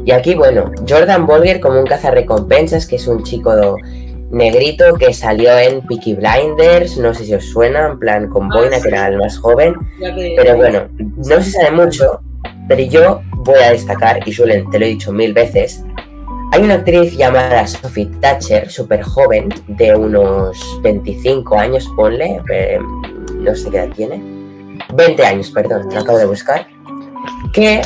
Y 0.09 0.13
aquí, 0.13 0.35
bueno, 0.35 0.73
Jordan 0.89 1.27
Bolger 1.27 1.61
como 1.61 1.81
un 1.81 1.85
cazarrecompensas, 1.85 2.87
que 2.87 2.97
es 2.97 3.07
un 3.07 3.25
chico 3.25 3.77
negrito 4.31 4.95
que 4.95 5.13
salió 5.13 5.59
en 5.59 5.83
Peaky 5.83 6.15
Blinders, 6.15 6.97
no 6.97 7.13
sé 7.13 7.27
si 7.27 7.35
os 7.35 7.45
suena, 7.45 7.89
en 7.89 7.99
plan 7.99 8.27
con 8.29 8.45
Ah, 8.45 8.55
Boina, 8.57 8.77
sí. 8.77 8.85
que 8.85 8.89
era 8.89 9.09
el 9.09 9.19
más 9.19 9.37
joven. 9.37 9.75
Pero 10.35 10.57
bueno, 10.57 10.89
no 10.97 11.43
se 11.43 11.51
sabe 11.51 11.73
mucho, 11.73 12.21
pero 12.69 12.81
yo 12.85 13.21
voy 13.35 13.59
a 13.63 13.73
destacar, 13.73 14.27
y 14.27 14.33
Julen, 14.35 14.71
te 14.71 14.79
lo 14.79 14.87
he 14.87 14.89
dicho 14.89 15.13
mil 15.13 15.35
veces, 15.35 15.85
hay 16.53 16.63
una 16.63 16.77
actriz 16.77 17.15
llamada 17.15 17.67
Sophie 17.67 18.11
Thatcher, 18.23 18.71
súper 18.71 19.03
joven, 19.03 19.51
de 19.67 19.95
unos 19.95 20.57
25 20.83 21.55
años, 21.55 21.87
ponle, 21.97 22.41
eh, 22.51 22.79
no 23.35 23.55
sé 23.55 23.69
qué 23.69 23.77
edad 23.77 23.91
tiene, 23.95 24.23
20 24.95 25.27
años, 25.27 25.51
perdón, 25.51 25.87
lo 25.93 26.01
acabo 26.01 26.17
de 26.17 26.25
buscar, 26.25 26.67
que 27.53 27.83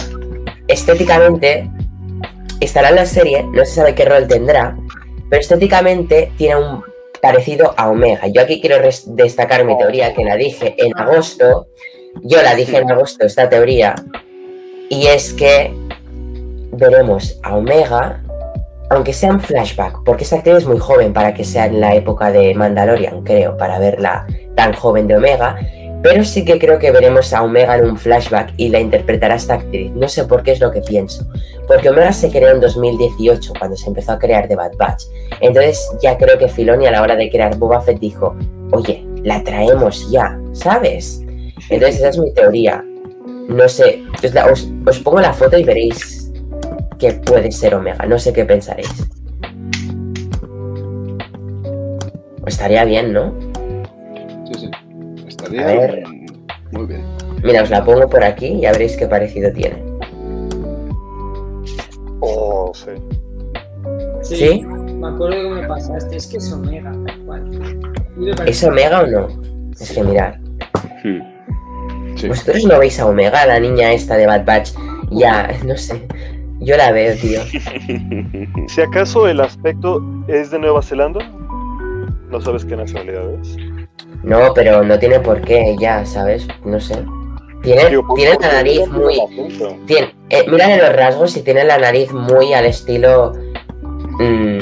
estéticamente 0.69 1.69
estará 2.65 2.91
en 2.91 2.97
la 2.97 3.07
serie, 3.07 3.43
no 3.43 3.65
se 3.65 3.75
sabe 3.75 3.95
qué 3.95 4.05
rol 4.05 4.27
tendrá, 4.27 4.77
pero 5.29 5.41
estéticamente 5.41 6.33
tiene 6.37 6.57
un 6.57 6.85
parecido 7.21 7.75
a 7.77 7.89
Omega. 7.89 8.27
Yo 8.27 8.43
aquí 8.43 8.61
quiero 8.61 8.77
destacar 9.07 9.65
mi 9.65 9.77
teoría, 9.79 10.13
que 10.13 10.25
la 10.25 10.37
dije 10.37 10.75
en 10.79 10.93
agosto, 10.99 11.69
yo 12.23 12.43
la 12.43 12.55
dije 12.55 12.79
en 12.79 12.91
agosto, 12.91 13.25
esta 13.25 13.49
teoría, 13.49 13.95
y 14.89 15.07
es 15.07 15.33
que 15.33 15.73
veremos 16.73 17.39
a 17.43 17.57
Omega, 17.57 18.23
aunque 18.91 19.13
sea 19.13 19.31
en 19.31 19.41
flashback, 19.41 20.03
porque 20.05 20.25
esta 20.25 20.37
actriz 20.37 20.57
es 20.57 20.67
muy 20.67 20.79
joven 20.79 21.13
para 21.13 21.33
que 21.33 21.45
sea 21.45 21.67
en 21.67 21.81
la 21.81 21.95
época 21.95 22.31
de 22.31 22.55
Mandalorian, 22.55 23.23
creo, 23.23 23.57
para 23.57 23.79
verla 23.79 24.27
tan 24.55 24.75
joven 24.75 25.07
de 25.07 25.17
Omega, 25.17 25.57
pero 26.03 26.25
sí 26.25 26.45
que 26.45 26.59
creo 26.59 26.79
que 26.79 26.91
veremos 26.91 27.33
a 27.33 27.43
Omega 27.43 27.79
en 27.79 27.85
un 27.85 27.97
flashback 27.97 28.55
y 28.57 28.69
la 28.69 28.81
interpretará 28.81 29.37
esta 29.37 29.55
actriz. 29.55 29.93
No 29.95 30.09
sé 30.09 30.25
por 30.25 30.43
qué 30.43 30.53
es 30.53 30.61
lo 30.61 30.73
que 30.73 30.81
pienso, 30.81 31.25
porque 31.69 31.91
Omega 31.91 32.13
se 32.13 32.31
creó 32.31 32.51
en 32.51 32.61
2018, 32.61 33.53
cuando 33.59 33.77
se 33.77 33.87
empezó 33.87 34.13
a 34.13 34.19
crear 34.19 34.49
The 34.49 34.57
Bad 34.57 34.73
Batch. 34.77 35.05
Entonces 35.41 35.81
ya 36.03 36.19
creo 36.19 36.37
que 36.39 36.49
Filoni 36.49 36.87
a 36.87 36.91
la 36.91 37.03
hora 37.03 37.15
de 37.15 37.31
crear 37.31 37.57
Boba 37.57 37.81
Fett 37.81 38.01
dijo, 38.01 38.35
oye, 38.73 39.07
la 39.23 39.45
traemos 39.45 40.11
ya, 40.11 40.39
¿sabes? 40.53 41.23
Entonces 41.71 42.01
esa 42.01 42.09
es 42.09 42.19
mi 42.19 42.33
teoría. 42.33 42.85
No 43.49 43.69
sé, 43.69 44.03
os, 44.51 44.99
pongo 44.99 45.21
la 45.21 45.33
foto 45.33 45.57
y 45.57 45.65
veréis 45.65 46.33
que 46.99 47.13
puede 47.13 47.53
ser 47.53 47.75
Omega. 47.77 48.05
No 48.07 48.19
sé 48.19 48.33
qué 48.33 48.45
pensaréis. 48.45 48.89
Estaría 52.45 52.85
bien, 52.85 53.13
¿no? 53.13 53.33
Sí, 54.47 54.61
sí. 54.61 54.71
A 55.59 55.65
ver. 55.67 56.05
muy 56.73 56.87
bien. 56.87 57.05
Mira, 57.43 57.63
os 57.63 57.71
la 57.71 57.85
pongo 57.85 58.09
por 58.09 58.23
aquí 58.23 58.47
y 58.47 58.61
ya 58.61 58.73
veréis 58.73 58.97
qué 58.97 59.07
parecido 59.07 59.53
tiene. 59.53 59.83
Oh, 62.21 62.73
sí. 62.75 62.91
Sí, 64.23 64.37
¿Sí? 64.37 64.63
me 64.63 65.09
acuerdo 65.09 65.43
cómo 65.43 65.57
me 65.57 65.67
pasaste, 65.67 66.17
es 66.17 66.27
que 66.29 66.37
es 66.37 66.53
Omega, 66.53 66.93
tal 67.07 67.19
cual. 67.27 67.81
¿Es 68.47 68.63
Omega 68.63 69.01
o 69.01 69.07
no? 69.07 69.29
Es 69.79 69.91
que 69.93 70.05
mirad. 70.05 70.35
Hmm. 71.03 72.17
Sí. 72.17 72.29
¿Vosotros 72.29 72.65
no 72.65 72.79
veis 72.79 73.01
a 73.01 73.07
Omega, 73.07 73.45
la 73.47 73.59
niña 73.59 73.93
esta 73.93 74.17
de 74.17 74.27
Bad 74.27 74.45
Batch? 74.45 74.71
Ya, 75.11 75.51
no 75.65 75.77
sé. 75.77 76.07
Yo 76.61 76.77
la 76.77 76.93
veo, 76.93 77.17
tío. 77.17 77.41
Si 78.69 78.81
acaso 78.81 79.27
el 79.27 79.41
aspecto 79.41 80.01
es 80.29 80.53
de 80.53 80.61
Nueva 80.61 80.81
Zelanda, 80.83 81.29
no 82.31 82.41
sabes 82.41 82.65
qué 82.65 82.77
nacionalidad 82.77 83.35
es. 83.41 83.57
No, 84.23 84.55
pero 84.55 84.83
no 84.85 84.99
tiene 84.99 85.21
por 85.21 85.41
qué, 85.41 85.77
ya, 85.81 86.05
¿sabes? 86.07 86.47
No 86.65 86.79
sé. 86.81 87.05
Tiene, 87.63 87.83
tiene 88.17 88.37
la 88.41 88.53
nariz 88.53 88.89
muy... 88.89 89.21
Tiene, 89.87 90.15
eh, 90.31 90.45
mírale 90.49 90.79
los 90.79 90.93
rasgos 90.95 91.37
y 91.37 91.43
tiene 91.43 91.65
la 91.65 91.79
nariz 91.79 92.13
muy 92.13 92.53
al 92.55 92.67
estilo... 92.67 93.33
mm, 94.19 94.59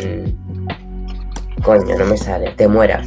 coño, 1.63 1.97
no 1.99 2.05
me 2.07 2.17
sale. 2.17 2.51
Te 2.57 2.69
muera. 2.69 3.03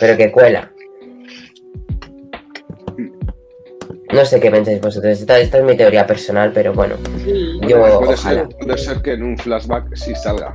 Pero 0.00 0.16
que 0.16 0.30
cuela. 0.30 0.70
No 4.12 4.24
sé 4.24 4.40
qué 4.40 4.50
pensáis 4.50 4.80
vosotros. 4.80 5.18
Esta, 5.20 5.38
esta 5.38 5.58
es 5.58 5.64
mi 5.64 5.76
teoría 5.76 6.06
personal, 6.06 6.52
pero 6.52 6.72
bueno. 6.72 6.96
Sí, 7.24 7.58
Yo, 7.62 7.80
puede, 7.80 7.94
ojalá. 7.94 8.16
ser, 8.16 8.48
puede 8.48 8.78
ser 8.78 9.02
que 9.02 9.12
en 9.12 9.22
un 9.22 9.36
flashback 9.38 9.94
sí 9.94 10.14
salga. 10.14 10.54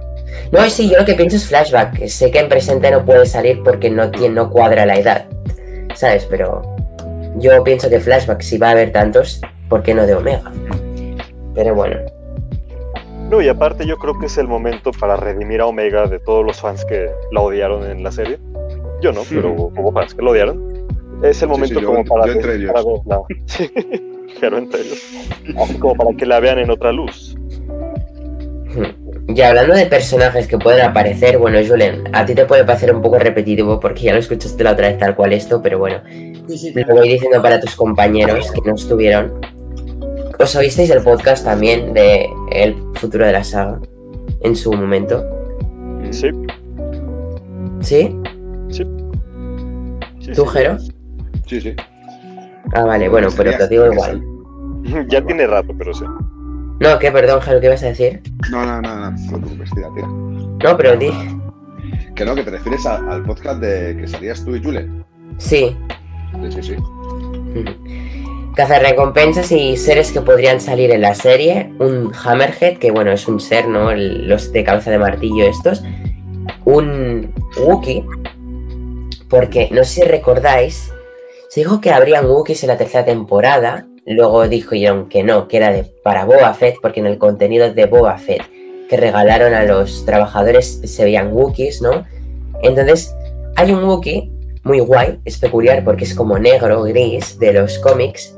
No, 0.52 0.70
sí, 0.70 0.89
yo 0.89 0.98
lo 1.00 1.06
que 1.06 1.13
pienso 1.15 1.38
es 1.38 1.48
flashback. 1.48 2.06
Sé 2.08 2.32
que 2.32 2.39
en 2.39 2.50
presente 2.50 2.91
no 2.91 3.06
puede 3.06 3.26
salir 3.26 3.62
porque 3.63 3.89
no, 3.89 4.10
tiene, 4.12 4.36
no 4.36 4.50
cuadra 4.50 4.86
la 4.86 4.96
edad. 4.98 5.26
¿Sabes? 5.96 6.26
Pero 6.26 6.62
yo 7.38 7.63
pienso 7.63 7.89
que 7.89 8.00
flashback, 8.00 8.41
si 8.41 8.58
va 8.58 8.70
a 8.70 8.72
haber 8.72 8.91
tantos, 8.91 9.41
¿por 9.70 9.82
qué 9.84 9.94
no 9.94 10.06
de 10.06 10.15
Omega? 10.15 10.52
Pero 11.56 11.76
bueno, 11.76 11.98
No, 13.30 13.41
y 13.41 13.48
aparte 13.50 13.86
yo 13.86 13.98
creo 13.98 14.17
que 14.20 14.26
es 14.26 14.38
el 14.38 14.48
momento 14.48 14.91
para 14.91 15.15
redimir 15.15 15.62
a 15.62 15.65
Omega 15.65 16.08
de 16.08 16.20
todos 16.20 16.46
los 16.46 16.60
fans 16.60 16.84
que 16.86 17.10
la 17.32 17.41
odiaron 17.41 17.89
en 17.89 18.04
la 18.04 18.12
serie. 18.12 18.38
Yo 19.02 19.12
no, 19.13 19.22
pero 19.30 19.52
hubo, 19.54 19.91
fans 19.94 20.13
que 20.13 20.22
la 20.22 20.32
odiaron. 20.32 20.86
Es 21.24 21.41
el 21.41 21.48
Sí, 21.50 21.52
momento 21.52 21.76
sí, 21.76 21.82
yo- 21.82 21.88
como 21.88 22.04
para, 22.06 22.26
yo 22.28 22.34
entre 22.34 22.56
ellos. 22.56 22.72
para 22.74 22.84
verla. 22.86 23.22
Sí, 23.48 23.72
pero 24.39 24.58
entre 24.58 24.82
ellos. 24.82 25.00
Así 25.62 25.78
como 25.78 25.96
para 25.96 26.15
que 26.15 26.26
la 26.26 26.39
vean 26.39 26.60
en 26.60 26.72
otra 26.72 26.91
luz. 26.91 27.36
Y 29.36 29.41
hablando 29.41 29.76
de 29.76 29.86
personajes 29.86 30.48
que 30.48 30.58
pueden 30.58 30.82
aparecer, 30.82 31.38
bueno, 31.38 31.60
Julen, 31.65 32.04
a 32.13 32.26
ti 32.26 32.36
te 32.36 32.46
puede 32.46 32.65
parecer 32.65 32.94
un 32.94 33.02
poco 33.02 33.20
repetitivo 33.20 33.80
porque 33.80 34.04
ya 34.04 34.13
lo 34.13 34.20
escuchaste 34.20 34.63
la 34.63 34.72
otra 34.72 34.89
vez 34.89 34.98
tal 34.98 35.15
cual 35.15 35.34
esto, 35.34 35.62
pero 35.62 35.80
bueno, 35.80 36.02
sí, 36.48 36.58
sí, 36.58 36.74
lo 36.74 36.96
voy 36.96 37.10
diciendo 37.10 37.41
para 37.41 37.60
tus 37.60 37.76
compañeros 37.76 38.52
que 38.52 38.62
no 38.67 38.76
estuvieron. 38.76 39.39
¿Os 40.39 40.56
oísteis 40.56 40.89
el 40.89 41.04
podcast 41.04 41.46
también 41.46 41.94
de 41.94 42.28
El 42.52 42.76
futuro 42.96 43.26
de 43.26 43.32
la 43.32 43.44
saga 43.44 43.80
en 44.41 44.56
su 44.56 44.74
momento? 44.74 45.24
Sí, 46.10 46.30
¿Sí? 47.82 48.15
sí. 48.70 48.86
sí, 50.20 50.32
¿Tú, 50.34 50.46
sí. 50.46 50.50
Jero? 50.52 50.78
Sí, 51.46 51.62
sí. 51.62 51.76
Ah, 52.74 52.86
vale, 52.86 53.08
bueno, 53.08 53.30
pero 53.36 53.56
te 53.58 53.67
digo 53.67 53.91
igual. 53.91 54.22
Ya 55.10 55.24
tiene 55.24 55.46
rato, 55.46 55.74
pero 55.78 55.94
sí. 55.94 56.06
No, 56.82 56.98
¿qué? 57.00 57.12
Perdón, 57.12 57.41
Jero, 57.41 57.60
¿qué 57.62 57.67
ibas 57.67 57.84
a 57.84 57.88
decir? 57.88 58.22
No, 58.50 58.65
no, 58.65 58.82
no, 58.82 58.96
no. 58.96 59.12
No 59.12 59.17
te 59.17 59.38
preocupes, 59.38 59.70
tira, 59.72 59.88
tira. 59.96 60.08
No, 60.08 60.78
pero 60.78 60.98
di. 60.98 61.12
Que 62.15 62.26
no, 62.26 62.36
que 62.36 62.44
te 62.44 62.52
refieres 62.52 62.86
a- 62.86 62.98
al 63.12 63.24
podcast 63.24 63.62
de 63.62 63.96
que 63.98 64.08
salías 64.08 64.44
tú 64.44 64.56
y 64.56 64.63
Jule. 64.63 64.89
Sí. 65.38 65.78
Sí, 66.41 66.52
sí, 66.52 66.63
sí. 66.63 66.76
Cazarrecompensas 68.56 69.52
y 69.52 69.78
seres 69.78 70.12
que 70.12 70.22
podrían 70.22 70.60
salir 70.60 70.91
en 70.91 71.02
la 71.02 71.15
serie. 71.15 71.72
Un 71.80 72.12
Hammerhead, 72.24 72.78
que 72.78 72.91
bueno, 72.91 73.12
es 73.12 73.28
un 73.28 73.39
ser, 73.39 73.67
¿no? 73.67 73.91
El- 73.91 74.28
los 74.28 74.52
de 74.52 74.63
cabeza 74.63 74.91
de 74.91 74.98
martillo 74.98 75.46
estos. 75.46 75.84
Un 76.65 77.34
Wookiee. 77.58 78.04
Porque 79.30 79.70
no 79.72 79.84
sé 79.84 80.02
si 80.02 80.04
recordáis. 80.04 80.91
Se 81.50 81.62
dijo 81.62 81.80
que 81.80 81.91
habrían 81.91 82.26
Wookiees 82.26 82.63
en 82.63 82.70
la 82.70 82.78
tercera 82.78 83.06
temporada. 83.06 83.88
Luego 84.05 84.47
dijeron 84.47 85.09
que 85.09 85.23
no, 85.23 85.47
que 85.47 85.57
era 85.57 85.71
de, 85.71 85.83
para 86.03 86.25
Boba 86.25 86.53
Fett, 86.53 86.77
porque 86.81 86.99
en 86.99 87.05
el 87.05 87.17
contenido 87.17 87.71
de 87.71 87.85
Boba 87.85 88.17
Fett 88.17 88.41
que 88.91 88.97
regalaron 88.97 89.53
a 89.53 89.63
los 89.63 90.03
trabajadores 90.05 90.81
se 90.83 91.05
veían 91.05 91.31
Wookiees, 91.31 91.81
¿no? 91.81 92.03
Entonces, 92.61 93.15
hay 93.55 93.71
un 93.71 93.85
Wookiee 93.85 94.29
muy 94.63 94.81
guay, 94.81 95.17
es 95.23 95.37
peculiar 95.37 95.85
porque 95.85 96.03
es 96.03 96.13
como 96.13 96.37
negro, 96.37 96.83
gris, 96.83 97.39
de 97.39 97.53
los 97.53 97.79
cómics, 97.79 98.35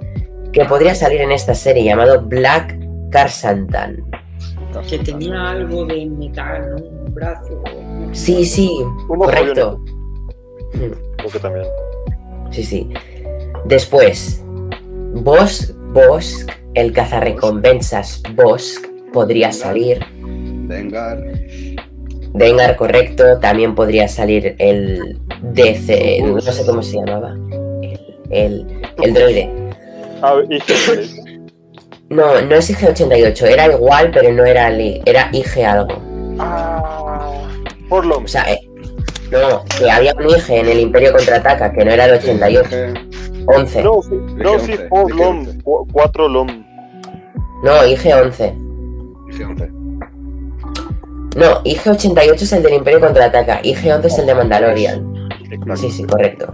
que 0.52 0.64
podría 0.66 0.94
salir 0.94 1.22
en 1.22 1.32
esta 1.32 1.56
serie 1.56 1.84
llamado 1.84 2.22
Black 2.22 2.78
Karsantan. 3.10 4.06
Que 4.88 5.00
tenía 5.00 5.50
algo 5.50 5.86
de 5.86 6.06
metal, 6.06 6.70
¿no? 6.70 6.84
Un 6.84 7.14
brazo. 7.16 7.64
Sí, 8.12 8.46
sí, 8.46 8.70
correcto. 9.08 9.84
Creo 10.72 11.32
que 11.32 11.40
también. 11.40 11.66
Sí, 12.52 12.64
sí. 12.64 12.90
Después, 13.66 14.43
Bosk, 15.14 15.72
Bosk, 15.94 16.52
el 16.74 16.92
cazarrecompensas 16.92 18.22
Bosk, 18.36 18.86
podría 19.12 19.52
salir. 19.52 20.00
Dengar. 20.68 21.22
Dengar, 22.34 22.76
correcto. 22.76 23.40
También 23.40 23.76
podría 23.76 24.08
salir 24.08 24.56
el 24.58 25.20
DC, 25.42 26.22
no 26.24 26.42
sé 26.42 26.66
cómo 26.66 26.82
se 26.82 26.98
llamaba. 26.98 27.36
El, 28.32 28.66
el, 28.72 28.78
el 29.04 29.14
droide. 29.14 29.50
Ah, 30.22 30.36
No, 32.10 32.42
no 32.42 32.56
es 32.56 32.70
IG-88, 32.70 33.44
era 33.48 33.68
igual, 33.68 34.12
pero 34.12 34.32
no 34.32 34.46
era, 34.46 34.70
era 35.06 35.30
IG 35.32 35.64
algo. 35.66 36.02
Ah, 36.40 37.44
Forlom. 37.90 38.24
O 38.24 38.28
sea, 38.28 38.52
eh, 38.52 38.60
no, 39.32 39.64
que 39.78 39.90
había 39.92 40.14
un 40.16 40.30
IG 40.30 40.50
en 40.50 40.70
el 40.70 40.80
Imperio 40.80 41.12
Contraataca, 41.12 41.72
que 41.72 41.86
no 41.86 41.92
era 41.92 42.06
el 42.06 42.14
88, 42.14 42.70
11. 43.48 43.84
No, 43.84 44.02
sí, 44.02 44.10
no, 44.36 44.60
sí, 44.60 44.72
once, 44.74 44.88
Forlom. 44.90 45.08
dije 45.10 45.24
once. 45.28 45.64
cu- 45.64 45.88
Cuatro 45.92 46.28
Lom. 46.28 46.48
No, 47.64 47.72
IG-11. 47.86 48.54
Dije 49.28 49.46
11. 49.46 49.70
No, 51.36 51.64
IG-88 51.64 52.42
es 52.42 52.54
el 52.54 52.64
del 52.64 52.74
Imperio 52.76 53.00
Contraataca, 53.00 53.62
IG-11 53.64 54.06
es 54.06 54.20
el 54.20 54.26
de 54.28 54.36
Mandalorian. 54.36 55.30
Sí, 55.76 55.90
sí, 55.90 56.04
correcto. 56.04 56.54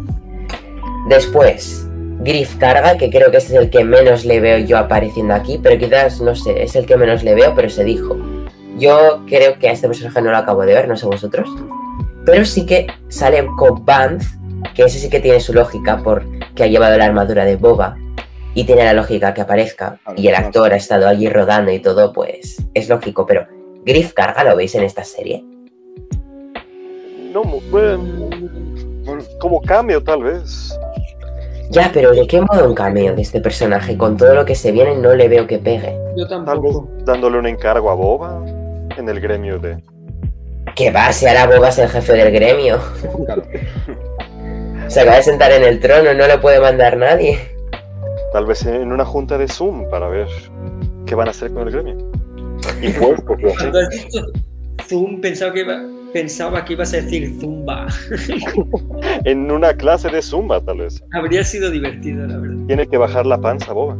Después, 1.10 1.88
Griff 2.22 2.56
Carga, 2.58 2.98
que 2.98 3.10
creo 3.10 3.32
que 3.32 3.38
este 3.38 3.56
es 3.56 3.60
el 3.62 3.70
que 3.70 3.84
menos 3.84 4.26
le 4.26 4.40
veo 4.40 4.58
yo 4.60 4.78
apareciendo 4.78 5.34
aquí, 5.34 5.60
pero 5.62 5.78
quizás, 5.78 6.22
no 6.22 6.36
sé, 6.36 6.64
es 6.64 6.76
el 6.76 6.86
que 6.86 6.96
menos 6.98 7.24
le 7.24 7.34
veo, 7.36 7.54
pero 7.56 7.70
se 7.70 7.84
dijo. 7.84 8.16
Yo 8.78 9.24
creo 9.28 9.58
que 9.60 9.70
a 9.70 9.72
este 9.74 9.88
personaje 9.88 10.22
no 10.22 10.32
lo 10.32 10.38
acabo 10.38 10.62
de 10.62 10.74
ver, 10.74 10.88
no 10.88 10.96
sé 10.96 11.06
vosotros. 11.06 11.50
Pero 12.26 12.46
sí 12.46 12.66
que 12.66 12.88
sale 13.10 13.46
Cobb 13.58 13.84
Vanth, 13.84 14.24
que 14.74 14.84
ese 14.84 15.00
sí 15.00 15.10
que 15.10 15.20
tiene 15.20 15.40
su 15.40 15.54
lógica 15.54 16.02
porque 16.04 16.64
ha 16.64 16.68
llevado 16.68 16.98
la 16.98 17.06
armadura 17.06 17.46
de 17.46 17.56
Boba 17.56 17.98
y 18.54 18.64
tiene 18.64 18.84
la 18.86 18.94
lógica 18.94 19.34
que 19.34 19.42
aparezca. 19.42 20.00
Y 20.16 20.28
el 20.28 20.36
actor 20.36 20.74
ha 20.74 20.78
estado 20.78 21.08
allí 21.08 21.30
rodando 21.30 21.72
y 21.72 21.80
todo, 21.80 22.14
pues 22.14 22.64
es 22.74 22.90
lógico, 22.90 23.26
pero 23.26 23.46
Griff 23.86 24.14
Carga, 24.14 24.44
¿lo 24.44 24.56
veis 24.56 24.76
en 24.76 24.84
esta 24.84 25.04
serie? 25.04 25.44
No, 27.34 27.44
bueno, 27.72 28.04
como 29.40 29.62
cambio 29.62 30.04
tal 30.04 30.24
vez. 30.24 30.78
Ya, 31.72 31.92
pero 31.94 32.12
¿de 32.12 32.26
qué 32.26 32.42
modo 32.42 32.68
un 32.68 32.74
cameo 32.74 33.14
de 33.16 33.22
este 33.22 33.40
personaje? 33.40 33.96
Con 33.96 34.18
todo 34.18 34.34
lo 34.34 34.44
que 34.44 34.56
se 34.56 34.72
viene 34.72 34.96
no 34.96 35.14
le 35.14 35.28
veo 35.28 35.46
que 35.46 35.60
pegue. 35.60 35.96
Yo 36.18 36.28
Tal 36.28 36.40
vez 36.40 36.46
tampoco. 36.48 36.90
dándole 37.06 37.38
un 37.38 37.46
encargo 37.46 37.92
a 37.92 37.94
Boba 37.94 38.44
en 38.98 39.08
el 39.08 39.20
gremio 39.20 39.60
de. 39.60 39.78
Que 40.76 40.90
va, 40.90 41.12
si 41.14 41.28
ahora 41.28 41.46
Boba 41.46 41.70
es 41.70 41.78
el 41.78 41.88
jefe 41.90 42.14
del 42.14 42.32
gremio. 42.32 42.80
Claro. 43.26 43.44
Se 44.90 45.02
acaba 45.02 45.18
de 45.18 45.24
sentar 45.24 45.52
en 45.52 45.64
el 45.64 45.80
trono, 45.80 46.16
no 46.16 46.28
lo 46.28 46.42
puede 46.42 46.60
mandar 46.60 46.98
nadie. 46.98 47.40
Tal 48.34 48.46
vez 48.48 48.66
en 48.66 48.92
una 48.92 49.06
junta 49.06 49.38
de 49.38 49.48
Zoom 49.48 49.88
para 49.90 50.10
ver 50.10 50.28
qué 51.06 51.14
van 51.14 51.28
a 51.28 51.32
hacer 51.32 51.52
con 51.54 51.68
el 51.68 51.74
gremio. 51.74 51.96
Y 52.82 52.90
pues, 52.90 53.22
porque 53.22 53.54
Cuando 53.56 53.80
has 53.80 53.90
dicho 53.90 54.26
Zoom, 54.88 55.22
pensaba 55.22 55.54
que, 55.54 55.60
iba, 55.60 55.80
pensaba 56.12 56.66
que 56.66 56.74
ibas 56.74 56.92
a 56.94 56.98
decir 56.98 57.40
Zumba. 57.40 57.86
en 59.26 59.52
una 59.52 59.76
clase 59.76 60.10
de 60.10 60.24
Zumba, 60.24 60.60
tal 60.60 60.80
vez. 60.80 61.04
Habría 61.14 61.44
sido 61.44 61.70
divertido, 61.70 62.26
la 62.26 62.38
verdad. 62.38 62.66
Tiene 62.66 62.88
que 62.88 62.98
bajar 62.98 63.28
la 63.28 63.40
panza, 63.40 63.74
Boba. 63.74 63.96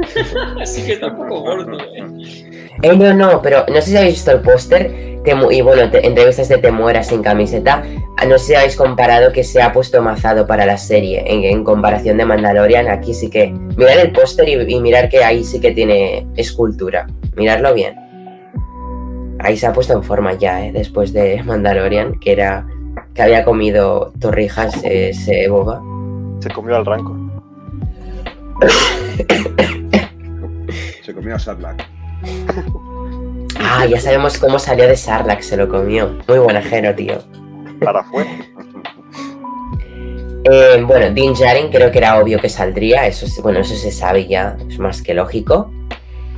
Así 0.60 0.84
que 0.84 0.94
está 0.94 1.06
un 1.06 1.16
poco 1.16 1.42
gordo, 1.42 1.78
¿eh? 1.78 2.53
Eh, 2.82 2.96
no, 2.96 3.14
no, 3.14 3.40
pero 3.42 3.64
no 3.68 3.80
sé 3.80 3.90
si 3.90 3.96
habéis 3.96 4.14
visto 4.14 4.30
el 4.32 4.40
póster. 4.40 5.14
Y 5.50 5.62
bueno, 5.62 5.90
te- 5.90 6.06
entrevistas 6.06 6.48
de 6.50 6.58
Temuera 6.58 7.02
sin 7.02 7.22
camiseta. 7.22 7.82
Ah, 8.18 8.26
No 8.26 8.36
sé 8.36 8.46
si 8.46 8.54
habéis 8.56 8.76
comparado 8.76 9.32
que 9.32 9.42
se 9.42 9.62
ha 9.62 9.72
puesto 9.72 10.02
mazado 10.02 10.46
para 10.46 10.66
la 10.66 10.76
serie. 10.76 11.24
En, 11.26 11.44
en 11.44 11.64
comparación 11.64 12.18
de 12.18 12.26
Mandalorian, 12.26 12.88
aquí 12.88 13.14
sí 13.14 13.30
que. 13.30 13.50
Mirad 13.76 14.00
el 14.00 14.12
póster 14.12 14.46
y, 14.48 14.74
y 14.74 14.80
mirar 14.80 15.08
que 15.08 15.24
ahí 15.24 15.42
sí 15.44 15.60
que 15.60 15.70
tiene 15.72 16.26
escultura. 16.36 17.06
Miradlo 17.36 17.72
bien. 17.72 17.94
Ahí 19.38 19.56
se 19.56 19.66
ha 19.66 19.72
puesto 19.72 19.94
en 19.94 20.02
forma 20.02 20.34
ya, 20.34 20.66
¿eh? 20.66 20.72
Después 20.72 21.12
de 21.14 21.42
Mandalorian, 21.42 22.18
que 22.20 22.32
era. 22.32 22.66
que 23.14 23.22
había 23.22 23.44
comido 23.44 24.12
torrijas 24.20 24.74
ese 24.84 25.48
Boba. 25.48 25.80
Se 26.40 26.50
comió 26.50 26.76
al 26.76 26.84
ranco. 26.84 27.16
Se 31.02 31.14
comió 31.14 31.36
a 31.36 31.38
Sarlacc. 31.38 31.82
Ah, 33.60 33.86
ya 33.86 34.00
sabemos 34.00 34.38
cómo 34.38 34.58
salió 34.58 34.86
de 34.86 34.96
Sarlacc, 34.96 35.40
se 35.42 35.56
lo 35.56 35.68
comió. 35.68 36.18
Muy 36.28 36.38
buen 36.38 36.56
ajeno, 36.56 36.94
tío. 36.94 37.18
Para 37.80 38.00
afuera. 38.00 38.30
Eh, 40.46 40.82
bueno, 40.86 41.08
Din 41.14 41.32
Djarin 41.32 41.70
creo 41.70 41.90
que 41.90 41.96
era 41.96 42.20
obvio 42.20 42.38
que 42.38 42.50
saldría, 42.50 43.06
eso, 43.06 43.24
es- 43.24 43.40
bueno, 43.40 43.60
eso 43.60 43.74
se 43.76 43.90
sabe 43.90 44.26
ya, 44.28 44.58
es 44.68 44.78
más 44.78 45.00
que 45.00 45.14
lógico. 45.14 45.70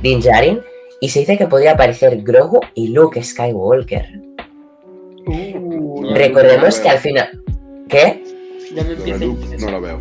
Din 0.01 0.21
Djarin, 0.21 0.61
y 1.01 1.09
se 1.09 1.19
dice 1.19 1.37
que 1.37 1.45
podría 1.47 1.73
aparecer 1.73 2.21
Grogu 2.23 2.61
y 2.73 2.87
Luke 2.87 3.21
Skywalker. 3.21 4.05
Uh, 5.25 6.13
Recordemos 6.13 6.79
que 6.79 6.87
al 6.87 6.99
final... 6.99 7.43
¿Qué? 7.89 8.23
ya 8.73 8.83
me 9.17 9.57
no 9.59 9.71
lo 9.71 9.81
veo. 9.81 9.99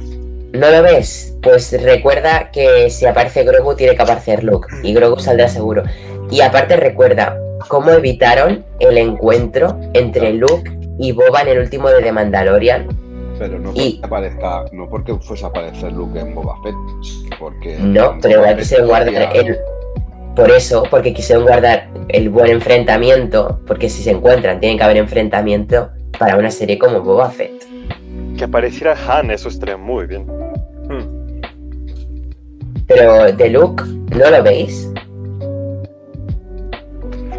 ¿No 0.56 0.70
lo 0.70 0.82
ves? 0.82 1.36
Pues 1.42 1.80
recuerda 1.82 2.50
que 2.50 2.90
si 2.90 3.06
aparece 3.06 3.44
Grogu 3.44 3.74
tiene 3.74 3.94
que 3.96 4.02
aparecer 4.02 4.42
Luke, 4.42 4.68
y 4.82 4.94
Grogu 4.94 5.18
saldrá 5.18 5.48
seguro. 5.48 5.82
Y 6.30 6.40
aparte 6.40 6.76
recuerda 6.76 7.36
cómo 7.68 7.90
evitaron 7.90 8.64
el 8.80 8.98
encuentro 8.98 9.78
entre 9.92 10.32
Luke 10.32 10.70
y 10.98 11.12
Boba 11.12 11.42
en 11.42 11.48
el 11.48 11.58
último 11.58 11.88
de 11.90 12.02
The 12.02 12.12
Mandalorian. 12.12 12.86
Pero 13.38 13.58
no 13.58 13.70
Y- 13.74 13.98
porque 14.00 14.06
aparezca, 14.06 14.64
no 14.72 14.88
porque 14.88 15.14
fuese 15.16 15.44
a 15.44 15.48
aparecer 15.48 15.92
Luke 15.92 16.18
en 16.18 16.34
Boba 16.34 16.54
Fett, 16.62 16.74
porque 17.38 17.76
No, 17.78 18.16
pero 18.22 18.42
Fett 18.42 18.58
quisieron 18.58 18.88
guardar 18.88 19.12
podría- 19.28 19.40
el... 19.42 19.58
Por 20.34 20.50
eso, 20.50 20.82
porque 20.90 21.12
quisieron 21.14 21.44
guardar 21.44 21.88
el 22.08 22.28
buen 22.28 22.50
enfrentamiento, 22.50 23.60
porque 23.66 23.88
si 23.88 24.02
se 24.02 24.10
encuentran 24.10 24.60
tiene 24.60 24.76
que 24.76 24.84
haber 24.84 24.96
enfrentamiento 24.98 25.90
para 26.18 26.36
una 26.36 26.50
serie 26.50 26.78
como 26.78 27.00
Boba 27.00 27.30
Fett. 27.30 27.52
Que 28.36 28.44
apareciera 28.44 28.94
Han, 29.08 29.30
eso 29.30 29.48
estaría 29.48 29.76
muy 29.78 30.06
bien. 30.06 30.26
Pero 32.86 33.32
de 33.32 33.50
Luke, 33.50 33.82
¿no 33.84 34.30
lo 34.30 34.42
veis? 34.42 34.90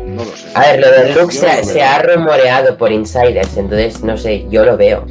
No 0.08 0.24
lo 0.24 0.26
sé. 0.26 0.48
A 0.56 0.62
ver, 0.62 0.80
lo 0.82 0.92
de 0.92 1.14
Luke 1.22 1.34
se, 1.34 1.46
no 1.46 1.52
ha- 1.52 1.64
se 1.64 2.04
rumoreado 2.04 2.78
por 2.78 2.92
insiders, 2.92 3.56
entonces 3.58 4.04
no 4.04 4.18
sé, 4.18 4.46
yo 4.50 4.66
lo 4.66 4.76
veo. 4.78 5.06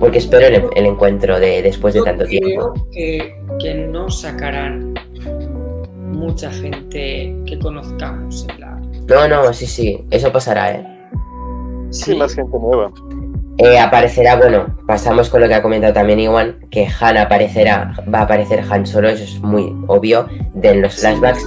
Porque 0.00 0.18
espero 0.18 0.46
el, 0.46 0.64
el 0.74 0.86
encuentro 0.86 1.38
de 1.38 1.62
después 1.62 1.94
de 1.94 2.00
Yo 2.00 2.04
tanto 2.04 2.24
tiempo. 2.26 2.72
creo 2.72 2.90
que, 2.90 3.36
que 3.60 3.74
no 3.74 4.10
sacarán 4.10 4.94
mucha 6.12 6.50
gente 6.50 7.34
que 7.46 7.58
conozcamos 7.60 8.46
en 8.48 8.60
la. 8.60 8.80
No, 9.08 9.28
no, 9.28 9.52
sí, 9.52 9.66
sí, 9.66 10.04
eso 10.10 10.32
pasará, 10.32 10.72
¿eh? 10.72 10.86
Sí, 11.90 12.14
más 12.16 12.34
gente 12.34 12.58
nueva. 12.58 12.90
Eh, 13.58 13.78
aparecerá, 13.78 14.36
bueno, 14.36 14.76
pasamos 14.86 15.30
con 15.30 15.40
lo 15.40 15.48
que 15.48 15.54
ha 15.54 15.62
comentado 15.62 15.92
también 15.92 16.18
Iwan, 16.20 16.66
que 16.70 16.88
Han 17.00 17.16
aparecerá, 17.16 17.94
va 18.12 18.20
a 18.20 18.22
aparecer 18.22 18.64
Han 18.68 18.84
Solo, 18.86 19.08
eso 19.08 19.22
es 19.22 19.40
muy 19.40 19.72
obvio, 19.86 20.28
de 20.54 20.74
los 20.74 20.96
flashbacks. 20.96 21.46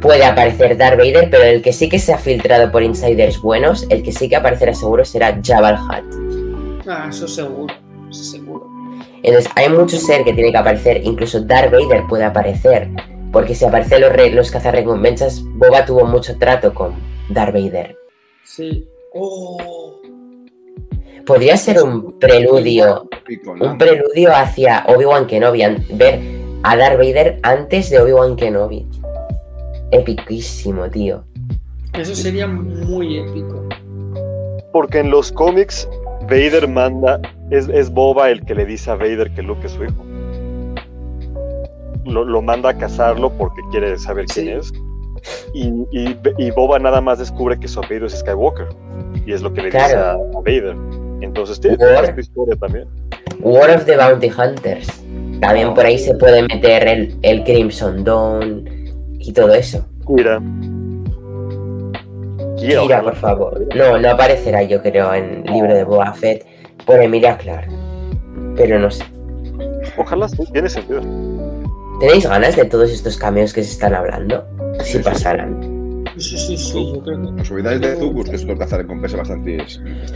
Puede 0.00 0.24
aparecer 0.26 0.76
Darth 0.76 0.98
Vader, 0.98 1.30
pero 1.30 1.44
el 1.44 1.62
que 1.62 1.72
sí 1.72 1.88
que 1.88 1.98
se 1.98 2.12
ha 2.12 2.18
filtrado 2.18 2.70
por 2.70 2.82
insiders 2.82 3.40
buenos, 3.40 3.86
el 3.88 4.02
que 4.02 4.12
sí 4.12 4.28
que 4.28 4.36
aparecerá 4.36 4.74
seguro 4.74 5.04
será 5.06 5.40
Jabba 5.42 5.70
el 5.70 5.76
Hutt. 5.76 6.86
Ah, 6.86 7.06
eso 7.08 7.26
seguro. 7.26 7.74
Eso 8.10 8.22
seguro. 8.22 8.66
Entonces, 9.22 9.50
hay 9.56 9.70
mucho 9.70 9.96
ser 9.96 10.24
que 10.24 10.34
tiene 10.34 10.52
que 10.52 10.58
aparecer, 10.58 11.00
incluso 11.04 11.40
Darth 11.40 11.72
Vader 11.72 12.04
puede 12.06 12.24
aparecer, 12.24 12.88
porque 13.32 13.54
si 13.54 13.64
aparecen 13.64 14.02
los, 14.02 14.12
re- 14.12 14.30
los 14.30 14.50
cazarrecompensas, 14.50 15.42
Boba 15.54 15.86
tuvo 15.86 16.04
mucho 16.04 16.36
trato 16.38 16.74
con 16.74 16.92
Darth 17.30 17.54
Vader. 17.54 17.96
Sí. 18.44 18.86
Oh, 19.14 20.00
Podría 21.26 21.56
ser 21.56 21.82
un 21.82 22.18
preludio, 22.20 23.08
un 23.60 23.78
preludio 23.78 24.30
hacia 24.34 24.84
Obi-Wan 24.88 25.26
Kenobi, 25.26 25.62
ver 25.94 26.20
a 26.62 26.76
Darth 26.76 26.98
Vader 26.98 27.40
antes 27.42 27.90
de 27.90 27.98
Obi-Wan 28.00 28.36
Kenobi. 28.36 28.86
Epiquísimo, 29.90 30.88
tío. 30.90 31.24
eso 31.94 32.14
sería 32.14 32.46
muy 32.46 33.18
épico. 33.18 33.68
Porque 34.72 34.98
en 35.00 35.10
los 35.10 35.32
cómics, 35.32 35.88
Vader 36.22 36.68
manda, 36.68 37.20
es, 37.50 37.68
es 37.68 37.90
Boba 37.90 38.30
el 38.30 38.44
que 38.44 38.54
le 38.54 38.66
dice 38.66 38.90
a 38.90 38.94
Vader 38.94 39.32
que 39.34 39.42
Luke 39.42 39.66
es 39.66 39.72
su 39.72 39.84
hijo. 39.84 40.04
Lo, 42.04 42.24
lo 42.24 42.40
manda 42.42 42.70
a 42.70 42.78
cazarlo 42.78 43.30
porque 43.32 43.60
quiere 43.72 43.98
saber 43.98 44.26
quién 44.26 44.48
es. 44.58 44.72
Y, 45.54 45.68
y- 45.90 46.16
y 46.38 46.50
Boba 46.52 46.78
nada 46.78 47.00
más 47.00 47.18
descubre 47.18 47.58
que 47.58 47.66
su 47.66 47.80
apellido 47.80 48.06
es 48.06 48.16
Skywalker. 48.18 48.68
Y 49.24 49.32
es 49.32 49.42
lo 49.42 49.52
que 49.52 49.62
le 49.62 49.70
dice 49.70 49.96
a 49.96 50.16
Vader. 50.44 50.76
Entonces 51.20 51.60
tiene 51.60 51.76
War. 51.78 52.04
esta 52.04 52.20
historia 52.20 52.56
también. 52.56 52.86
War 53.40 53.70
of 53.70 53.84
the 53.84 53.96
Bounty 53.96 54.30
Hunters. 54.30 54.88
También 55.40 55.74
por 55.74 55.84
ahí 55.84 55.98
se 55.98 56.14
puede 56.14 56.42
meter 56.42 56.86
el, 56.88 57.16
el 57.22 57.44
Crimson 57.44 58.04
Dawn 58.04 58.64
y 59.18 59.32
todo 59.32 59.54
eso. 59.54 59.86
Kira. 60.06 60.40
Kira, 62.56 62.68
Mira, 62.68 62.82
ojalá. 62.82 63.02
por 63.02 63.16
favor. 63.16 63.66
No, 63.76 63.98
no 63.98 64.10
aparecerá, 64.10 64.62
yo 64.62 64.80
creo, 64.82 65.12
en 65.12 65.44
el 65.46 65.52
libro 65.52 65.74
de 65.74 65.84
Boba 65.84 66.12
Fett 66.14 66.46
por 66.86 67.00
Emilia 67.02 67.36
Clarke. 67.36 67.70
Pero 68.56 68.78
no 68.78 68.90
sé. 68.90 69.04
Ojalá 69.98 70.28
sí, 70.28 70.42
tiene 70.52 70.68
sentido. 70.68 71.00
¿Tenéis 72.00 72.26
ganas 72.28 72.56
de 72.56 72.64
todos 72.64 72.90
estos 72.90 73.16
cameos 73.16 73.52
que 73.52 73.62
se 73.62 73.72
están 73.72 73.94
hablando? 73.94 74.46
Si 74.82 74.98
pasaran. 74.98 75.75
Sí, 76.18 76.38
sí, 76.38 76.56
sí, 76.56 76.94
yo 76.94 77.02
creo 77.02 77.34
que. 77.34 77.42
Os 77.42 77.50
olvidáis 77.50 77.80
de 77.80 77.96
Zucus, 77.96 78.28
que 78.30 78.36
es 78.36 78.44
otro 78.44 78.56
cazarrecompensa 78.58 79.18
bastante 79.18 79.58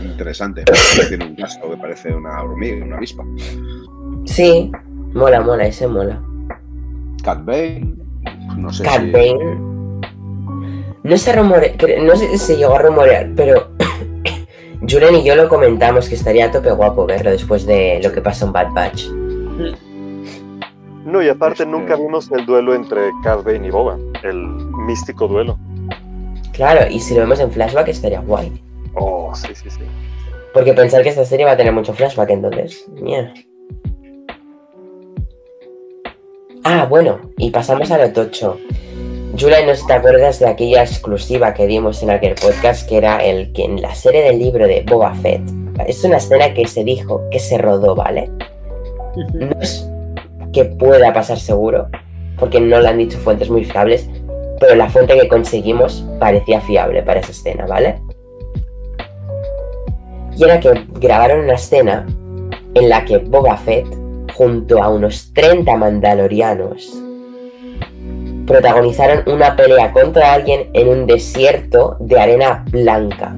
interesante. 0.03 0.63
Tiene 1.07 1.25
un 1.25 1.35
casco 1.35 1.69
que 1.71 1.77
parece 1.77 2.13
una 2.13 2.41
hormiga, 2.41 2.85
una 2.85 2.97
avispa. 2.97 3.23
Sí, 4.25 4.71
mola, 5.13 5.41
mola, 5.41 5.65
ese 5.67 5.87
mola. 5.87 6.21
Cat 7.23 7.45
Bane, 7.45 7.95
no 8.57 8.71
sé 8.73 8.83
Cat 8.83 9.01
si... 9.01 9.11
Bane. 9.11 9.71
No 11.03 11.17
se 11.17 11.33
rumore, 11.33 11.75
no 12.03 12.15
sé 12.15 12.27
si 12.29 12.37
se 12.37 12.57
llegó 12.57 12.75
a 12.75 12.79
rumorear, 12.79 13.29
pero 13.35 13.69
Julen 14.87 15.15
y 15.15 15.23
yo 15.23 15.35
lo 15.35 15.49
comentamos 15.49 16.07
que 16.09 16.15
estaría 16.15 16.45
a 16.45 16.51
tope 16.51 16.71
guapo 16.71 17.05
verlo 17.05 17.31
después 17.31 17.65
de 17.65 17.99
lo 18.03 18.11
que 18.11 18.21
pasó 18.21 18.45
en 18.47 18.53
Bad 18.53 18.71
Batch. 18.73 19.07
No, 21.05 21.21
y 21.21 21.29
aparte 21.29 21.63
Este- 21.63 21.71
nunca 21.71 21.95
vimos 21.95 22.31
el 22.31 22.45
duelo 22.45 22.73
entre 22.75 23.01
Cad 23.23 23.43
Bane 23.43 23.67
y 23.67 23.71
Boba. 23.71 23.97
El 24.23 24.37
místico 24.87 25.27
duelo. 25.27 25.57
Claro, 26.53 26.87
y 26.89 26.99
si 26.99 27.13
lo 27.13 27.21
vemos 27.21 27.39
en 27.39 27.51
flashback 27.51 27.87
estaría 27.87 28.19
guay. 28.19 28.51
Oh, 28.95 29.33
sí, 29.33 29.47
sí, 29.53 29.69
sí. 29.69 29.81
Porque 30.53 30.73
pensar 30.73 31.01
que 31.03 31.09
esta 31.09 31.25
serie 31.25 31.45
va 31.45 31.51
a 31.51 31.57
tener 31.57 31.73
mucho 31.73 31.93
flashback 31.93 32.31
entonces. 32.31 32.85
Mierda. 32.89 33.33
Ah, 36.63 36.85
bueno, 36.89 37.19
y 37.37 37.49
pasamos 37.49 37.89
a 37.91 37.97
lo 37.97 38.11
tocho. 38.11 38.57
Julia, 39.39 39.65
no 39.65 39.73
sé 39.73 39.81
si 39.81 39.87
te 39.87 39.93
acuerdas 39.93 40.39
de 40.39 40.47
aquella 40.47 40.83
exclusiva 40.83 41.53
que 41.53 41.65
dimos 41.65 42.03
en 42.03 42.11
aquel 42.11 42.35
podcast, 42.35 42.87
que 42.87 42.97
era 42.97 43.23
el 43.23 43.53
que 43.53 43.63
en 43.63 43.81
la 43.81 43.95
serie 43.95 44.23
del 44.23 44.39
libro 44.39 44.67
de 44.67 44.83
Boba 44.85 45.15
Fett. 45.15 45.41
Es 45.87 46.03
una 46.03 46.17
escena 46.17 46.53
que 46.53 46.67
se 46.67 46.83
dijo, 46.83 47.21
que 47.31 47.39
se 47.39 47.57
rodó, 47.57 47.95
¿vale? 47.95 48.29
No 49.33 49.49
es 49.61 49.87
que 50.53 50.65
pueda 50.65 51.13
pasar 51.13 51.39
seguro, 51.39 51.87
porque 52.37 52.59
no 52.59 52.79
lo 52.79 52.87
han 52.87 52.97
dicho 52.97 53.17
fuentes 53.19 53.49
muy 53.49 53.63
fiables, 53.63 54.07
pero 54.61 54.75
la 54.75 54.87
fuente 54.87 55.19
que 55.19 55.27
conseguimos 55.27 56.05
parecía 56.19 56.61
fiable 56.61 57.01
para 57.01 57.19
esa 57.19 57.31
escena, 57.31 57.65
¿vale? 57.65 57.99
Y 60.37 60.43
era 60.43 60.59
que 60.59 60.85
grabaron 60.99 61.41
una 61.41 61.55
escena 61.55 62.05
en 62.75 62.87
la 62.87 63.03
que 63.03 63.17
Boba 63.17 63.57
Fett, 63.57 63.87
junto 64.35 64.81
a 64.81 64.89
unos 64.89 65.33
30 65.33 65.75
mandalorianos, 65.75 66.95
protagonizaron 68.45 69.23
una 69.33 69.55
pelea 69.55 69.91
contra 69.91 70.31
alguien 70.31 70.69
en 70.73 70.89
un 70.89 71.07
desierto 71.07 71.97
de 71.99 72.19
arena 72.19 72.63
blanca. 72.69 73.35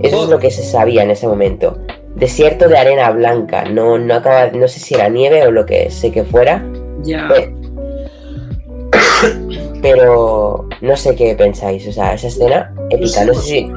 Eso 0.00 0.24
es 0.24 0.28
lo 0.28 0.40
que 0.40 0.50
se 0.50 0.64
sabía 0.64 1.04
en 1.04 1.10
ese 1.10 1.28
momento. 1.28 1.78
Desierto 2.16 2.68
de 2.68 2.76
arena 2.76 3.08
blanca. 3.10 3.64
No, 3.64 3.98
no, 3.98 4.14
acaba, 4.14 4.50
no 4.50 4.66
sé 4.66 4.80
si 4.80 4.94
era 4.94 5.08
nieve 5.08 5.46
o 5.46 5.52
lo 5.52 5.64
que 5.64 5.90
sé 5.90 6.10
que 6.10 6.24
fuera. 6.24 6.66
Ya. 7.04 7.28
Pero 9.92 10.68
no 10.80 10.96
sé 10.96 11.14
qué 11.14 11.34
pensáis. 11.34 11.86
O 11.86 11.92
sea, 11.92 12.14
esa 12.14 12.26
escena 12.26 12.74
épica. 12.90 13.24
No 13.24 13.34
sé 13.34 13.40
si. 13.42 13.72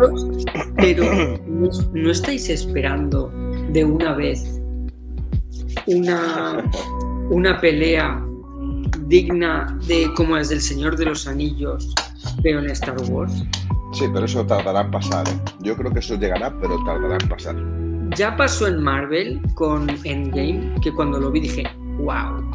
pero 0.75 1.03
¿no, 1.47 1.69
no 1.93 2.11
estáis 2.11 2.49
esperando 2.49 3.31
de 3.71 3.85
una 3.85 4.15
vez 4.15 4.59
una, 5.85 6.69
una 7.29 7.59
pelea 7.61 8.23
digna 9.07 9.77
de 9.87 10.11
como 10.15 10.37
es 10.37 10.49
del 10.49 10.61
Señor 10.61 10.97
de 10.97 11.05
los 11.05 11.27
Anillos, 11.27 11.93
pero 12.41 12.59
en 12.59 12.69
Star 12.71 12.95
Wars? 13.09 13.43
Sí, 13.93 14.05
pero 14.13 14.25
eso 14.25 14.45
tardará 14.45 14.81
en 14.81 14.91
pasar. 14.91 15.27
¿eh? 15.27 15.31
Yo 15.61 15.75
creo 15.75 15.91
que 15.91 15.99
eso 15.99 16.15
llegará, 16.15 16.53
pero 16.59 16.83
tardará 16.85 17.17
en 17.21 17.29
pasar. 17.29 17.55
Ya 18.15 18.35
pasó 18.35 18.67
en 18.67 18.81
Marvel 18.81 19.41
con 19.55 19.89
Endgame, 20.03 20.75
que 20.81 20.91
cuando 20.91 21.19
lo 21.19 21.31
vi 21.31 21.41
dije, 21.41 21.63
wow. 21.99 22.48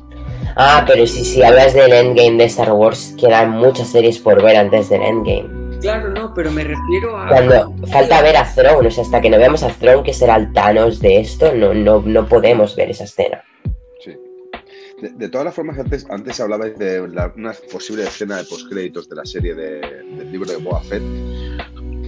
Ah, 0.56 0.84
pero 0.86 1.06
si, 1.06 1.24
si 1.24 1.42
hablas 1.42 1.74
del 1.74 1.92
endgame 1.92 2.36
de 2.38 2.44
Star 2.44 2.72
Wars, 2.72 3.14
quedan 3.18 3.50
muchas 3.50 3.88
series 3.88 4.18
por 4.18 4.42
ver 4.42 4.56
antes 4.56 4.88
del 4.88 5.02
endgame. 5.02 5.48
Claro, 5.80 6.08
no, 6.10 6.32
pero 6.32 6.50
me 6.50 6.64
refiero 6.64 7.18
a... 7.18 7.28
Cuando 7.28 7.74
falta 7.88 8.22
ver 8.22 8.36
a 8.36 8.44
Throne, 8.54 8.88
o 8.88 8.90
sea, 8.90 9.04
hasta 9.04 9.20
que 9.20 9.28
no 9.28 9.36
veamos 9.36 9.62
a 9.62 9.68
Throne, 9.68 10.02
que 10.02 10.14
será 10.14 10.36
el 10.36 10.52
Thanos 10.52 11.00
de 11.00 11.18
esto, 11.20 11.52
no, 11.54 11.74
no, 11.74 12.00
no 12.00 12.26
podemos 12.28 12.74
ver 12.76 12.90
esa 12.90 13.04
escena. 13.04 13.42
Sí. 14.02 14.16
De, 15.02 15.10
de 15.10 15.28
todas 15.28 15.44
las 15.44 15.54
formas, 15.54 15.78
antes, 15.78 16.06
antes 16.08 16.40
hablabais 16.40 16.78
de 16.78 17.06
la- 17.08 17.32
una 17.36 17.52
posible 17.70 18.04
escena 18.04 18.36
de 18.38 18.44
postcréditos 18.44 19.08
de 19.10 19.16
la 19.16 19.26
serie 19.26 19.54
de- 19.54 19.80
del 20.16 20.32
libro 20.32 20.50
de 20.50 20.56
Boba 20.56 20.80
Fett 20.82 21.02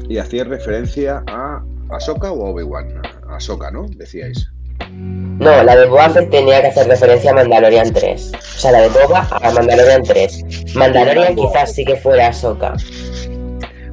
y 0.09 0.17
hacíais 0.19 0.47
referencia 0.47 1.23
a 1.27 1.63
Ahsoka 1.91 2.31
o 2.33 2.47
a 2.47 2.51
Obi-Wan. 2.51 3.03
A 3.29 3.37
Ahsoka, 3.37 3.71
¿no? 3.71 3.87
Decíais. 3.91 4.49
No, 5.39 5.63
la 5.63 5.77
de 5.77 5.87
Boba 5.87 6.09
Fett 6.11 6.31
tenía 6.31 6.61
que 6.63 6.69
hacer 6.69 6.89
referencia 6.89 7.31
a 7.31 7.35
Mandalorian 7.35 7.93
3. 7.93 8.33
O 8.35 8.59
sea, 8.59 8.73
la 8.73 8.81
de 8.83 8.89
Boba 8.89 9.29
a 9.31 9.51
Mandalorian 9.51 10.03
3. 10.03 10.75
Mandalorian 10.75 11.37
quizás 11.37 11.75
sí 11.75 11.85
que 11.85 11.97
fuera 11.97 12.29
Ahsoka. 12.29 12.75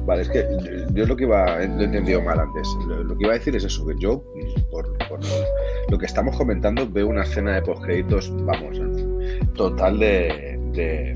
Vale, 0.06 0.22
es 0.22 0.28
que 0.28 0.46
yo 0.92 1.06
lo 1.06 1.16
que 1.16 1.24
iba, 1.24 1.46
lo 1.56 1.60
he 1.60 1.84
entendido 1.84 2.20
mal 2.22 2.38
antes. 2.40 2.66
Lo, 2.86 3.04
lo 3.04 3.16
que 3.16 3.24
iba 3.24 3.34
a 3.34 3.38
decir 3.38 3.54
es 3.56 3.64
eso, 3.64 3.86
que 3.86 3.94
yo, 3.98 4.22
por, 4.70 4.96
por 5.08 5.20
lo 5.90 5.98
que 5.98 6.06
estamos 6.06 6.36
comentando, 6.36 6.88
veo 6.88 7.08
una 7.08 7.22
escena 7.22 7.54
de 7.54 7.62
postcréditos, 7.62 8.30
vamos, 8.44 8.78
total 9.54 9.98
de, 9.98 10.58
de 10.72 11.12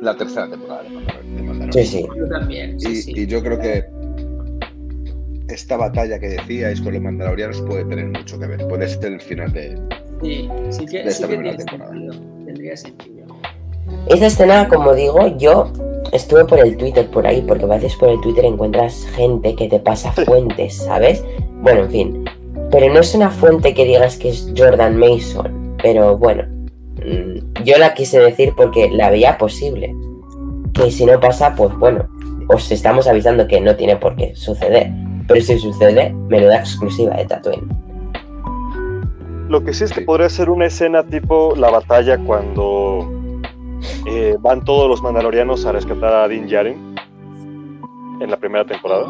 la 0.00 0.16
tercera 0.16 0.48
temporada 0.48 0.82
de 0.82 0.90
Mandalorian. 0.90 1.36
de 1.36 1.42
Mandalorian. 1.42 1.72
Sí, 1.72 1.84
sí. 1.86 2.08
Yo 2.16 2.28
también, 2.28 2.80
sí, 2.80 2.88
Y, 2.90 2.96
sí. 2.96 3.12
y 3.16 3.26
yo 3.26 3.42
creo 3.42 3.58
que 3.60 3.84
esta 5.50 5.76
batalla 5.76 6.18
que 6.18 6.28
decíais 6.28 6.80
con 6.80 6.92
los 6.92 7.02
mandalorianos 7.02 7.60
puede 7.62 7.84
tener 7.84 8.08
mucho 8.08 8.38
que 8.38 8.46
ver. 8.46 8.66
Puede 8.68 8.88
ser 8.88 9.12
el 9.12 9.20
final 9.20 9.52
de. 9.52 9.78
Sí, 10.22 10.48
sí 10.70 10.86
que, 10.86 10.98
de 10.98 11.02
sí 11.04 11.08
esta 11.08 11.28
que 11.28 11.36
primera 11.36 11.56
tiene 11.56 11.70
temporada. 11.70 11.92
sentido. 11.92 12.44
Tendría 12.46 12.76
sentido. 12.76 13.26
Esa 14.08 14.26
escena, 14.26 14.68
como 14.68 14.94
digo, 14.94 15.36
yo 15.38 15.72
estuve 16.12 16.44
por 16.44 16.60
el 16.60 16.76
Twitter 16.76 17.08
por 17.10 17.26
ahí, 17.26 17.42
porque 17.42 17.64
a 17.64 17.68
veces 17.68 17.94
por 17.96 18.08
el 18.08 18.20
Twitter 18.20 18.44
encuentras 18.44 19.06
gente 19.14 19.54
que 19.54 19.68
te 19.68 19.78
pasa 19.78 20.12
fuentes, 20.12 20.76
¿sabes? 20.76 21.24
Bueno, 21.62 21.82
en 21.84 21.90
fin. 21.90 22.24
Pero 22.70 22.92
no 22.92 23.00
es 23.00 23.14
una 23.14 23.30
fuente 23.30 23.74
que 23.74 23.84
digas 23.84 24.16
que 24.16 24.30
es 24.30 24.52
Jordan 24.56 24.96
Mason. 24.96 25.76
Pero 25.82 26.16
bueno, 26.16 26.44
mm, 27.04 27.62
yo 27.64 27.78
la 27.78 27.94
quise 27.94 28.20
decir 28.20 28.52
porque 28.56 28.90
la 28.90 29.10
veía 29.10 29.38
posible. 29.38 29.94
Que 30.72 30.90
si 30.90 31.04
no 31.04 31.18
pasa, 31.18 31.54
pues 31.56 31.76
bueno, 31.78 32.08
os 32.48 32.70
estamos 32.70 33.06
avisando 33.06 33.46
que 33.46 33.60
no 33.60 33.76
tiene 33.76 33.96
por 33.96 34.16
qué 34.16 34.34
suceder. 34.34 34.90
Pero 35.34 35.44
si 35.44 35.58
sucede, 35.58 36.12
menuda 36.28 36.58
exclusiva 36.58 37.16
de 37.16 37.24
Tatooine. 37.26 37.68
Lo 39.48 39.64
que 39.64 39.72
sí 39.74 39.84
es 39.84 39.92
que 39.92 40.02
podría 40.02 40.28
ser 40.28 40.48
una 40.50 40.66
escena 40.66 41.02
tipo 41.02 41.54
la 41.56 41.70
batalla 41.70 42.18
cuando 42.18 43.10
eh, 44.06 44.36
van 44.40 44.64
todos 44.64 44.88
los 44.88 45.02
mandalorianos 45.02 45.66
a 45.66 45.72
rescatar 45.72 46.12
a 46.14 46.28
Din 46.28 46.46
Djarin 46.46 46.94
en 48.20 48.30
la 48.30 48.36
primera 48.36 48.64
temporada. 48.64 49.06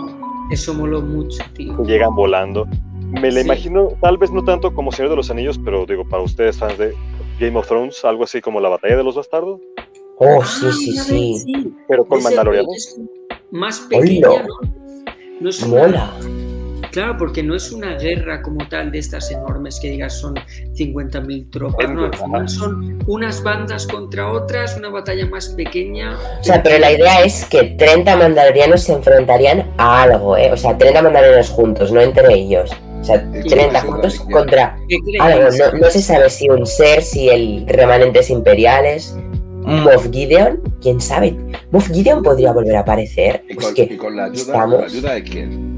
Eso 0.51 0.73
moló 0.75 1.01
mucho, 1.03 1.43
tío. 1.55 1.77
que 1.77 1.83
llegan 1.93 2.15
volando. 2.15 2.67
Me 3.11 3.31
la 3.33 3.41
Sí. 3.41 3.47
imagino, 3.47 3.89
tal 4.01 4.17
vez 4.19 4.31
no 4.31 4.43
tanto 4.45 4.73
como 4.75 4.93
Señor 4.93 5.11
de 5.11 5.17
los 5.17 5.31
Anillos, 5.31 5.59
pero 5.65 5.85
digo, 5.85 6.09
para 6.09 6.23
ustedes 6.23 6.59
fans 6.59 6.79
de 6.79 6.95
Game 7.41 7.57
of 7.59 7.67
Thrones, 7.67 8.05
algo 8.05 8.25
así 8.25 8.41
como 8.41 8.61
la 8.61 8.69
batalla 8.69 8.97
de 8.97 9.05
los 9.05 9.17
bastardos, 9.17 9.61
Oh, 10.23 10.45
sí, 10.45 10.71
sí, 10.73 10.97
sí. 11.39 11.75
pero 11.89 12.05
con 12.05 12.19
Ese 12.19 12.29
Mandalorianos. 12.29 12.99
Más 13.51 13.81
pequeña. 13.81 14.29
¿no? 14.29 14.70
No 15.41 15.49
es 15.51 15.63
una- 15.63 15.81
Mola. 15.81 16.11
Claro, 16.93 17.17
porque 17.19 17.43
no 17.45 17.55
es 17.55 17.71
una 17.71 17.95
guerra 17.95 18.43
como 18.43 18.67
tal 18.69 18.91
de 18.91 18.99
estas 18.99 19.31
enormes 19.31 19.79
que 19.81 19.91
digas 19.91 20.19
son 20.19 20.35
50.000 20.75 21.49
tropas, 21.49 21.89
no, 21.89 22.05
al 22.07 22.15
final 22.15 22.49
son 22.49 22.99
unas 23.07 23.45
bandas 23.45 23.87
contra 23.87 24.33
otras, 24.33 24.77
una 24.77 24.89
batalla 24.89 25.25
más 25.27 25.51
pequeña. 25.51 26.17
O 26.41 26.43
sea, 26.45 26.61
pero 26.63 26.79
la 26.79 26.91
idea 26.91 27.21
es 27.23 27.45
que 27.45 27.63
30 27.79 28.17
mandalorianos 28.17 28.83
se 28.83 28.93
enfrentarían 28.95 29.71
a 29.79 30.03
algo, 30.03 30.37
¿eh? 30.37 30.51
O 30.53 30.57
sea, 30.57 30.77
30 30.77 31.01
mandalorianos 31.01 31.51
juntos, 31.51 31.93
no 31.93 32.01
entre 32.01 32.35
ellos. 32.35 32.73
O 33.01 33.05
sea, 33.05 33.25
30 33.31 33.81
juntos 33.83 34.21
contra 34.33 34.77
algo. 35.21 35.49
No, 35.73 35.79
no 35.79 35.91
se 35.91 36.03
sabe 36.03 36.29
si 36.29 36.49
un 36.51 36.67
ser, 36.67 37.03
si 37.03 37.29
el 37.29 37.65
remanentes 37.69 38.31
imperiales. 38.31 39.17
Moff 39.71 40.11
Gideon, 40.11 40.61
quién 40.81 41.01
sabe. 41.01 41.37
Moff 41.71 41.89
Gideon 41.91 42.23
podría 42.23 42.53
volver 42.53 42.77
a 42.77 42.81
aparecer. 42.81 43.45
¿Y 43.49 43.55
Pues 43.55 43.67
con, 43.67 43.75
que 43.75 43.83
y 43.85 43.97
con 43.97 44.17
la, 44.17 44.25
ayuda, 44.25 44.41
estamos- 44.41 44.75
con 44.77 44.81
la 44.81 44.87
ayuda 44.87 45.15
de 45.15 45.23
quién? 45.23 45.71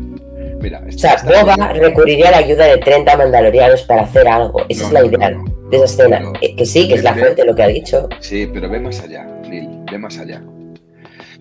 Mira, 0.61 0.81
O 0.89 0.93
sea, 0.93 1.17
Boba 1.25 1.73
recurriría 1.73 2.29
a 2.29 2.31
la 2.33 2.37
ayuda 2.39 2.67
de 2.67 2.79
30 2.79 3.17
mandalorianos 3.17 3.83
para 3.83 4.03
hacer 4.03 4.29
algo. 4.29 4.63
Esa 4.69 4.83
No, 4.83 4.87
es 4.89 4.93
la 4.93 5.01
no, 5.01 5.07
idea 5.07 5.31
no, 5.31 5.43
no. 5.45 5.71
de 5.71 5.77
esa 5.77 5.85
escena. 5.87 6.21
No. 6.21 6.33
Eh, 6.41 6.55
Que 6.55 6.65
sí, 6.67 6.87
que 6.87 6.95
es 6.95 7.03
la 7.03 7.15
fuente 7.15 7.45
lo 7.45 7.55
que 7.55 7.63
ha 7.65 7.69
dicho. 7.69 8.09
Sí, 8.21 8.49
pero 8.53 8.69
ve 8.71 8.79
más 8.79 9.01
allá, 9.03 9.25
Neil, 9.49 9.69
ve 9.91 9.99
más 9.99 10.19
allá. 10.19 10.41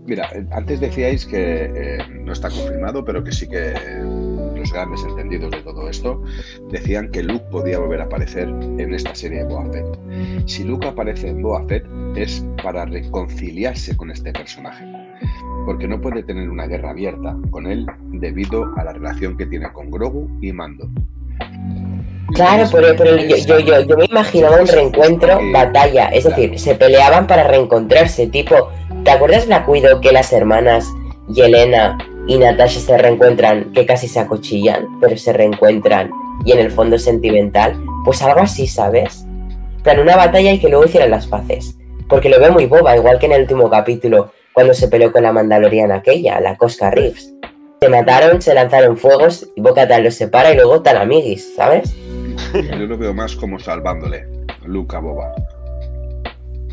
Mira, 0.08 0.28
eh, 0.34 0.44
antes 0.52 0.80
decíais 0.80 1.28
que 1.28 1.66
eh, 1.66 1.98
no 2.24 2.34
está 2.34 2.50
confirmado, 2.50 3.06
pero 3.06 3.24
que 3.24 3.32
sí 3.32 3.48
que 3.48 3.74
los 4.62 4.72
grandes 4.72 5.04
entendidos 5.04 5.52
de 5.52 5.62
todo 5.62 5.90
esto 5.90 6.22
decían 6.70 7.12
que 7.12 7.24
Luke 7.24 7.44
podía 7.52 7.80
volver 7.80 8.02
a 8.02 8.06
aparecer 8.06 8.48
en 8.50 8.94
esta 8.94 9.14
serie 9.14 9.40
de 9.40 9.46
Boba 9.46 9.72
Fett. 9.72 9.86
Si 10.46 10.64
Luke 10.64 10.88
aparece 10.88 11.30
en 11.30 11.42
Boba 11.42 11.66
Fett 11.68 11.86
es 12.16 12.46
para 12.64 12.86
reconciliarse 12.86 13.98
con 13.98 14.12
este 14.12 14.32
personaje, 14.32 14.86
porque 15.66 15.88
no 15.88 16.00
puede 16.00 16.24
tener 16.24 16.50
una 16.50 16.68
guerra 16.68 16.92
abierta 16.92 17.36
con 17.50 17.68
él 17.68 17.88
debido 18.12 18.72
a 18.78 18.84
la 18.84 18.94
relación 18.94 19.36
que 19.36 19.48
tiene 19.48 19.72
con 19.74 19.90
Grogu 19.90 20.30
y 20.42 20.54
Mando. 20.54 20.88
Claro, 22.34 22.70
pero, 22.72 22.96
pero 22.96 23.18
yo, 23.18 23.36
yo, 23.36 23.60
yo, 23.60 23.82
yo 23.82 23.98
me 23.98 24.06
imaginaba 24.06 24.62
un 24.62 24.68
reencuentro, 24.68 25.40
batalla. 25.52 26.08
Es 26.10 26.24
decir, 26.24 26.58
se 26.58 26.76
peleaban 26.76 27.28
para 27.28 27.44
reencontrarse. 27.44 28.28
Tipo, 28.28 28.70
¿te 29.04 29.12
acuerdas 29.12 29.48
Black 29.48 29.68
Widow 29.68 30.00
que 30.00 30.14
las 30.14 30.32
hermanas 30.32 30.88
Yelena 31.28 31.98
y 32.32 32.38
Natasha 32.38 32.80
se 32.80 32.98
reencuentran, 32.98 33.74
que 33.74 33.86
casi 33.86 34.08
se 34.08 34.18
acuchillan, 34.18 35.02
pero 35.02 35.18
se 35.18 35.34
reencuentran 35.34 36.12
y 36.46 36.54
en 36.54 36.60
el 36.60 36.72
fondo 36.72 36.96
es 36.96 37.04
sentimental? 37.04 37.78
Pues 38.06 38.22
algo 38.22 38.40
así, 38.40 38.68
¿sabes? 38.68 39.26
En 39.76 39.84
plan, 39.84 40.00
una 40.00 40.16
batalla 40.16 40.54
y 40.54 40.60
que 40.60 40.70
luego 40.70 40.86
hicieran 40.86 41.12
las 41.12 41.28
paces. 41.28 41.78
Porque 42.08 42.30
lo 42.30 42.40
veo 42.40 42.54
muy 42.54 42.68
boba, 42.68 42.96
igual 42.96 43.20
que 43.20 43.26
en 43.26 43.34
el 43.34 43.42
último 43.42 43.70
capítulo, 43.70 44.32
cuando 44.54 44.74
se 44.74 44.88
peleó 44.88 45.12
con 45.12 45.24
la 45.24 45.34
mandaloriana 45.34 45.96
aquella, 45.96 46.40
la 46.40 46.56
Cosca 46.56 46.90
Reeves. 46.90 47.34
Se 47.82 47.90
mataron, 47.90 48.42
se 48.42 48.54
lanzaron 48.54 48.98
fuegos, 48.98 49.50
y 49.58 49.60
Boca 49.60 49.86
Tal 49.86 50.06
los 50.06 50.16
separa 50.16 50.54
y 50.54 50.56
luego 50.56 50.82
tan 50.82 50.96
amiguis, 50.96 51.54
¿sabes? 51.58 51.94
Yo 52.54 52.86
lo 52.86 52.98
veo 52.98 53.14
más 53.14 53.36
como 53.36 53.60
salvándole 53.60 54.26
Luke 54.64 54.96
a 54.96 55.00
Boba. 55.00 55.36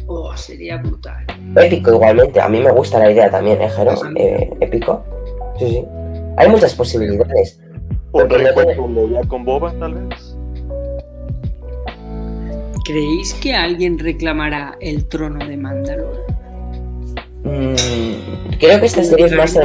Oh, 0.06 0.36
sería 0.36 0.76
brutal. 0.76 1.26
Épico 1.56 1.94
igualmente, 1.94 2.40
a 2.40 2.48
mí 2.48 2.60
me 2.60 2.70
gusta 2.70 3.00
la 3.00 3.10
idea 3.10 3.28
también, 3.28 3.60
¿eh, 3.60 3.68
Jero? 3.68 3.94
Eh, 4.14 4.50
épico. 4.60 5.04
Sí, 5.58 5.68
sí. 5.68 5.84
Hay 6.36 6.48
muchas 6.48 6.74
posibilidades. 6.74 7.60
Un 8.12 8.28
no 8.28 9.28
con 9.28 9.44
Boba, 9.44 9.72
tal 9.78 9.94
vez. 9.94 10.36
¿Creéis 12.84 13.34
que 13.34 13.54
alguien 13.54 13.98
reclamará 13.98 14.76
el 14.80 15.06
trono 15.06 15.46
de 15.46 15.56
Mandalore? 15.56 16.20
Mm, 17.44 18.56
creo 18.58 18.80
que 18.80 18.86
esta 18.86 19.04
serie 19.04 19.26
es 19.26 19.32
más... 19.32 19.58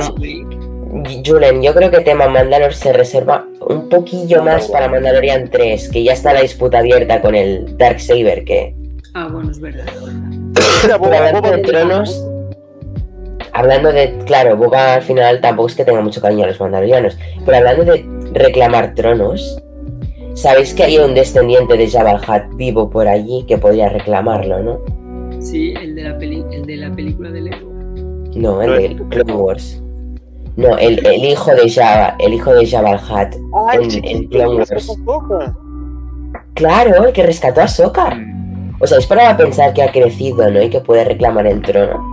Julen, 1.25 1.61
yo 1.61 1.73
creo 1.73 1.89
que 1.89 2.01
tema 2.01 2.27
Mandalor 2.27 2.73
se 2.73 2.93
reserva 2.93 3.47
un 3.61 3.89
poquillo 3.89 4.43
más 4.43 4.67
para 4.67 4.89
Mandalorian 4.89 5.49
3, 5.49 5.89
que 5.89 6.03
ya 6.03 6.13
está 6.13 6.33
la 6.33 6.41
disputa 6.41 6.79
abierta 6.79 7.21
con 7.21 7.33
el 7.35 7.77
Darksaber, 7.77 8.43
que... 8.43 8.75
Ah, 9.13 9.29
bueno, 9.31 9.51
es 9.51 9.59
verdad. 9.59 9.85
es 9.87 10.03
verdad. 10.03 10.99
Pero 11.01 11.15
hablando 11.15 11.51
de 11.51 11.57
tronos, 11.59 12.25
hablando 13.53 13.91
de, 13.91 14.17
claro, 14.25 14.57
Boba 14.57 14.95
al 14.95 15.01
final 15.01 15.39
tampoco 15.41 15.67
es 15.69 15.75
que 15.75 15.85
tenga 15.85 16.01
mucho 16.01 16.21
cariño 16.21 16.43
a 16.43 16.47
los 16.47 16.59
mandalorianos, 16.59 17.17
pero 17.45 17.57
hablando 17.57 17.85
de 17.85 18.05
reclamar 18.33 18.93
tronos, 18.95 19.61
¿sabéis 20.33 20.73
que 20.73 20.83
hay 20.83 20.97
un 20.97 21.13
descendiente 21.13 21.77
de 21.77 21.89
Jabal 21.89 22.17
Hutt 22.17 22.55
vivo 22.55 22.89
por 22.89 23.07
allí 23.07 23.45
que 23.47 23.57
podría 23.57 23.89
reclamarlo, 23.89 24.59
no? 24.61 24.79
Sí, 25.41 25.73
el 25.81 25.95
de 25.95 26.03
la, 26.03 26.17
peli 26.17 26.43
el 26.51 26.65
de 26.65 26.77
la 26.77 26.91
película 26.91 27.29
de 27.31 27.41
Lego. 27.41 27.71
No, 28.35 28.61
el 28.61 28.69
No, 28.69 28.75
de 28.75 29.09
Clone 29.09 29.33
Wars. 29.33 29.79
No, 30.55 30.77
el, 30.77 31.05
el 31.05 31.25
hijo 31.25 31.51
de 31.55 31.69
Jabba, 31.69 32.15
el 32.19 32.33
hijo 32.33 32.53
de 32.53 32.65
Jabal 32.67 32.95
Hutt. 32.97 33.35
Ay, 33.69 34.01
En- 34.03 34.27
Clone 34.27 34.63
¿qué 34.65 34.73
Wars. 34.75 34.97
Claro, 36.53 37.05
el 37.05 37.13
que 37.13 37.23
rescató 37.23 37.61
a 37.61 37.67
Sokka. 37.67 38.17
O 38.79 38.87
sea, 38.87 38.97
es 38.99 39.07
para 39.07 39.35
pensar 39.37 39.73
que 39.73 39.81
ha 39.83 39.91
crecido, 39.91 40.49
¿no? 40.51 40.61
Y 40.61 40.69
que 40.69 40.79
puede 40.79 41.03
reclamar 41.03 41.47
el 41.47 41.61
trono. 41.61 42.12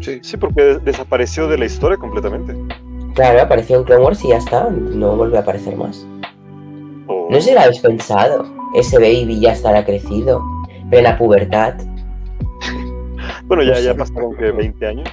Sí, 0.00 0.18
Sí, 0.22 0.36
porque 0.36 0.62
des- 0.62 0.84
desapareció 0.84 1.46
de 1.48 1.58
la 1.58 1.66
historia 1.66 1.96
completamente. 1.98 2.54
Claro, 3.14 3.42
apareció 3.42 3.78
en 3.78 3.84
Clone 3.84 4.04
Wars 4.04 4.24
y 4.24 4.28
ya 4.28 4.36
está, 4.38 4.70
no 4.70 5.16
vuelve 5.16 5.36
a 5.36 5.40
aparecer 5.40 5.76
más. 5.76 6.06
O- 7.06 7.28
No 7.30 7.40
sé 7.40 7.48
si 7.48 7.54
lo 7.54 7.60
habéis 7.60 7.80
pensado. 7.80 8.46
Ese 8.74 8.96
baby 8.98 9.40
ya 9.40 9.52
estará 9.52 9.84
crecido. 9.84 10.42
Plena 10.90 11.16
pubertad. 11.18 11.74
Bueno, 13.44 13.62
ya, 13.64 13.78
ya 13.80 13.94
pasaron 13.94 14.36
que 14.36 14.50
20 14.52 14.86
años. 14.86 15.08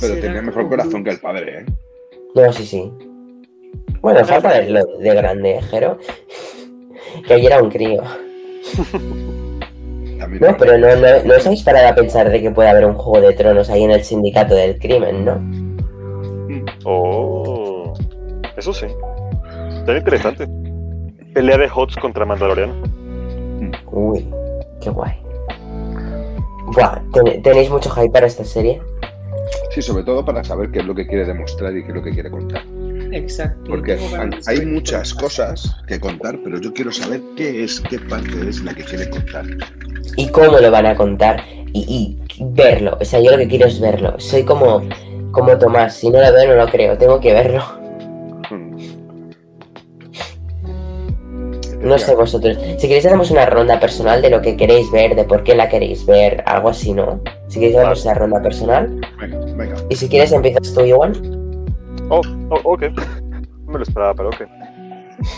pero 0.00 0.14
tenía 0.14 0.40
mejor 0.42 0.66
corazón 0.68 1.04
que 1.04 1.10
el 1.10 1.20
padre, 1.20 1.58
¿eh? 1.60 1.66
No, 2.34 2.50
sí, 2.52 2.64
sí. 2.66 2.90
Bueno, 4.00 4.24
falta 4.24 4.48
verlo 4.48 4.80
de 4.98 5.14
grande, 5.14 5.56
¿eh, 5.56 5.62
Jero. 5.62 5.98
Que 7.26 7.34
ayer 7.34 7.52
era 7.52 7.62
un 7.62 7.70
crío. 7.70 8.02
También 10.22 10.42
No, 10.42 10.56
pero 10.56 10.78
no, 10.78 10.86
no, 10.96 11.24
no 11.24 11.34
os 11.34 11.44
habéis 11.46 11.62
parado 11.64 11.88
a 11.88 11.94
pensar 11.94 12.30
de 12.30 12.40
que 12.40 12.50
puede 12.50 12.68
haber 12.68 12.86
un 12.86 12.94
juego 12.94 13.26
de 13.26 13.34
tronos 13.34 13.68
ahí 13.70 13.82
en 13.82 13.90
el 13.90 14.04
sindicato 14.04 14.54
del 14.54 14.78
crimen, 14.78 15.24
¿no? 15.24 15.40
Oh, 16.84 17.92
eso 18.56 18.72
sí. 18.72 18.86
Está 19.78 19.96
interesante. 19.96 20.46
Pelea 21.34 21.58
de 21.58 21.68
Hots 21.74 21.96
contra 21.96 22.24
Mandaloriano. 22.24 22.74
Uy, 23.90 24.28
qué 24.80 24.90
guay. 24.90 25.12
Buah, 26.66 27.00
¿ten- 27.12 27.42
¿tenéis 27.42 27.68
mucho 27.70 27.90
hype 27.90 28.10
para 28.10 28.26
esta 28.26 28.44
serie? 28.44 28.80
Sí, 29.70 29.82
sobre 29.82 30.04
todo 30.04 30.24
para 30.24 30.44
saber 30.44 30.70
qué 30.70 30.78
es 30.80 30.84
lo 30.86 30.94
que 30.94 31.06
quiere 31.06 31.24
demostrar 31.24 31.76
y 31.76 31.82
qué 31.82 31.88
es 31.88 31.94
lo 31.94 32.02
que 32.02 32.10
quiere 32.12 32.30
contar. 32.30 32.62
Exacto. 33.12 33.70
Porque 33.70 33.98
hay 34.46 34.66
muchas 34.66 35.12
cosas 35.14 35.76
que 35.86 36.00
contar, 36.00 36.38
pero 36.42 36.60
yo 36.60 36.72
quiero 36.72 36.90
saber 36.90 37.20
qué 37.36 37.64
es, 37.64 37.80
qué 37.80 37.98
parte 37.98 38.48
es 38.48 38.62
la 38.62 38.74
que 38.74 38.84
quiere 38.84 39.10
contar. 39.10 39.44
¿Y 40.16 40.28
cómo 40.28 40.58
lo 40.58 40.70
van 40.70 40.86
a 40.86 40.94
contar? 40.94 41.42
Y, 41.74 42.18
y 42.38 42.44
verlo. 42.54 42.96
O 43.00 43.04
sea, 43.04 43.20
yo 43.20 43.30
lo 43.30 43.38
que 43.38 43.48
quiero 43.48 43.66
es 43.66 43.80
verlo. 43.80 44.18
Soy 44.18 44.44
como, 44.44 44.82
como 45.30 45.58
Tomás. 45.58 45.96
Si 45.96 46.10
no 46.10 46.20
lo 46.20 46.32
veo, 46.32 46.48
no 46.48 46.64
lo 46.64 46.70
creo. 46.70 46.96
Tengo 46.96 47.20
que 47.20 47.32
verlo. 47.32 47.62
Hmm. 48.50 48.76
No 51.82 51.98
sé 51.98 52.14
vosotros. 52.14 52.58
Si 52.78 52.88
queréis 52.88 53.06
hacemos 53.06 53.30
una 53.30 53.46
ronda 53.46 53.80
personal 53.80 54.22
de 54.22 54.30
lo 54.30 54.40
que 54.40 54.56
queréis 54.56 54.90
ver, 54.90 55.14
de 55.16 55.24
por 55.24 55.44
qué 55.44 55.54
la 55.54 55.68
queréis 55.68 56.06
ver, 56.06 56.42
algo 56.46 56.70
así, 56.70 56.92
¿no? 56.92 57.20
Si 57.48 57.58
queréis 57.58 57.76
hacemos 57.76 58.00
esa 58.00 58.14
ronda 58.14 58.40
personal. 58.42 59.00
Venga, 59.18 59.38
venga. 59.56 59.76
Y 59.88 59.96
si 59.96 60.08
quieres 60.08 60.32
empiezas 60.32 60.72
tú, 60.74 60.84
Iwan. 60.84 61.41
Oh, 62.14 62.20
oh, 62.50 62.60
ok. 62.64 62.82
No 63.66 63.72
me 63.72 63.78
lo 63.78 63.82
esperaba, 63.84 64.12
pero 64.14 64.28
ok. 64.28 64.42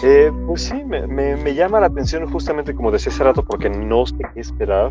Eh, 0.03 0.33
pues 0.47 0.63
sí, 0.63 0.83
me, 0.85 1.07
me- 1.07 1.37
me 1.37 1.55
llama 1.55 1.79
la 1.79 1.87
atención 1.87 2.29
justamente 2.31 2.75
como 2.75 2.91
decía 2.91 3.13
hace 3.13 3.23
rato, 3.23 3.45
porque 3.45 3.71
no 3.71 4.07
sé 4.07 4.17
qué 4.35 4.41
esperar. 4.41 4.91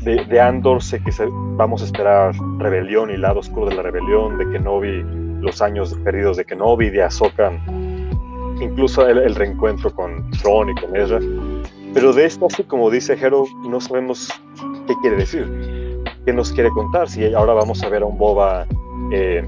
De, 0.00 0.24
de 0.24 0.40
Andor 0.40 0.82
sé 0.82 1.00
que 1.02 1.12
se- 1.12 1.28
vamos 1.30 1.80
a 1.82 1.84
esperar 1.86 2.34
rebelión 2.58 3.10
y 3.10 3.16
lado 3.16 3.38
oscuro 3.40 3.66
de 3.70 3.76
la 3.76 3.82
rebelión, 3.82 4.36
de 4.36 4.50
Kenobi, 4.50 5.02
los 5.40 5.62
años 5.62 5.94
perdidos 6.04 6.36
de 6.36 6.44
Kenobi, 6.44 6.90
de 6.90 7.04
Ahsoka, 7.04 7.52
incluso 8.60 9.06
el, 9.08 9.18
el 9.18 9.34
reencuentro 9.34 9.94
con 9.94 10.28
Thrawn 10.32 10.70
y 10.70 10.74
con 10.74 10.96
Ezra. 10.96 11.20
Pero 11.94 12.12
de 12.12 12.24
esto, 12.24 12.46
así 12.46 12.64
como 12.64 12.90
dice 12.90 13.14
Hero, 13.14 13.44
no 13.68 13.80
sabemos 13.80 14.28
qué 14.88 14.94
quiere 15.02 15.16
decir, 15.16 15.46
qué 16.24 16.32
nos 16.32 16.52
quiere 16.52 16.70
contar. 16.70 17.08
Si 17.08 17.32
ahora 17.32 17.52
vamos 17.54 17.82
a 17.84 17.88
ver 17.88 18.02
a 18.02 18.06
un 18.06 18.18
Boba 18.18 18.66
eh, 19.12 19.46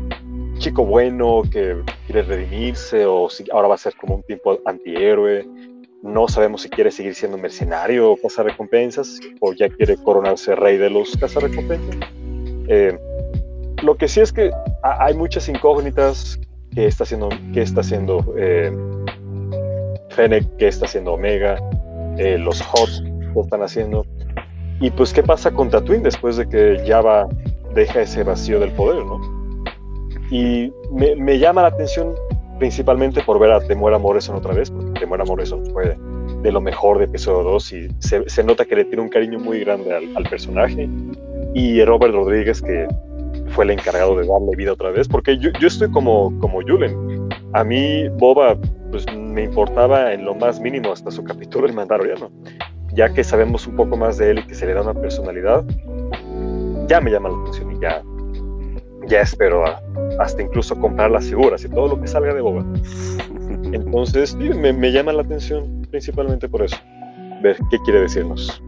chico 0.64 0.84
bueno 0.86 1.42
que 1.50 1.76
quiere 2.06 2.22
redimirse 2.22 3.04
o 3.04 3.28
si 3.28 3.44
ahora 3.52 3.68
va 3.68 3.74
a 3.74 3.78
ser 3.78 3.94
como 3.96 4.14
un 4.14 4.22
tipo 4.22 4.58
antihéroe. 4.64 5.46
No 6.02 6.26
sabemos 6.26 6.62
si 6.62 6.70
quiere 6.70 6.90
seguir 6.90 7.14
siendo 7.14 7.36
mercenario 7.36 8.12
o 8.12 8.16
cazarrecompensas 8.16 9.20
o 9.40 9.52
ya 9.52 9.68
quiere 9.68 9.96
coronarse 9.98 10.54
rey 10.54 10.78
de 10.78 10.88
los 10.88 11.16
cazarrecompensas. 11.18 11.96
Eh, 12.68 12.98
lo 13.82 13.94
que 13.96 14.08
sí 14.08 14.20
es 14.20 14.32
que 14.32 14.50
ha- 14.82 15.04
hay 15.04 15.12
muchas 15.12 15.48
incógnitas 15.50 16.40
que 16.74 16.86
está 16.86 17.04
haciendo, 17.04 17.28
que 17.52 17.60
está 17.60 17.82
haciendo 17.82 18.24
eh, 18.38 18.72
Fennec, 20.10 20.56
que 20.56 20.68
está 20.68 20.86
haciendo 20.86 21.12
Omega, 21.12 21.58
eh, 22.16 22.38
los 22.38 22.62
Hots 22.62 23.02
que 23.34 23.40
están 23.40 23.62
haciendo. 23.62 24.06
Y 24.80 24.90
pues, 24.90 25.12
¿qué 25.12 25.22
pasa 25.22 25.50
con 25.50 25.68
Tatooine 25.68 26.02
después 26.02 26.36
de 26.38 26.48
que 26.48 26.82
Java 26.86 27.28
deja 27.74 28.00
ese 28.00 28.22
vacío 28.22 28.60
del 28.60 28.70
poder, 28.72 29.04
no? 29.04 29.33
Y 30.30 30.72
me, 30.90 31.38
llama 31.38 31.62
la 31.62 31.68
atención 31.68 32.14
principalmente 32.58 33.22
por 33.22 33.38
ver 33.38 33.52
a 33.52 33.60
Temuera 33.60 33.98
Morrison 33.98 34.36
otra 34.36 34.54
vez, 34.54 34.70
porque 34.70 35.00
Temuera 35.00 35.24
Morrison 35.24 35.64
fue 35.72 35.96
de 36.42 36.52
lo 36.52 36.60
mejor 36.60 36.98
de 36.98 37.04
episodio 37.04 37.42
2 37.42 37.72
y 37.72 37.88
se, 37.98 38.44
nota 38.44 38.64
que 38.64 38.76
le 38.76 38.84
tiene 38.84 39.02
un 39.02 39.08
cariño 39.08 39.38
muy 39.38 39.60
grande 39.60 39.94
al, 39.94 40.24
personaje. 40.28 40.88
Y 41.54 41.84
Robert 41.84 42.14
Rodríguez, 42.14 42.62
que 42.62 42.88
fue 43.48 43.64
el 43.64 43.72
encargado 43.72 44.16
de 44.16 44.26
darle 44.26 44.56
vida 44.56 44.72
otra 44.72 44.90
vez, 44.90 45.08
porque 45.08 45.38
yo, 45.38 45.50
yo 45.60 45.68
estoy 45.68 45.90
como, 45.90 46.36
como 46.40 46.60
Julen. 46.62 47.28
A 47.52 47.62
mí, 47.62 48.08
Boba, 48.18 48.56
pues 48.90 49.06
me 49.12 49.44
importaba 49.44 50.12
en 50.12 50.24
lo 50.24 50.34
más 50.34 50.60
mínimo 50.60 50.92
hasta 50.92 51.10
su 51.10 51.24
capítulo 51.24 51.66
el 51.66 51.72
Mandaloriano. 51.72 52.30
Ya 52.92 53.12
que 53.12 53.24
sabemos 53.24 53.66
un 53.66 53.76
poco 53.76 53.96
más 53.96 54.18
de 54.18 54.30
él 54.30 54.38
y 54.38 54.46
que 54.46 54.54
se 54.54 54.66
le 54.66 54.74
da 54.74 54.82
una 54.82 54.94
personalidad, 54.94 55.64
ya 56.86 57.00
me 57.00 57.10
llama 57.10 57.30
la 57.30 57.40
atención 57.40 57.72
y 57.72 57.80
ya, 57.80 58.02
ya 59.06 59.20
espero 59.20 59.66
a, 59.66 59.82
hasta 60.18 60.42
incluso 60.42 60.78
comprar 60.78 61.10
las 61.10 61.26
figuras 61.26 61.64
y 61.64 61.68
todo 61.68 61.88
lo 61.88 62.00
que 62.00 62.06
salga 62.06 62.34
de 62.34 62.40
Boba. 62.40 62.64
Entonces, 63.72 64.30
sí, 64.30 64.50
me, 64.50 64.72
me, 64.72 64.92
llama 64.92 65.12
la 65.12 65.22
atención 65.22 65.86
principalmente 65.90 66.48
por 66.48 66.62
eso, 66.62 66.76
ver 67.42 67.56
qué 67.70 67.78
quiere 67.84 68.00
decirnos. 68.00 68.62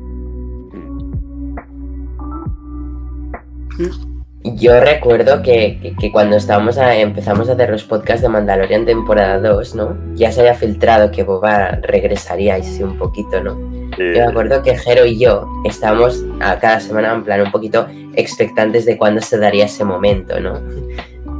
Yo 4.54 4.80
recuerdo 4.80 5.42
que, 5.42 5.78
que, 5.82 5.96
que 5.96 6.12
cuando 6.12 6.36
estábamos 6.36 6.78
a, 6.78 6.96
empezamos 6.96 7.48
a 7.48 7.52
hacer 7.52 7.70
los 7.70 7.84
podcasts 7.84 8.22
de 8.22 8.28
Mandalorian 8.28 8.86
temporada 8.86 9.40
2, 9.40 9.74
¿no? 9.74 9.96
Ya 10.14 10.30
se 10.30 10.40
había 10.40 10.54
filtrado 10.54 11.10
que 11.10 11.24
Boba 11.24 11.72
regresaría 11.82 12.54
así 12.54 12.82
un 12.82 12.96
poquito, 12.96 13.42
¿no? 13.42 13.56
Sí. 13.96 14.04
Yo 14.14 14.20
me 14.20 14.22
acuerdo 14.22 14.62
que 14.62 14.76
Jero 14.76 15.04
y 15.04 15.18
yo 15.18 15.48
estábamos 15.64 16.24
a 16.40 16.58
cada 16.58 16.80
semana 16.80 17.12
en 17.12 17.24
plan 17.24 17.42
un 17.42 17.50
poquito 17.50 17.86
expectantes 18.16 18.84
de 18.84 18.96
cuándo 18.96 19.20
se 19.20 19.38
daría 19.38 19.66
ese 19.66 19.84
momento, 19.84 20.40
¿no? 20.40 20.60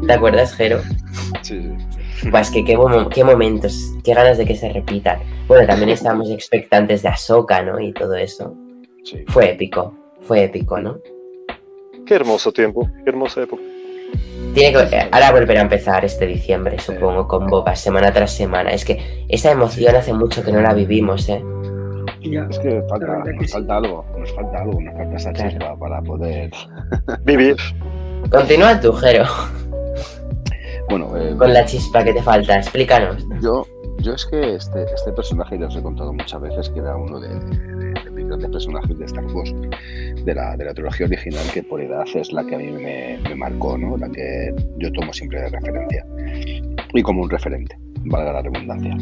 ¿Te 0.07 0.13
acuerdas, 0.13 0.55
Jero? 0.55 0.81
Sí, 1.43 1.61
sí. 2.21 2.31
Pues 2.31 2.51
que 2.51 2.65
qué, 2.65 2.79
qué, 3.13 3.25
momentos, 3.25 3.93
qué 4.05 4.15
ganas 4.15 4.39
de 4.39 4.45
que 4.45 4.55
se 4.55 4.69
repitan. 4.69 5.19
Bueno, 5.49 5.67
también 5.67 5.91
estábamos 5.91 6.31
expectantes 6.31 7.03
de 7.03 7.09
Ahsoka, 7.09 7.63
¿no? 7.63 7.81
Y 7.81 7.93
todo 7.93 8.15
eso. 8.15 8.55
Sí. 9.05 9.25
Fue 9.29 9.51
épico, 9.51 9.95
fue 10.21 10.45
épico, 10.45 10.81
¿no? 10.81 10.99
Qué 12.07 12.15
hermoso 12.15 12.53
tiempo, 12.53 12.89
qué 13.05 13.11
hermosa 13.11 13.43
época. 13.43 13.63
Tiene 14.55 14.73
que, 14.73 15.09
ahora 15.11 15.33
volver 15.33 15.59
a 15.59 15.63
empezar 15.63 16.05
este 16.05 16.27
diciembre, 16.27 16.79
supongo, 16.79 17.29
con 17.29 17.47
Boba, 17.47 17.77
semana 17.77 18.13
tras 18.13 18.35
semana. 18.35 18.71
Es 18.71 18.85
que 18.85 19.25
esa 19.29 19.51
emoción 19.51 19.95
hace 19.97 20.13
mucho 20.13 20.43
que 20.43 20.53
no 20.53 20.61
la 20.63 20.73
vivimos, 20.73 21.29
¿eh? 21.29 21.43
Ya. 22.31 22.47
Es 22.51 22.59
que 22.59 22.83
falta, 22.89 23.23
que 23.25 23.33
nos 23.35 23.47
sí. 23.47 23.53
falta 23.53 23.77
algo, 23.77 24.05
nos 24.19 24.33
falta 24.35 24.59
algo, 24.63 24.81
nos 24.81 24.95
falta 24.95 25.17
esa 25.17 25.33
Claro. 25.33 25.51
chispa 25.51 25.77
para 25.79 26.03
poder. 26.03 26.51
Vivir. 27.25 27.57
Continúa 28.31 28.81
tú, 28.81 28.93
Jero, 28.95 29.25
Bueno, 30.89 31.17
eh, 31.17 31.35
con 31.37 31.53
la 31.53 31.65
chispa 31.65 32.03
que 32.05 32.13
te 32.13 32.23
falta. 32.23 32.57
Explícanos. 32.57 33.25
yo, 33.41 33.67
yo 33.99 34.13
es 34.15 34.25
que 34.27 34.55
este, 34.57 34.85
este 34.95 35.13
personaje, 35.13 35.59
ya 35.59 35.67
os 35.67 35.77
he 35.77 35.83
contado 35.83 36.13
muchas 36.13 36.41
veces, 36.41 36.69
que 36.71 36.81
era 36.81 36.97
uno 36.97 37.19
de, 37.21 37.29
de- 37.29 37.77
de 38.05 38.11
mis 38.11 38.27
grandes 38.27 38.51
personajes 38.51 38.99
de 38.99 39.05
Star 39.07 39.25
Wars, 39.27 39.55
de 40.25 40.35
la, 40.35 40.57
de 40.57 40.65
la 40.65 40.75
trilogía 40.75 41.07
original, 41.07 41.43
que 41.53 41.63
por 41.63 41.81
edad 41.81 42.05
es 42.15 42.33
la 42.33 42.45
que 42.45 42.55
a 42.55 42.59
mí 42.59 42.71
me, 42.71 43.19
me 43.29 43.35
marcó, 43.35 43.77
¿no? 43.79 43.97
La 43.97 44.09
que 44.11 44.55
yo 44.79 44.93
tomo 44.93 45.13
siempre 45.13 45.41
de 45.43 45.49
referencia. 45.51 46.05
Y 46.95 47.03
como 47.03 47.23
un 47.23 47.31
referente, 47.31 47.77
valga 48.05 48.33
la 48.35 48.43
redundancia. 48.43 48.97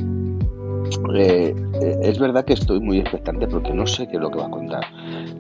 Eh, 1.14 1.55
eh, 1.82 1.99
es 2.03 2.18
verdad 2.18 2.45
que 2.45 2.55
estoy 2.55 2.80
muy 2.80 2.99
expectante 2.99 3.47
porque 3.47 3.72
no 3.72 3.87
sé 3.87 4.07
qué 4.09 4.16
es 4.16 4.22
lo 4.22 4.30
que 4.30 4.39
va 4.39 4.47
a 4.47 4.51
contar. 4.51 4.85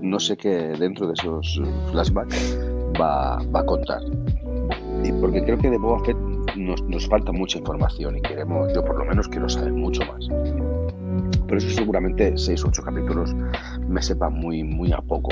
No 0.00 0.18
sé 0.20 0.36
qué 0.36 0.74
dentro 0.78 1.06
de 1.06 1.14
esos 1.14 1.60
flashbacks 1.90 2.58
va, 3.00 3.38
va 3.54 3.60
a 3.60 3.66
contar. 3.66 4.02
Y 5.02 5.12
porque 5.12 5.42
creo 5.42 5.58
que 5.58 5.70
de 5.70 5.78
Boba 5.78 6.02
Fett 6.04 6.16
nos, 6.56 6.82
nos 6.84 7.06
falta 7.08 7.32
mucha 7.32 7.58
información 7.58 8.16
y 8.16 8.22
queremos, 8.22 8.72
yo 8.74 8.84
por 8.84 8.96
lo 8.96 9.04
menos 9.04 9.28
quiero 9.28 9.48
saber 9.48 9.72
mucho 9.72 10.02
más. 10.06 10.28
Por 11.48 11.58
eso 11.58 11.68
seguramente 11.70 12.36
6 12.36 12.64
o 12.64 12.68
8 12.68 12.82
capítulos 12.82 13.34
me 13.88 14.02
sepa 14.02 14.30
muy, 14.30 14.64
muy 14.64 14.92
a 14.92 15.00
poco. 15.00 15.30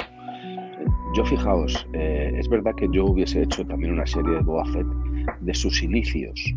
Yo 1.14 1.24
fijaos, 1.24 1.86
eh, 1.92 2.32
es 2.36 2.48
verdad 2.48 2.74
que 2.74 2.88
yo 2.92 3.06
hubiese 3.06 3.42
hecho 3.42 3.64
también 3.66 3.92
una 3.92 4.06
serie 4.06 4.32
de 4.34 4.40
Boba 4.40 4.64
Fett 4.66 4.86
de 5.40 5.54
sus 5.54 5.82
inicios, 5.82 6.54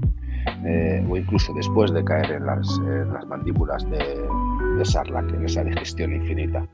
eh, 0.66 1.06
o 1.10 1.18
incluso 1.18 1.54
después 1.54 1.92
de 1.92 2.04
caer 2.04 2.32
en 2.32 2.46
las, 2.46 2.78
en 2.80 3.14
las 3.14 3.26
mandíbulas 3.28 3.90
de, 3.90 3.98
de 3.98 5.36
en 5.36 5.46
esa 5.46 5.64
digestión 5.64 6.14
infinita, 6.14 6.66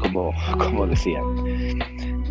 como, 0.00 0.32
como 0.58 0.86
decían. 0.86 1.24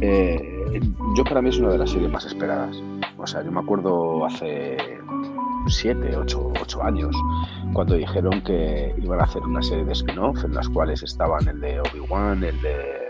Eh, 0.01 0.79
yo 1.15 1.23
para 1.23 1.41
mí 1.41 1.49
es 1.49 1.57
una 1.57 1.69
de 1.69 1.77
las 1.77 1.89
series 1.89 2.11
más 2.11 2.25
esperadas. 2.25 2.75
O 3.17 3.27
sea, 3.27 3.43
yo 3.43 3.51
me 3.51 3.59
acuerdo 3.59 4.25
hace 4.25 4.77
7, 5.67 6.15
8, 6.15 6.83
años, 6.83 7.15
cuando 7.73 7.95
dijeron 7.95 8.41
que 8.41 8.93
iban 9.01 9.19
a 9.19 9.23
hacer 9.23 9.41
una 9.43 9.61
serie 9.61 9.85
de 9.85 9.93
spin-off 9.93 10.43
en 10.43 10.53
las 10.53 10.69
cuales 10.69 11.01
estaban 11.01 11.47
el 11.47 11.59
de 11.59 11.79
Obi-Wan, 11.79 12.43
el 12.43 12.61
de 12.61 13.04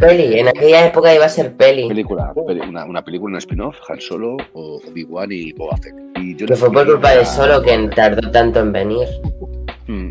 Peli, 0.00 0.38
en 0.38 0.48
aquella 0.48 0.86
época 0.86 1.14
iba 1.14 1.24
a 1.24 1.28
ser 1.28 1.54
peli. 1.56 1.88
película, 1.88 2.32
peli- 2.46 2.60
una, 2.60 2.84
una 2.84 3.02
película, 3.04 3.32
un 3.32 3.38
spin-off, 3.38 3.76
Han 3.88 4.00
Solo, 4.00 4.36
o 4.54 4.80
Obi-Wan 4.88 5.30
y 5.32 5.52
Boba 5.52 5.76
Fett. 5.76 5.94
Y 6.16 6.36
yo 6.36 6.46
Que 6.46 6.56
fue 6.56 6.72
por 6.72 6.86
culpa 6.86 7.10
de 7.12 7.24
Solo 7.24 7.62
que 7.62 7.76
tardó 7.94 8.30
tanto 8.30 8.60
en 8.60 8.72
venir. 8.72 9.08
Mm. 9.86 10.10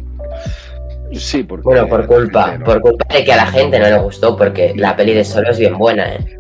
Sí, 1.13 1.43
porque... 1.43 1.63
Bueno, 1.63 1.88
por 1.88 2.05
culpa, 2.05 2.57
no. 2.57 2.65
por 2.65 2.81
culpa 2.81 3.05
de 3.13 3.23
que 3.23 3.31
a 3.31 3.38
la 3.38 3.45
gente 3.47 3.79
no 3.79 3.85
le 3.85 3.99
gustó, 3.99 4.35
porque 4.35 4.73
la 4.75 4.95
peli 4.95 5.13
de 5.13 5.23
Solo 5.23 5.49
es 5.51 5.57
bien 5.59 5.77
buena, 5.77 6.15
¿eh? 6.15 6.38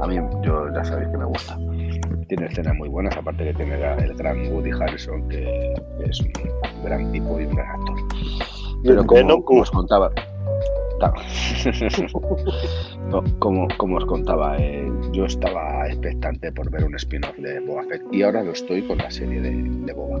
A 0.00 0.06
mí, 0.06 0.16
yo 0.42 0.66
ya 0.74 0.84
sabéis 0.84 1.08
que 1.10 1.16
me 1.18 1.24
gusta. 1.26 1.56
Tiene 2.28 2.46
escenas 2.46 2.74
muy 2.74 2.88
buenas, 2.88 3.16
aparte 3.16 3.44
de 3.44 3.54
tener 3.54 3.80
el 4.00 4.14
gran 4.14 4.50
Woody 4.52 4.70
Harrison, 4.70 5.28
que, 5.28 5.74
que 5.98 6.10
es 6.10 6.18
un 6.20 6.32
gran 6.82 7.12
tipo 7.12 7.38
y 7.38 7.44
un 7.44 7.54
gran 7.54 7.68
actor. 7.70 7.94
Pero 8.82 9.06
como, 9.06 9.44
como 9.44 9.60
os 9.62 9.70
contaba, 9.70 10.10
claro. 11.02 11.14
No, 13.12 13.22
como, 13.40 13.68
como 13.76 13.98
os 13.98 14.06
contaba, 14.06 14.56
eh, 14.58 14.90
yo 15.12 15.26
estaba 15.26 15.86
expectante 15.86 16.50
por 16.50 16.70
ver 16.70 16.82
un 16.82 16.94
spin-off 16.94 17.36
de 17.36 17.60
Boba 17.60 17.84
Fett 17.84 18.02
y 18.10 18.22
ahora 18.22 18.42
lo 18.42 18.52
estoy 18.52 18.80
con 18.80 18.96
la 18.96 19.10
serie 19.10 19.38
de, 19.42 19.50
de 19.50 19.92
Boba. 19.92 20.18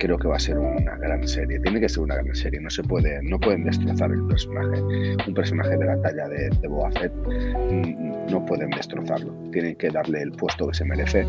Creo 0.00 0.18
que 0.18 0.26
va 0.26 0.34
a 0.34 0.40
ser 0.40 0.58
una 0.58 0.96
gran 0.96 1.26
serie, 1.28 1.60
tiene 1.60 1.78
que 1.78 1.88
ser 1.88 2.02
una 2.02 2.16
gran 2.16 2.34
serie, 2.34 2.60
no 2.60 2.68
se 2.68 2.82
puede, 2.82 3.22
no 3.22 3.38
pueden 3.38 3.62
destrozar 3.62 4.10
el 4.10 4.26
personaje. 4.26 4.82
Un 5.24 5.34
personaje 5.34 5.76
de 5.76 5.84
la 5.86 6.02
talla 6.02 6.26
de, 6.26 6.50
de 6.50 6.66
Boba 6.66 6.90
Fett 6.90 7.12
mm, 7.14 8.32
no 8.32 8.44
pueden 8.44 8.70
destrozarlo, 8.70 9.32
tienen 9.52 9.76
que 9.76 9.90
darle 9.90 10.22
el 10.22 10.32
puesto 10.32 10.66
que 10.66 10.74
se 10.74 10.84
merece 10.84 11.24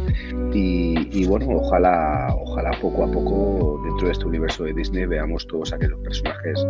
y, 0.51 1.09
y 1.11 1.27
bueno, 1.27 1.47
ojalá, 1.49 2.35
ojalá 2.41 2.71
poco 2.81 3.03
a 3.03 3.11
poco 3.11 3.79
dentro 3.85 4.07
de 4.07 4.13
este 4.13 4.25
universo 4.25 4.63
de 4.63 4.73
Disney 4.73 5.05
veamos 5.05 5.45
todos 5.45 5.73
aquellos 5.73 5.99
personajes 5.99 6.65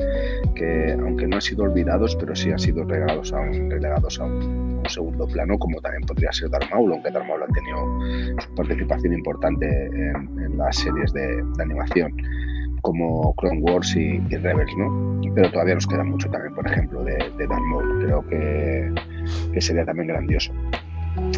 que 0.56 0.92
aunque 1.00 1.28
no 1.28 1.38
han 1.38 1.42
sido 1.42 1.64
olvidados, 1.64 2.16
pero 2.18 2.36
sí 2.36 2.52
han 2.52 2.60
sido 2.60 2.84
relegados 2.84 3.32
a 3.32 3.40
un, 3.40 3.72
relegados 3.72 4.17
a 4.20 4.26
un, 4.26 4.78
un 4.78 4.90
segundo 4.90 5.28
plano, 5.28 5.58
como 5.58 5.80
también 5.82 6.04
podría 6.04 6.32
ser 6.32 6.50
Darth 6.50 6.70
Maul, 6.72 6.92
aunque 6.94 7.12
Darth 7.12 7.28
Maul 7.28 7.44
ha 7.44 7.48
tenido 7.48 8.40
su 8.42 8.56
participación 8.56 9.14
importante 9.14 9.66
en, 9.66 10.58
las 10.58 10.76
series 10.78 11.14
de, 11.14 11.44
animación 11.60 12.12
como 12.82 13.34
Clone 13.36 13.62
Wars 13.62 13.96
y, 13.96 14.20
Rebels, 14.20 14.76
¿no? 14.78 15.22
Pero 15.36 15.52
todavía 15.52 15.76
nos 15.76 15.88
queda 15.88 16.04
mucho 16.04 16.30
también, 16.30 16.54
por 16.56 16.66
ejemplo, 16.68 17.04
de, 17.04 17.18
de 17.38 17.48
Darth 17.48 17.64
Maul. 17.70 18.06
Creo 18.06 18.28
que, 18.28 18.94
que 19.54 19.62
sería 19.62 19.86
también 19.86 20.08
grandioso. 20.08 20.52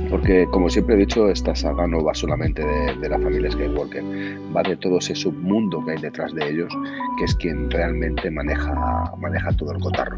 Porque, 0.10 0.46
como 0.52 0.70
siempre 0.70 0.96
he 0.96 0.98
dicho, 0.98 1.30
esta 1.30 1.56
saga 1.56 1.88
no 1.88 2.04
va 2.04 2.14
solamente 2.14 2.66
de, 2.66 2.96
de 2.96 3.10
la 3.10 3.18
familia 3.20 3.52
Skywalker, 3.52 4.04
va 4.56 4.64
de 4.64 4.76
todo 4.78 4.98
ese 4.98 5.16
submundo 5.16 5.84
que 5.86 5.92
hay 5.92 6.02
detrás 6.02 6.34
de 6.34 6.50
ellos, 6.50 6.74
que 7.18 7.26
es 7.26 7.36
quien 7.36 7.70
realmente 7.72 8.30
maneja, 8.30 9.14
maneja 9.18 9.52
todo 9.54 9.72
el 9.72 9.80
cotarro. 9.80 10.18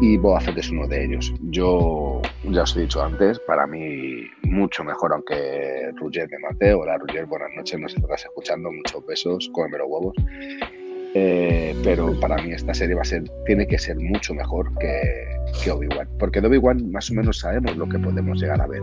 Y 0.00 0.16
Boba 0.16 0.40
Fett 0.40 0.58
es 0.58 0.70
uno 0.70 0.86
de 0.86 1.04
ellos. 1.04 1.32
Yo, 1.50 2.20
ya 2.44 2.62
os 2.62 2.76
he 2.76 2.80
dicho 2.80 3.02
antes, 3.02 3.38
para 3.40 3.66
mí 3.66 4.22
mucho 4.42 4.84
mejor, 4.84 5.12
aunque 5.12 5.90
Roger 5.96 6.28
me 6.30 6.38
mate. 6.38 6.74
Hola 6.74 6.98
Roger, 6.98 7.26
buenas 7.26 7.50
noches, 7.56 7.78
nos 7.80 7.94
estás 7.94 8.24
escuchando, 8.24 8.70
muchos 8.70 9.04
besos, 9.06 9.50
cómeme 9.52 9.78
los 9.78 9.88
huevos. 9.88 10.14
Eh, 11.18 11.74
pero 11.82 12.12
para 12.20 12.36
mí 12.36 12.52
esta 12.52 12.74
serie 12.74 12.94
va 12.94 13.00
a 13.00 13.04
ser, 13.06 13.22
tiene 13.46 13.66
que 13.66 13.78
ser 13.78 13.96
mucho 13.96 14.34
mejor 14.34 14.70
que, 14.78 15.24
que 15.64 15.70
Obi-Wan. 15.70 16.06
Porque 16.18 16.42
de 16.42 16.48
Obi-Wan 16.48 16.90
más 16.90 17.10
o 17.10 17.14
menos 17.14 17.38
sabemos 17.38 17.74
lo 17.74 17.88
que 17.88 17.98
podemos 17.98 18.38
llegar 18.38 18.60
a 18.60 18.66
ver. 18.66 18.82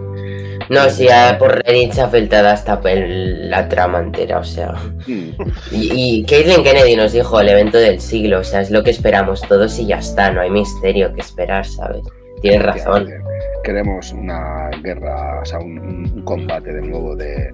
No, 0.67 0.89
si 0.89 1.07
por 1.37 1.63
Reddit 1.63 1.91
se 1.91 2.01
ha 2.01 2.09
filtrado 2.09 2.49
hasta 2.49 2.81
la 2.83 3.69
trama 3.69 3.99
entera, 3.99 4.39
o 4.39 4.43
sea. 4.43 4.73
Mm. 5.05 5.29
Y, 5.73 6.21
y 6.21 6.25
Caitlyn 6.25 6.63
Kennedy 6.63 6.95
nos 6.95 7.13
dijo 7.13 7.39
el 7.39 7.49
evento 7.49 7.77
del 7.77 7.99
siglo, 7.99 8.39
o 8.39 8.43
sea, 8.43 8.61
es 8.61 8.71
lo 8.71 8.83
que 8.83 8.89
esperamos 8.89 9.41
todos 9.47 9.77
y 9.77 9.85
ya 9.85 9.99
está, 9.99 10.31
no 10.31 10.41
hay 10.41 10.49
misterio 10.49 11.13
que 11.13 11.21
esperar, 11.21 11.67
¿sabes? 11.67 12.01
Tienes 12.41 12.63
razón. 12.63 13.09
Queremos 13.63 14.11
una 14.11 14.71
guerra, 14.81 15.39
o 15.41 15.45
sea, 15.45 15.59
un 15.59 16.23
combate 16.25 16.73
de 16.73 16.81
nuevo 16.81 17.15
de, 17.15 17.51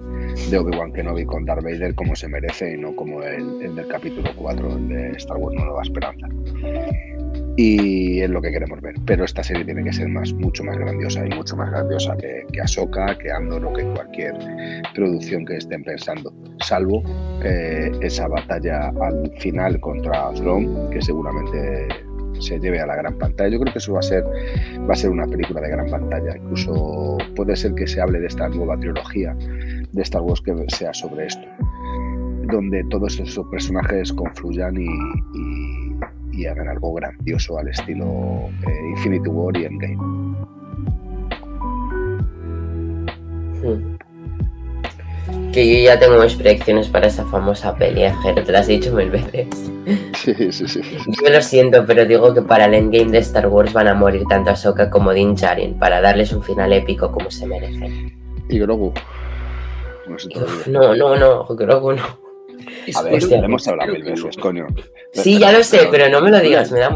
de 0.50 0.58
Obi-Wan 0.58 0.92
Kenobi 0.92 1.24
con 1.24 1.44
Darth 1.44 1.62
Vader 1.62 1.94
como 1.94 2.14
se 2.14 2.28
merece 2.28 2.74
y 2.74 2.76
no 2.78 2.94
como 2.96 3.22
el, 3.22 3.62
el 3.62 3.76
del 3.76 3.86
capítulo 3.88 4.30
4, 4.36 4.76
el 4.76 4.88
de 4.88 5.10
Star 5.12 5.36
Wars 5.36 5.56
Nueva 5.56 5.82
Esperanza. 5.82 6.26
Y 7.56 8.20
es 8.20 8.30
lo 8.30 8.40
que 8.40 8.50
queremos 8.50 8.80
ver. 8.80 8.94
Pero 9.04 9.24
esta 9.24 9.42
serie 9.42 9.64
tiene 9.64 9.84
que 9.84 9.92
ser 9.92 10.08
más, 10.08 10.32
mucho 10.32 10.64
más 10.64 10.78
grandiosa 10.78 11.26
y 11.26 11.30
mucho 11.30 11.56
más 11.56 11.70
grandiosa 11.70 12.16
que, 12.16 12.44
que 12.52 12.60
Ahsoka, 12.60 13.18
que 13.18 13.30
Andor 13.30 13.64
o 13.66 13.72
que 13.72 13.84
cualquier 13.84 14.34
producción 14.94 15.44
que 15.44 15.56
estén 15.56 15.82
pensando. 15.84 16.32
salvo 16.60 17.02
eh, 17.44 17.90
esa 18.00 18.28
batalla 18.28 18.92
al 19.00 19.30
final 19.38 19.78
contra 19.80 20.32
Throne, 20.34 20.90
que 20.90 21.02
seguramente 21.02 21.88
se 22.40 22.58
lleve 22.58 22.80
a 22.80 22.86
la 22.86 22.96
gran 22.96 23.18
pantalla. 23.18 23.50
Yo 23.50 23.60
creo 23.60 23.72
que 23.72 23.78
eso 23.78 23.92
va 23.92 24.00
a 24.00 24.02
ser 24.02 24.24
va 24.88 24.94
a 24.94 24.96
ser 24.96 25.10
una 25.10 25.26
película 25.26 25.60
de 25.60 25.68
gran 25.68 25.90
pantalla. 25.90 26.36
Incluso 26.36 27.18
puede 27.36 27.56
ser 27.56 27.74
que 27.74 27.86
se 27.86 28.00
hable 28.00 28.20
de 28.20 28.26
esta 28.26 28.48
nueva 28.48 28.78
trilogía 28.78 29.36
de 29.92 30.02
Star 30.02 30.22
Wars 30.22 30.40
que 30.40 30.54
sea 30.68 30.94
sobre 30.94 31.26
esto, 31.26 31.46
donde 32.50 32.84
todos 32.90 33.18
esos 33.18 33.46
personajes 33.48 34.12
confluyan 34.12 34.76
y, 34.76 34.86
y, 35.34 36.40
y 36.40 36.46
hagan 36.46 36.68
algo 36.68 36.94
grandioso 36.94 37.58
al 37.58 37.68
estilo 37.68 38.04
eh, 38.66 38.90
Infinity 38.90 39.28
War 39.28 39.56
y 39.56 39.64
Endgame. 39.64 39.96
Hmm. 43.62 43.96
Que 45.52 45.66
yo 45.66 45.84
ya 45.84 45.98
tengo 45.98 46.22
mis 46.22 46.34
predicciones 46.34 46.88
para 46.88 47.08
esa 47.08 47.24
famosa 47.26 47.74
peli, 47.74 48.04
¿eh, 48.04 48.14
Jero, 48.22 48.42
te 48.44 48.52
las 48.52 48.68
he 48.68 48.72
dicho 48.72 48.94
mil 48.94 49.10
veces. 49.10 49.46
Sí, 50.14 50.34
sí, 50.52 50.68
sí. 50.68 50.82
Yo 51.06 51.30
lo 51.30 51.40
siento, 51.40 51.84
pero 51.86 52.04
digo 52.04 52.34
que 52.34 52.42
para 52.42 52.66
el 52.66 52.74
endgame 52.74 53.10
de 53.10 53.18
Star 53.18 53.48
Wars 53.48 53.72
van 53.72 53.88
a 53.88 53.94
morir 53.94 54.22
tanto 54.28 54.50
Ahsoka 54.50 54.90
como 54.90 55.12
Din 55.14 55.34
Djarin 55.34 55.78
para 55.78 56.02
darles 56.02 56.32
un 56.34 56.42
final 56.42 56.74
épico 56.74 57.10
como 57.10 57.30
se 57.30 57.46
merecen. 57.46 58.12
Y 58.50 58.58
Grogu. 58.58 58.92
No 60.10 60.18
sé 60.18 60.28
Uf, 60.28 60.64
todavía. 60.64 60.96
no, 60.96 61.16
no, 61.16 61.16
no, 61.16 61.44
Grogu 61.56 61.92
no. 61.92 62.02
A 62.94 63.02
ver, 63.02 63.14
Hostia. 63.14 63.38
hemos 63.38 63.66
hablado 63.68 63.92
mil 63.92 64.02
veces, 64.04 64.36
coño. 64.36 64.66
Sí, 65.12 65.38
ya 65.38 65.50
lo 65.52 65.62
sé, 65.64 65.88
pero 65.90 66.08
no 66.08 66.20
me 66.20 66.30
lo 66.30 66.40
digas, 66.40 66.70
me 66.72 66.78
da, 66.80 66.90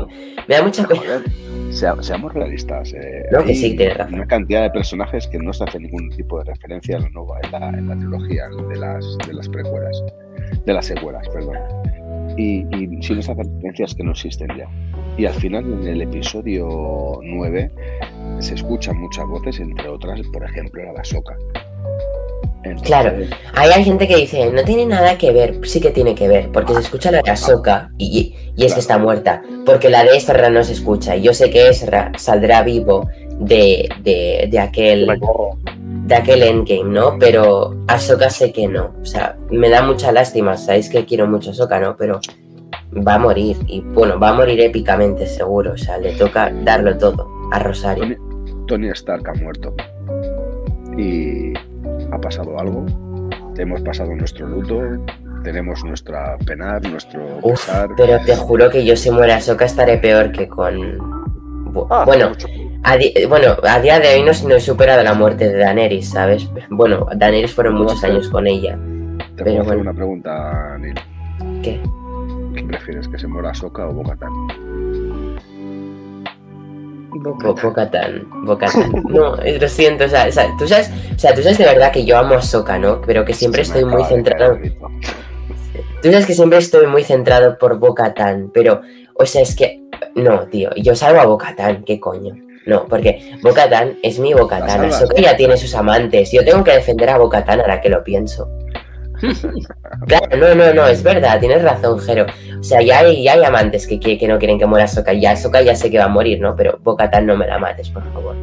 me 0.47 0.55
da 0.55 0.63
mucha 0.63 0.87
pena. 0.87 1.23
Sea- 1.71 1.97
seamos 2.03 2.33
realistas. 2.35 2.93
eh, 2.93 3.25
No, 3.33 3.43
que 3.45 3.55
sí, 3.55 3.75
tienes 3.77 3.97
razón. 3.97 4.15
Una 4.15 4.27
cantidad 4.27 4.63
de 4.63 4.71
personajes 4.71 5.27
que 5.29 5.39
no 5.39 5.53
se 5.53 5.65
hace 5.65 5.81
ningún 5.81 6.11
tipo 6.11 6.39
de 6.39 6.45
referencia 6.45 6.97
a 6.99 7.01
la 7.01 7.09
nueva, 7.11 7.39
en 7.43 7.51
la, 7.53 7.69
en 7.71 7.89
la 7.89 7.97
trilogía 7.97 8.45
de 8.69 8.77
las, 8.77 9.19
de 9.27 9.33
las 9.33 9.49
precuelas, 9.49 10.03
de 10.65 10.73
las 10.73 10.87
secuelas, 10.87 11.29
perdón. 11.31 11.57
Y, 12.37 12.61
y 12.77 13.03
sí 13.03 13.15
nos 13.15 13.29
hacen 13.29 13.45
referencias 13.55 13.95
que 13.95 14.05
no 14.05 14.11
existen 14.13 14.49
ya. 14.57 14.69
Y 15.17 15.27
al 15.27 15.35
final, 15.35 15.65
en 15.65 15.87
el 15.89 16.03
episodio 16.03 17.19
9, 17.23 17.71
se 18.41 18.55
escuchan 18.55 18.99
muchas 18.99 19.27
voces, 19.27 19.59
entre 19.61 19.89
otras, 19.89 20.21
por 20.33 20.45
ejemplo, 20.45 20.85
la 20.85 20.93
de 20.93 20.99
Ahsoka. 21.01 21.37
Entonces, 22.65 22.87
Claro. 22.87 23.13
Ahí 23.55 23.71
hay 23.71 23.85
gente 23.85 24.09
que 24.09 24.17
dice, 24.17 24.51
no 24.51 24.65
tiene 24.65 24.87
nada 24.87 25.19
que 25.19 25.33
ver, 25.33 25.61
sí 25.65 25.81
que 25.81 25.91
tiene 25.91 26.15
que 26.15 26.29
ver, 26.29 26.51
porque 26.51 26.75
se 26.75 26.81
escucha 26.81 27.11
la 27.11 27.23
de 27.23 27.31
Ahsoka 27.31 27.91
y, 27.99 28.35
y 28.57 28.65
es 28.65 28.75
que 28.75 28.81
está 28.81 28.99
muerta, 28.99 29.43
porque 29.65 29.91
la 29.91 30.05
de 30.05 30.17
Ezra 30.17 30.51
no 30.51 30.65
se 30.65 30.73
escucha. 30.73 31.17
Y 31.17 31.23
yo 31.23 31.35
sé 31.35 31.51
que 31.51 31.69
Ezra 31.69 32.13
saldrá 32.17 32.63
vivo 32.63 33.09
de, 33.39 33.89
de, 34.03 34.49
de 34.51 34.59
aquel 34.59 35.07
de 36.07 36.15
aquel 36.15 36.43
endgame, 36.43 36.91
¿no? 36.91 37.17
Pero 37.19 37.75
Ahsoka 37.87 38.29
sé 38.29 38.53
que 38.53 38.69
no. 38.69 38.95
O 39.01 39.05
sea, 39.07 39.37
me 39.51 39.71
da 39.71 39.83
mucha 39.83 40.13
lástima, 40.13 40.57
sabéis 40.57 40.89
que 40.89 41.05
quiero 41.05 41.27
mucho 41.27 41.51
a 41.51 41.53
Ahsoka, 41.53 41.81
¿no? 41.81 41.97
Pero 41.97 42.21
va 43.07 43.15
a 43.15 43.19
morir, 43.19 43.57
y 43.67 43.81
bueno, 43.81 44.19
va 44.19 44.31
a 44.31 44.35
morir 44.35 44.61
épicamente 44.61 45.27
seguro, 45.27 45.73
o 45.73 45.79
sea, 45.79 45.99
le 45.99 46.13
toca 46.13 46.53
darlo 46.63 46.97
todo 46.99 47.29
a 47.51 47.59
Rosario. 47.59 48.05
Tony, 48.05 48.67
Tony 48.67 48.89
Stark 48.91 49.29
ha 49.29 49.35
muerto. 49.35 49.75
Y 50.97 51.53
ha 52.13 52.19
pasado 52.21 52.59
algo. 52.59 52.87
Hemos 53.57 53.81
pasado 53.83 54.15
nuestro 54.15 54.49
luto. 54.49 54.81
Tenemos 55.43 55.85
nuestra 55.85 56.37
penar, 56.47 56.83
nuestro 56.89 57.39
Uf, 57.43 57.67
pesar. 57.67 57.91
pero 57.97 58.19
te 58.25 58.35
juro 58.35 58.71
que 58.71 58.85
yo 58.85 58.97
si 58.97 59.11
muera 59.11 59.37
Ahsoka 59.37 59.67
estaré 59.67 59.99
peor 59.99 60.33
que 60.33 60.49
con... 60.49 60.75
Ah, 61.91 62.05
bueno, 62.07 62.33
a 62.85 62.97
bueno, 63.29 63.57
a 63.63 63.81
día 63.81 63.99
de 63.99 64.15
hoy 64.15 64.23
no, 64.23 64.33
no 64.49 64.55
he 64.55 64.61
superado 64.61 65.03
la 65.03 65.13
muerte 65.15 65.49
de 65.49 65.59
Daenerys, 65.59 66.11
¿sabes? 66.11 66.49
Bueno, 66.71 67.07
Daenerys 67.17 67.53
fueron 67.53 67.75
muchos 67.75 68.03
años 68.05 68.29
con 68.29 68.47
ella. 68.47 68.79
Te 69.37 69.43
pero 69.43 69.45
puedo 69.45 69.61
hacer 69.61 69.67
bueno. 69.77 69.81
una 69.83 69.93
pregunta, 69.95 70.79
Neil. 70.79 70.95
¿Qué? 71.63 71.81
¿Qué 72.55 72.63
prefieres, 72.63 73.09
que 73.09 73.19
se 73.19 73.27
muera 73.27 73.51
Ahsoka 73.51 73.87
o 73.89 73.93
Bo-Katan? 73.93 74.31
Bo- 77.15 77.55
Bo-Katan, 77.55 78.27
Bo-Katan. 78.45 78.93
No, 79.09 79.37
lo 79.37 79.69
siento, 79.69 80.05
o 80.05 80.09
sea, 80.09 80.27
o 80.29 80.33
sea, 80.33 80.49
tú 80.59 80.67
sabes, 80.67 80.91
o 81.15 81.19
sea, 81.19 81.35
tú 81.35 81.43
sabes 81.43 81.59
de 81.59 81.65
verdad 81.65 81.93
que 81.93 82.05
yo 82.05 82.19
amo 82.19 82.35
a 82.35 82.39
Ahsoka, 82.39 82.79
¿no? 82.79 83.01
Pero 83.03 83.25
que 83.25 83.33
siempre 83.35 83.63
estoy 83.63 83.85
muy 83.85 84.05
centrado. 84.05 84.59
Tú 86.03 86.11
sabes 86.11 86.27
que 86.27 86.35
siempre 86.35 86.59
estoy 86.59 86.87
muy 86.87 87.03
centrado 87.05 87.57
por 87.57 87.79
Bo-Katan, 87.79 88.51
pero, 88.53 88.83
o 89.15 89.25
sea, 89.27 89.43
es 89.43 89.55
que, 89.57 89.81
no, 90.15 90.47
tío, 90.49 90.71
yo 90.77 90.95
salvo 90.95 91.21
a 91.21 91.27
Bo-Katan, 91.27 91.85
¿qué 91.85 91.99
coño? 91.99 92.35
No, 92.67 92.87
porque 92.87 93.37
Bo-Katan 93.43 93.99
es 94.03 94.19
mi 94.19 94.33
salvas. 94.33 94.95
Ahsoka 95.03 95.21
ya 95.21 95.37
tiene 95.37 95.57
sus 95.57 95.75
amantes, 95.75 96.31
yo 96.33 96.45
tengo 96.45 96.63
que 96.65 96.73
defender 96.73 97.11
a 97.11 97.19
Bo-Katan 97.19 97.61
ahora 97.61 97.81
que 97.81 97.89
lo 97.89 98.03
pienso. 98.05 98.49
Claro, 100.07 100.37
no, 100.37 100.55
no, 100.55 100.75
no, 100.75 100.87
es 100.87 101.03
verdad, 101.03 101.41
tienes 101.41 101.63
razón, 101.63 101.99
Jero. 102.01 102.27
O 102.59 102.63
sea, 102.63 102.83
ya 102.83 103.01
hay, 103.01 103.23
ya 103.23 103.35
hay 103.35 103.45
amantes 103.45 103.87
que, 103.87 103.99
que, 104.01 104.19
que 104.19 104.29
no 104.29 104.39
quieren 104.39 104.59
que 104.59 104.67
muera 104.67 104.85
Ahsoka, 104.85 105.13
ya 105.13 105.33
Ahsoka 105.33 105.63
ya 105.63 105.75
sé 105.75 105.91
que 105.91 105.99
va 105.99 106.05
a 106.05 106.09
morir, 106.09 106.41
¿no? 106.41 106.55
Pero 106.57 106.79
Bo-Katan 106.83 107.27
no 107.27 107.37
me 107.37 107.47
la 107.47 107.59
mates, 107.59 107.91
por 107.91 108.03
favor. 108.13 108.37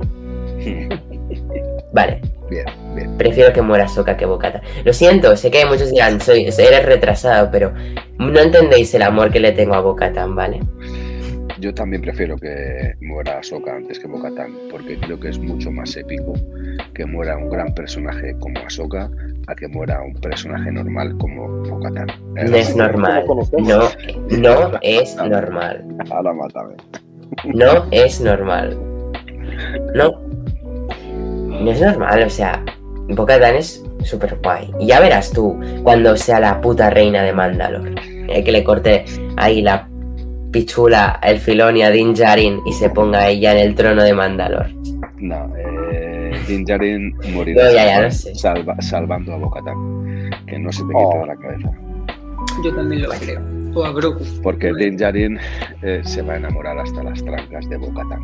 Vale, 1.93 2.21
Bien, 2.51 2.65
bien. 2.93 3.17
Prefiero 3.17 3.53
que 3.53 3.61
muera 3.61 3.87
Soka 3.87 4.17
que 4.17 4.25
Bocata. 4.25 4.61
Lo 4.83 4.91
siento, 4.91 5.37
sé 5.37 5.49
que 5.49 5.65
muchos 5.65 5.89
dirán, 5.89 6.19
soy, 6.19 6.41
eres 6.43 6.85
retrasado, 6.85 7.49
pero 7.49 7.73
no 8.19 8.39
entendéis 8.41 8.93
el 8.93 9.03
amor 9.03 9.31
que 9.31 9.39
le 9.39 9.53
tengo 9.53 9.73
a 9.73 9.79
Bocatan, 9.79 10.35
¿vale? 10.35 10.59
Yo 11.61 11.73
también 11.73 12.01
prefiero 12.01 12.35
que 12.37 12.95
muera 13.01 13.37
Ahsoka 13.37 13.75
antes 13.75 13.99
que 13.99 14.07
Bo-Katan, 14.07 14.51
porque 14.71 14.97
creo 14.99 15.19
que 15.19 15.29
es 15.29 15.37
mucho 15.37 15.71
más 15.71 15.95
épico 15.95 16.33
que 16.95 17.05
muera 17.05 17.37
un 17.37 17.49
gran 17.51 17.73
personaje 17.75 18.35
como 18.39 18.59
Ahsoka 18.65 19.09
a 19.47 19.55
que 19.55 19.67
muera 19.67 20.01
un 20.01 20.13
personaje 20.15 20.71
normal 20.71 21.15
como 21.19 21.47
Bo-Katan. 21.63 22.09
Eh, 22.37 22.45
No 22.49 22.55
es 22.57 22.75
normal. 22.75 23.23
No, 23.59 23.89
no 24.39 24.79
es 24.81 25.15
normal. 25.15 25.85
Ahora 26.09 26.33
mátame. 26.33 26.73
No 27.53 27.85
es 27.91 28.19
normal. 28.21 28.77
No. 29.95 30.19
No 31.47 31.71
es 31.71 31.79
normal, 31.79 32.23
o 32.23 32.29
sea, 32.29 32.63
Bocatan 33.09 33.55
es 33.55 33.83
súper 34.03 34.35
guay. 34.43 34.71
Y 34.79 34.87
ya 34.87 34.99
verás 34.99 35.31
tú 35.31 35.59
cuando 35.83 36.17
sea 36.17 36.39
la 36.39 36.59
puta 36.59 36.89
reina 36.89 37.21
de 37.21 37.33
Mandalor. 37.33 37.87
eh, 38.29 38.43
que 38.43 38.51
le 38.51 38.63
corte 38.63 39.05
ahí 39.37 39.61
la 39.61 39.87
pichula, 40.51 41.19
el 41.23 41.39
filón 41.39 41.81
a 41.81 41.89
Din 41.89 42.13
Djarin 42.13 42.59
y 42.65 42.73
se 42.73 42.89
ponga 42.89 43.27
ella 43.29 43.51
en 43.53 43.67
el 43.69 43.75
trono 43.75 44.03
de 44.03 44.13
Mandalor. 44.13 44.67
No, 45.17 45.51
eh, 45.57 46.31
Din 46.47 46.65
Djarin 46.65 47.15
morirá 47.33 47.65
No, 47.65 47.71
ya, 47.71 47.85
ya, 47.85 48.01
no 48.03 48.11
sé. 48.11 48.35
salva- 48.35 48.81
salvando 48.81 49.33
a 49.33 49.37
Bo-Katan. 49.37 50.29
Que 50.47 50.59
no 50.59 50.71
se 50.71 50.81
te 50.83 50.87
quite 50.87 50.99
Oh. 50.99 51.19
de 51.21 51.25
la 51.27 51.35
cabeza. 51.35 51.71
Yo 52.63 52.73
también 52.75 53.03
lo 53.03 53.09
creo. 53.09 53.41
O 53.73 53.85
a 53.85 53.91
Grogu. 53.93 54.19
Porque 54.43 54.73
Din 54.73 54.97
Djarin 54.97 55.39
eh, 55.81 56.01
se 56.03 56.21
va 56.21 56.33
a 56.33 56.37
enamorar 56.37 56.77
hasta 56.79 57.03
las 57.03 57.23
trancas 57.23 57.69
de 57.69 57.77
Bo-Katan. 57.77 58.23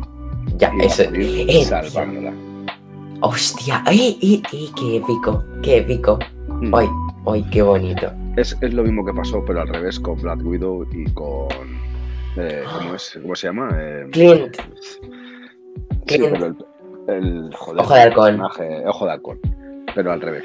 Ya, 0.56 0.70
Y 0.74 0.78
va 0.78 0.84
eso. 0.84 1.02
a 1.04 1.10
morir 1.10 1.46
eh, 1.50 1.64
salvándola. 1.64 2.32
Hostia, 3.20 3.82
ay, 3.86 4.16
ay, 4.22 4.42
ay, 4.52 4.70
qué 4.78 4.96
épico, 4.98 5.44
qué 5.62 5.78
épico. 5.78 6.18
Mm. 6.60 6.74
Ay, 6.74 6.86
ay, 7.26 7.44
qué 7.50 7.62
bonito. 7.62 8.12
Es, 8.36 8.56
es 8.60 8.72
lo 8.74 8.84
mismo 8.84 9.04
que 9.04 9.12
pasó, 9.12 9.44
pero 9.44 9.62
al 9.62 9.68
revés 9.68 9.98
con 9.98 10.20
Black 10.20 10.40
Widow 10.44 10.86
y 10.92 11.04
con. 11.12 11.48
Eh, 12.38 12.62
¿cómo, 12.78 12.94
es? 12.94 13.18
¿Cómo 13.20 13.34
se 13.34 13.46
llama? 13.48 13.68
Eh, 13.78 14.06
Clint, 14.12 14.56
sí, 16.06 16.18
pero 16.18 16.46
el, 16.46 16.56
el- 17.08 17.54
joder, 17.54 17.80
Ojo 17.82 17.94
de 17.94 18.00
halcón. 18.00 18.40
Ojo 18.40 19.04
de 19.06 19.12
halcón. 19.12 19.40
Pero 19.94 20.12
al 20.12 20.20
revés. 20.20 20.44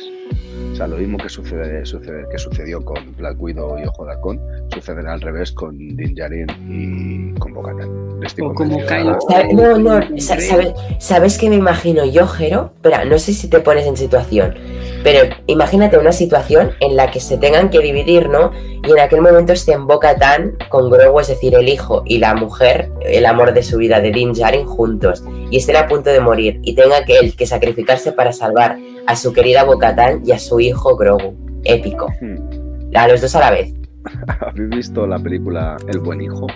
O 0.72 0.76
sea, 0.76 0.88
lo 0.88 0.98
mismo 0.98 1.18
que 1.18 1.30
sucede, 1.30 1.86
sucede 1.86 2.26
que 2.32 2.38
sucedió 2.40 2.84
con 2.84 3.14
Black 3.18 3.40
Widow 3.40 3.78
y 3.78 3.86
Ojo 3.86 4.06
de 4.06 4.14
Halcón, 4.14 4.40
sucederá 4.74 5.14
al 5.14 5.22
revés 5.22 5.52
con 5.52 5.78
Din 5.78 6.16
Djarin 6.16 6.48
y 6.68 7.38
con 7.40 7.56
O 7.56 7.62
como. 8.54 8.80
Kylo. 8.88 9.18
¿Sabe- 9.30 9.54
No, 9.54 9.78
no, 9.78 10.00
sa- 10.18 10.40
¿sabes, 10.40 10.74
¿sabes 11.00 11.38
qué 11.38 11.50
me 11.50 11.58
imagino 11.58 12.06
yo, 12.06 12.26
Jero? 12.26 12.72
Espera, 12.76 13.06
no 13.06 13.20
sé 13.20 13.34
si 13.34 13.50
te 13.50 13.60
pones 13.60 13.86
en 13.86 13.98
situación, 13.98 14.56
pero 15.04 15.36
imagínate 15.48 15.98
una 15.98 16.12
situación 16.12 16.72
en 16.80 16.96
la 16.96 17.12
que 17.12 17.20
se 17.20 17.38
tengan 17.38 17.70
que 17.70 17.80
dividir, 17.80 18.30
¿no? 18.30 18.52
Y 18.88 18.92
en 18.92 19.00
aquel 19.00 19.22
momento 19.22 19.54
estén 19.54 19.86
Bo-Katan 19.86 20.58
con 20.70 20.90
Grogu, 20.90 21.20
es 21.20 21.28
decir, 21.28 21.56
el 21.56 21.68
hijo 21.68 22.04
y 22.06 22.20
la 22.20 22.34
mujer, 22.34 22.90
el 23.02 23.26
amor 23.26 23.54
de 23.54 23.64
su 23.64 23.78
vida 23.78 24.00
de 24.00 24.12
Din 24.12 24.34
Djarin 24.34 24.66
juntos, 24.66 25.24
y 25.52 25.58
estén 25.58 25.76
a 25.76 25.88
punto 25.88 26.10
de 26.10 26.20
morir, 26.20 26.60
y 26.64 26.76
tenga 26.76 27.04
que 27.06 27.18
él 27.18 27.36
que 27.36 27.46
sacrificarse 27.46 28.12
para 28.14 28.32
salvar 28.32 28.78
a 29.06 29.16
su 29.16 29.34
querida 29.34 29.64
Bo-Katan 29.64 30.24
y 30.26 30.32
a 30.32 30.40
su 30.40 30.60
hijo 30.60 30.96
Grogu. 30.96 31.36
Épico. 31.66 32.08
Hmm. 32.22 32.96
A 32.96 33.08
los 33.08 33.22
dos 33.22 33.36
a 33.36 33.40
la 33.40 33.52
vez. 33.52 33.74
¿Habéis 34.40 34.70
visto 34.70 35.08
la 35.08 35.20
película 35.20 35.78
El 35.88 36.00
buen 36.00 36.22
hijo? 36.22 36.48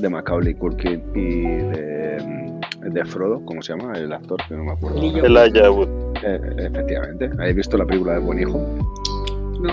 De 0.00 0.08
Macaulay 0.08 0.54
Culkin 0.54 1.02
y 1.14 1.42
de, 1.42 2.43
de 2.90 3.04
Frodo, 3.04 3.44
¿cómo 3.44 3.62
se 3.62 3.76
llama? 3.76 3.92
El 3.96 4.12
actor 4.12 4.38
que 4.48 4.54
no 4.56 4.64
me 4.64 4.72
acuerdo. 4.72 4.98
Elijah 4.98 5.20
ahora. 5.20 5.44
Elijah 5.44 5.70
Wood. 5.70 5.88
Eh, 6.22 6.40
efectivamente. 6.58 7.30
¿Habéis 7.38 7.56
visto 7.56 7.76
la 7.76 7.86
película 7.86 8.14
del 8.14 8.22
buen 8.22 8.38
hijo? 8.40 8.58
No. 9.60 9.72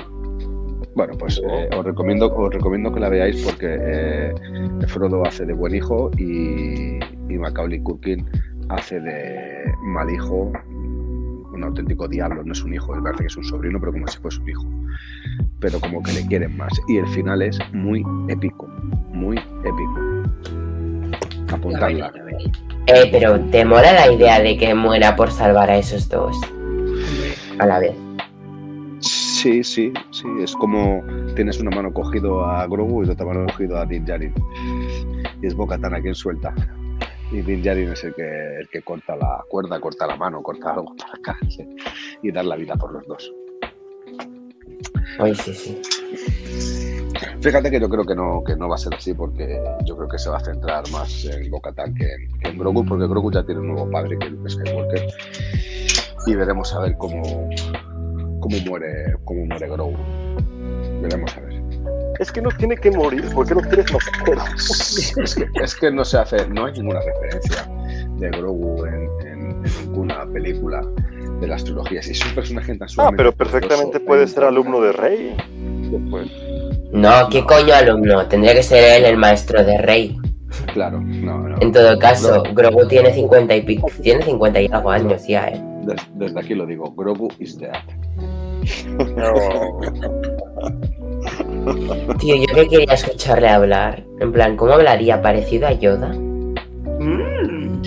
Bueno, 0.95 1.13
pues 1.17 1.41
eh, 1.49 1.69
os, 1.77 1.85
recomiendo, 1.85 2.33
os 2.33 2.53
recomiendo 2.53 2.91
que 2.93 2.99
la 2.99 3.09
veáis 3.09 3.43
porque 3.45 3.77
eh, 3.79 4.33
Frodo 4.87 5.25
hace 5.25 5.45
de 5.45 5.53
buen 5.53 5.73
hijo 5.75 6.11
y, 6.17 6.99
y 7.29 7.37
Macaulay 7.37 7.81
Culkin 7.81 8.27
hace 8.69 8.99
de 8.99 9.73
mal 9.83 10.09
hijo, 10.09 10.51
un 11.53 11.63
auténtico 11.63 12.07
diablo, 12.07 12.43
no 12.43 12.53
es 12.53 12.63
un 12.63 12.73
hijo, 12.73 12.95
me 12.95 13.01
parece 13.01 13.23
que 13.23 13.27
es 13.27 13.37
un 13.37 13.43
sobrino, 13.43 13.79
pero 13.79 13.91
como 13.91 14.07
si 14.07 14.17
fuese 14.19 14.41
un 14.41 14.49
hijo. 14.49 14.65
pero 15.59 15.79
como 15.79 16.01
que 16.03 16.11
le 16.13 16.25
quieren 16.27 16.57
más. 16.57 16.73
Y 16.87 16.97
el 16.97 17.07
final 17.07 17.41
es 17.41 17.57
muy 17.73 18.03
épico, 18.27 18.67
muy 19.11 19.37
épico. 19.37 20.00
Apuntarla. 21.51 22.11
Eh, 22.87 23.09
pero 23.11 23.39
¿te 23.51 23.63
mola 23.65 23.93
la 23.93 24.11
idea 24.11 24.39
de 24.39 24.57
que 24.57 24.73
muera 24.73 25.15
por 25.15 25.31
salvar 25.31 25.69
a 25.69 25.77
esos 25.77 26.09
dos 26.09 26.35
a 27.59 27.65
la 27.65 27.79
vez? 27.79 27.95
Sí, 28.99 29.63
sí, 29.63 29.91
sí. 30.11 30.27
Es 30.41 30.53
como 30.55 31.03
tienes 31.35 31.59
una 31.59 31.71
mano 31.71 31.93
cogido 31.93 32.45
a 32.45 32.67
Grogu 32.67 33.03
y 33.03 33.09
otra 33.09 33.25
mano 33.25 33.45
cogido 33.47 33.77
a 33.77 33.85
Din 33.85 34.05
Djarin. 34.05 34.33
Y 35.41 35.47
es 35.47 35.55
Bo-Katan 35.55 35.95
a 35.95 36.01
quien 36.01 36.15
suelta. 36.15 36.53
Y 37.31 37.41
Din 37.41 37.63
Djarin 37.63 37.89
es 37.89 38.03
el 38.03 38.13
que, 38.13 38.57
el 38.59 38.67
que 38.69 38.81
corta 38.81 39.15
la 39.15 39.43
cuerda, 39.49 39.79
corta 39.79 40.05
la 40.05 40.15
mano, 40.15 40.43
corta 40.43 40.73
algo 40.73 40.95
para 40.95 41.13
caerse 41.23 41.67
y 42.21 42.31
dar 42.31 42.45
la 42.45 42.55
vida 42.55 42.75
por 42.75 42.93
los 42.93 43.07
dos. 43.07 43.31
Oye, 45.19 45.35
sí, 45.35 45.53
sí. 45.53 47.00
Fíjate 47.41 47.71
que 47.71 47.79
yo 47.79 47.89
creo 47.89 48.03
que 48.05 48.13
no, 48.15 48.43
que 48.45 48.55
no 48.55 48.69
va 48.69 48.75
a 48.75 48.77
ser 48.77 48.93
así 48.93 49.13
porque 49.13 49.59
yo 49.85 49.97
creo 49.97 50.07
que 50.07 50.19
se 50.19 50.29
va 50.29 50.37
a 50.37 50.43
centrar 50.43 50.83
más 50.91 51.25
en 51.25 51.49
Bo-Katan 51.49 51.93
que, 51.95 52.03
en- 52.05 52.39
que 52.39 52.49
en 52.49 52.57
Grogu 52.57 52.85
porque 52.85 53.07
Grogu 53.07 53.31
ya 53.31 53.43
tiene 53.43 53.61
un 53.61 53.67
nuevo 53.69 53.89
padre 53.89 54.17
que 54.19 54.27
es 54.27 54.31
Luke 54.33 54.49
Skywalker 54.49 55.07
y 56.27 56.35
veremos 56.35 56.73
a 56.75 56.79
ver 56.81 56.95
cómo, 56.97 57.23
cómo 58.39 58.57
muere 58.67 59.15
cómo 59.25 59.45
muere 59.47 59.67
Grogu. 59.69 59.97
Veremos 61.01 61.35
a 61.35 61.39
ver. 61.41 61.61
Es 62.19 62.31
que 62.31 62.41
no 62.43 62.49
tiene 62.51 62.77
que 62.77 62.91
morir, 62.91 63.27
¿por 63.33 63.47
qué 63.47 63.55
no 63.55 63.61
quieres 63.61 63.87
matarlo? 63.91 64.43
Es 64.55 65.35
que, 65.35 65.45
es 65.63 65.75
que 65.75 65.89
no 65.91 66.05
se 66.05 66.19
hace, 66.19 66.47
no 66.47 66.65
hay 66.65 66.73
ninguna 66.73 66.99
referencia 67.01 67.67
de 68.19 68.29
Grogu 68.29 68.85
en, 68.85 68.93
en- 69.25 69.41
en 69.65 69.85
ninguna 69.87 70.25
película 70.31 70.81
de 71.39 71.47
las 71.47 71.63
trilogías. 71.63 72.07
Y 72.07 72.11
es 72.11 72.23
un 72.23 72.35
personaje 72.35 72.75
tan 72.77 72.87
Ah, 72.99 73.09
pero 73.17 73.31
perfectamente 73.31 73.99
puede 73.99 74.27
ser 74.27 74.43
alumno 74.43 74.79
de 74.81 74.91
Rey. 74.91 75.35
Pues, 76.11 76.29
No, 76.93 77.29
¿qué 77.29 77.43
coño 77.45 77.73
alumno? 77.73 78.25
Tendría 78.27 78.53
que 78.53 78.63
ser 78.63 78.99
él 78.99 79.05
el 79.05 79.17
maestro 79.17 79.63
de 79.63 79.77
Rey. 79.77 80.17
claro, 80.73 80.99
no, 81.01 81.39
no. 81.47 81.55
En 81.61 81.71
todo 81.71 81.97
caso, 81.97 82.43
Grogu 82.53 82.87
tiene 82.87 83.13
50 83.13 83.55
y 83.55 83.61
pico, 83.61 83.87
tiene 84.01 84.23
50 84.23 84.61
y 84.61 84.67
algo 84.71 84.91
años 84.91 85.25
ya, 85.27 85.47
eh. 85.47 85.61
Des- 85.83 86.07
desde 86.15 86.39
aquí 86.39 86.53
lo 86.53 86.65
digo, 86.65 86.91
Grogu 86.95 87.29
is 87.39 87.57
dead. 87.57 87.71
No. 89.15 89.33
Tío, 92.19 92.35
yo 92.35 92.45
que 92.53 92.67
quería 92.67 92.93
escucharle 92.93 93.47
hablar. 93.49 94.03
En 94.19 94.31
plan, 94.31 94.55
¿cómo 94.57 94.73
hablaría? 94.73 95.21
¿Parecido 95.21 95.67
a 95.67 95.71
Yoda? 95.73 96.09
Mm. 96.99 97.81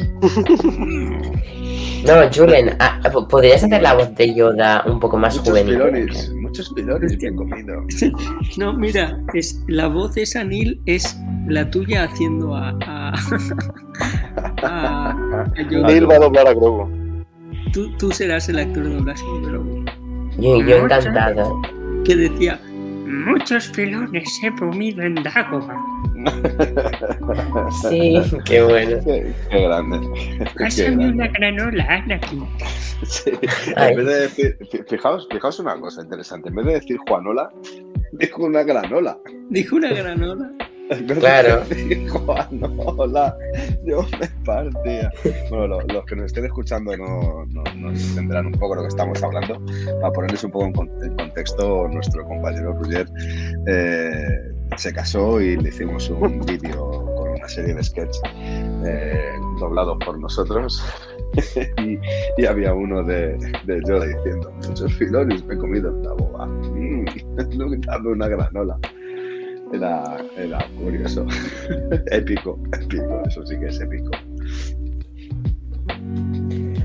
No, 2.06 2.14
Julen, 2.34 2.76
ah, 2.80 3.00
¿podrías 3.30 3.62
hacer 3.64 3.80
la 3.82 3.94
voz 3.94 4.14
de 4.14 4.34
Yoda 4.34 4.82
un 4.86 4.98
poco 5.00 5.16
más 5.16 5.36
Muchos 5.36 5.48
juvenil? 5.50 5.74
pilones, 5.74 6.33
muchos 6.54 6.72
pilones 6.72 7.16
que 7.16 7.26
he 7.26 7.34
comido. 7.34 7.84
No, 8.56 8.72
mira, 8.72 9.18
es, 9.34 9.60
la 9.66 9.88
voz 9.88 10.14
de 10.14 10.24
Sanil 10.24 10.80
es 10.86 11.18
la 11.48 11.68
tuya 11.68 12.04
haciendo 12.04 12.54
a. 12.54 12.78
a, 12.86 13.14
a-. 14.62 15.52
Neil 15.70 16.08
va 16.08 16.14
a 16.14 16.18
doblar 16.18 16.46
a 16.46 16.54
Grogu. 16.54 16.88
Tú, 17.72 17.90
tú 17.96 18.12
serás 18.12 18.48
el 18.48 18.60
actor 18.60 18.84
de 18.84 18.94
doblaje 18.94 19.24
de 19.24 19.46
Grogu. 19.48 19.84
Yo, 20.38 20.62
yo 20.62 20.76
encantado. 20.76 21.60
Que 22.04 22.14
decía: 22.14 22.60
Muchos 23.04 23.68
filones 23.72 24.28
he 24.42 24.50
comido 24.56 25.02
en 25.02 25.14
Dagobah. 25.16 25.78
Sí, 27.88 28.20
qué 28.46 28.62
bueno. 28.62 28.98
Qué, 29.04 29.32
qué 29.50 29.62
grande. 29.62 30.00
Qué 30.38 30.64
Pásame 30.64 30.88
grande. 30.96 31.06
una 31.12 31.28
granola, 31.28 31.84
Anakin. 31.88 32.46
Sí. 33.04 33.30
En 33.76 33.96
vez 33.96 34.06
de 34.06 34.20
decir, 34.20 34.58
fi- 34.70 34.82
fijaos, 34.88 35.28
fijaos 35.30 35.58
una 35.60 35.78
cosa 35.78 36.02
interesante, 36.02 36.48
en 36.48 36.54
vez 36.54 36.66
de 36.66 36.72
decir 36.74 36.96
Juanola, 37.06 37.50
dijo 38.12 38.44
una 38.44 38.62
granola. 38.62 39.18
Dijo 39.50 39.76
una 39.76 39.88
granola. 39.92 40.50
En 40.90 41.06
vez 41.06 41.16
de 41.16 41.20
Claro. 41.20 41.64
decir 41.68 42.08
Juanola, 42.10 43.36
yo 43.84 44.02
me 44.20 44.28
partía. 44.44 45.10
Bueno, 45.50 45.66
lo- 45.68 45.80
los 45.82 46.04
que 46.04 46.16
nos 46.16 46.26
estén 46.26 46.44
escuchando 46.44 46.96
no, 46.96 47.44
no, 47.46 47.62
no 47.76 47.90
entenderán 47.90 48.46
un 48.46 48.52
poco 48.52 48.74
lo 48.76 48.82
que 48.82 48.88
estamos 48.88 49.22
hablando. 49.22 49.60
Para 50.00 50.12
ponerles 50.12 50.44
un 50.44 50.50
poco 50.50 50.66
en, 50.66 50.72
con- 50.72 50.90
en 51.02 51.16
contexto, 51.16 51.88
nuestro 51.88 52.24
compañero 52.24 52.72
Roger 52.74 53.06
eh, 53.66 54.52
se 54.76 54.92
casó 54.92 55.40
y 55.40 55.56
le 55.56 55.68
hicimos 55.70 56.10
un 56.10 56.40
vídeo 56.46 56.88
con 57.16 57.30
una 57.30 57.48
serie 57.48 57.74
de 57.74 57.82
sketches 57.82 58.20
eh, 58.84 59.32
doblados 59.60 59.96
por 60.04 60.18
nosotros. 60.18 60.82
y, 61.78 61.98
y 62.40 62.46
había 62.46 62.74
uno 62.74 63.02
de, 63.02 63.36
de 63.64 63.80
Yoda 63.88 64.06
diciendo, 64.06 64.52
muchos 64.68 64.92
filones 64.94 65.44
me 65.46 65.54
he 65.54 65.58
comido 65.58 65.88
en 65.90 66.02
la 66.02 66.12
boba. 66.12 66.46
Mm, 66.46 67.04
una 68.06 68.28
granola. 68.28 68.78
Era, 69.72 70.18
era 70.36 70.66
curioso. 70.78 71.26
épico, 72.10 72.58
épico, 72.80 73.22
eso 73.26 73.44
sí 73.46 73.58
que 73.58 73.66
es 73.66 73.80
épico. 73.80 74.10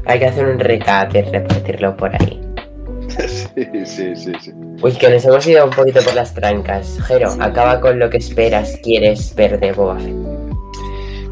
Hay 0.06 0.20
que 0.20 0.26
hacer 0.26 0.48
un 0.48 0.60
recap 0.60 1.16
y 1.16 1.22
repartirlo 1.22 1.96
por 1.96 2.16
ahí. 2.16 2.42
sí, 3.10 3.86
sí, 3.86 4.16
sí, 4.16 4.32
sí. 4.40 4.52
Uy, 4.82 4.94
que 4.94 5.10
nos 5.10 5.26
hemos 5.26 5.46
ido 5.46 5.66
un 5.66 5.72
poquito 5.72 6.02
por 6.02 6.16
las 6.16 6.34
trancas. 6.34 7.00
Jero, 7.08 7.30
acaba 7.40 7.80
con 7.80 8.00
lo 8.00 8.10
que 8.10 8.18
esperas, 8.18 8.80
quieres 8.82 9.36
ver 9.36 9.60
de 9.60 9.72
Boba 9.72 10.00
Fett. 10.00 10.16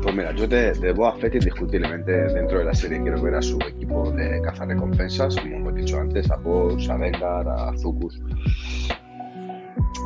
Pues 0.04 0.16
mira, 0.16 0.32
yo 0.34 0.48
de, 0.48 0.74
de 0.74 0.94
Fett 1.20 1.36
indiscutiblemente 1.36 2.12
dentro 2.12 2.60
de 2.60 2.66
la 2.66 2.74
serie 2.74 3.02
quiero 3.02 3.22
ver 3.22 3.36
a 3.36 3.42
su 3.42 3.58
equipo 3.68 4.12
de 4.12 4.42
cazarrecompensas, 4.42 5.36
como 5.36 5.56
hemos 5.58 5.76
dicho 5.76 6.00
antes, 6.00 6.30
a 6.32 6.38
Boss, 6.38 6.90
a 6.90 6.98
Vengar, 6.98 7.48
a 7.48 7.78
Zucus 7.78 8.22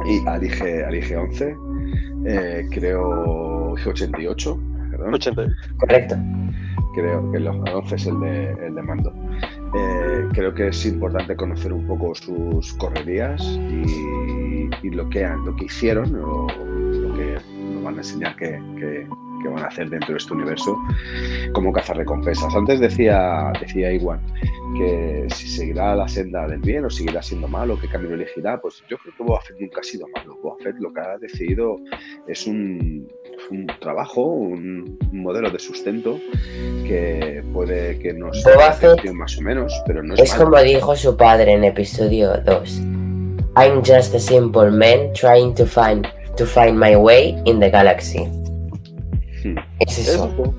y 0.06 0.28
al 0.28 0.44
IG, 0.44 0.84
al 0.86 0.96
IG 0.96 1.18
11, 1.18 1.56
eh, 2.26 2.68
creo 2.72 3.76
IG 3.78 3.88
88, 3.88 4.60
perdón, 4.92 5.14
80. 5.14 5.44
creo 5.44 5.56
¿Correcto? 5.78 6.16
que 7.32 7.38
el 7.38 7.48
11 7.48 7.96
es 7.96 8.06
el 8.08 8.20
de, 8.20 8.52
el 8.68 8.76
de 8.76 8.82
mando. 8.82 9.14
Eh, 9.74 10.28
creo 10.34 10.54
que 10.54 10.68
es 10.68 10.86
importante 10.86 11.36
conocer 11.38 11.72
un 11.72 11.88
poco 11.88 12.14
sus 12.14 12.74
correrías 12.74 13.42
y, 13.42 14.70
y 14.84 14.90
lo, 14.90 15.10
que 15.10 15.24
han, 15.24 15.46
lo 15.46 15.56
que 15.56 15.66
hicieron, 15.66 16.14
o 16.16 16.48
lo 16.50 17.14
que 17.14 17.38
nos 17.74 17.84
van 17.84 17.96
a 17.96 17.98
enseñar 18.00 18.36
que, 18.36 18.62
que- 18.78 19.08
que 19.42 19.50
van 19.50 19.64
a 19.64 19.68
hacer 19.68 19.90
dentro 19.90 20.12
de 20.12 20.18
este 20.18 20.34
universo 20.34 20.78
como 21.54 21.72
cazarrecompensas. 21.72 22.54
Antes 22.56 22.80
decía, 22.80 23.52
decía 23.60 23.92
Iwan 23.94 24.20
que 24.78 25.28
si 25.34 25.48
seguirá 25.48 25.96
la 25.96 26.08
senda 26.08 26.48
del 26.48 26.60
bien 26.60 26.86
o 26.86 26.90
seguirá 26.90 27.22
siendo 27.22 27.48
malo, 27.48 27.78
qué 27.80 27.88
camino 27.88 28.16
elegirá, 28.16 28.60
pues 28.62 28.84
yo 28.90 28.98
creo 28.98 29.14
que 29.16 29.24
Boba 29.24 29.42
Fett 29.42 29.60
nunca 29.60 29.82
ha 29.82 29.84
sido 29.84 30.08
malo. 30.16 30.38
Boba 30.42 30.56
Fett 30.64 30.76
lo 30.80 30.94
que 30.94 31.02
ha 31.02 31.18
decidido 31.18 31.78
es 32.28 32.48
un, 32.48 33.08
un 33.52 33.68
trabajo, 33.80 34.22
un, 34.22 34.98
modelo 35.12 35.50
de 35.52 35.60
sustento 35.60 36.20
que 36.88 37.44
puede 37.54 38.00
que 38.00 38.14
nos 38.14 38.46
atención 38.46 39.18
más 39.18 39.38
o 39.38 39.42
menos, 39.42 39.74
pero 39.86 40.02
no 40.02 40.14
es, 40.14 40.22
Es 40.22 40.32
malo. 40.32 40.46
como 40.46 40.64
dijo 40.64 40.96
su 40.96 41.16
padre 41.16 41.54
en 41.54 41.64
episodio 41.64 42.38
2. 42.38 42.82
I'm 43.58 43.84
just 43.84 44.16
a 44.16 44.20
simple 44.20 44.72
man 44.72 45.12
trying 45.14 45.54
to 45.56 45.66
find 45.66 46.08
to 46.38 46.46
find 46.46 46.80
my 46.80 46.96
way 46.96 47.36
in 47.46 47.60
the 47.60 47.70
galaxy. 47.70 48.41
Hmm. 49.44 49.56
Es 49.80 49.98
eso. 50.00 50.30
Eso. 50.34 50.54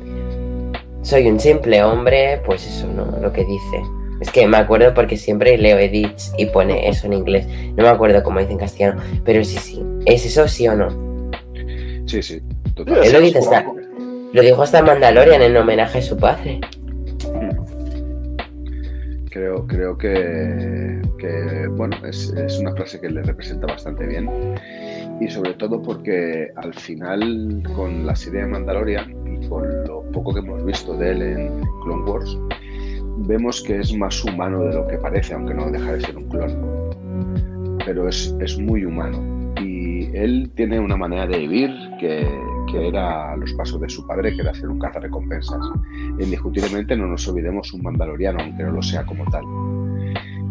Soy 1.03 1.27
un 1.29 1.41
simple 1.41 1.83
hombre, 1.83 2.41
pues 2.47 2.67
eso, 2.67 2.87
¿no? 2.87 3.05
Lo 3.21 3.33
que 3.33 3.45
dice. 3.45 3.83
Es 4.21 4.31
que 4.31 4.47
me 4.47 4.57
acuerdo 4.57 4.95
porque 4.95 5.17
siempre 5.17 5.59
leo 5.59 5.79
edits 5.79 6.33
y 6.39 6.47
pone 6.47 6.89
eso 6.89 7.07
en 7.07 7.15
inglés. 7.15 7.47
No 7.77 7.83
me 7.83 7.89
acuerdo 7.89 8.23
cómo 8.23 8.39
dice 8.39 8.53
en 8.53 8.59
castellano. 8.59 9.03
Pero 9.25 9.43
sí, 9.45 9.57
sí. 9.59 9.83
¿Es 10.07 10.25
eso 10.25 10.47
sí 10.47 10.69
o 10.69 10.77
no? 10.77 10.91
Sí, 12.07 12.23
sí, 12.23 12.35
Sí, 12.35 12.41
totalmente. 12.75 13.09
Él 13.09 13.13
lo 13.15 13.21
dice 13.21 13.39
hasta- 13.41 13.67
Lo 14.33 14.43
dijo 14.43 14.63
hasta 14.63 14.81
Mandalorian 14.83 15.43
en 15.43 15.57
homenaje 15.57 15.99
a 15.99 16.03
su 16.03 16.17
padre. 16.17 16.61
Creo, 19.33 19.67
creo 19.67 19.97
que, 19.97 21.01
bueno, 21.71 21.97
es, 22.05 22.31
es 22.37 22.59
una 22.59 22.75
frase 22.75 23.01
que 23.01 23.09
le 23.09 23.23
representa 23.23 23.67
bastante 23.67 24.07
bien. 24.07 24.29
Y 25.21 25.29
sobre 25.31 25.55
todo 25.55 25.81
porque 25.81 26.51
al 26.57 26.75
final, 26.75 27.63
con 27.75 28.05
la 28.05 28.15
serie 28.15 28.43
de 28.43 28.49
Mandalorian 28.49 29.11
y 29.27 29.49
con 29.49 29.85
lo 29.87 30.03
poco 30.13 30.35
que 30.35 30.41
hemos 30.41 30.63
visto 30.67 30.95
de 30.99 31.13
él 31.13 31.23
en 31.23 31.63
Clone 31.83 32.11
Wars, 32.11 32.39
vemos 33.27 33.63
que 33.63 33.79
es 33.79 33.97
más 33.97 34.23
humano 34.23 34.65
de 34.65 34.75
lo 34.75 34.87
que 34.87 34.99
parece, 34.99 35.33
aunque 35.33 35.55
no 35.55 35.71
deja 35.71 35.95
de 35.95 36.01
ser 36.01 36.17
un 36.17 36.29
clon. 36.29 37.79
Pero 37.87 38.09
es, 38.09 38.37
es 38.41 38.59
muy 38.59 38.85
humano. 38.85 39.19
Y 39.63 40.15
él 40.15 40.51
tiene 40.57 40.79
una 40.79 40.97
manera 40.97 41.27
de 41.27 41.39
vivir 41.39 41.71
que, 41.99 42.29
que 42.73 42.89
era 42.89 43.37
los 43.37 43.53
pasos 43.53 43.81
de 43.81 43.89
su 43.89 44.07
padre, 44.07 44.35
que 44.35 44.41
era 44.41 44.55
ser 44.55 44.69
un 44.71 44.79
cazarrecompensas. 44.79 45.61
Indiscutiblemente 46.19 46.97
no 46.97 47.07
nos 47.07 47.29
olvidemos 47.29 47.73
un 47.75 47.83
mandaloriano, 47.83 48.41
aunque 48.41 48.63
no 48.63 48.73
lo 48.73 48.83
sea 48.83 49.05
como 49.05 49.25
tal. 49.31 49.45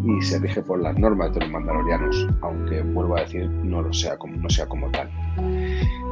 Y 0.03 0.21
se 0.21 0.39
rige 0.39 0.61
por 0.61 0.79
las 0.81 0.97
normas 0.97 1.33
de 1.33 1.41
los 1.41 1.49
mandalorianos, 1.49 2.27
aunque 2.41 2.81
vuelvo 2.81 3.17
a 3.17 3.21
decir, 3.21 3.49
no 3.49 3.81
lo 3.81 3.91
sea 3.91 4.17
como, 4.17 4.35
no 4.37 4.49
sea 4.49 4.67
como 4.67 4.89
tal. 4.91 5.09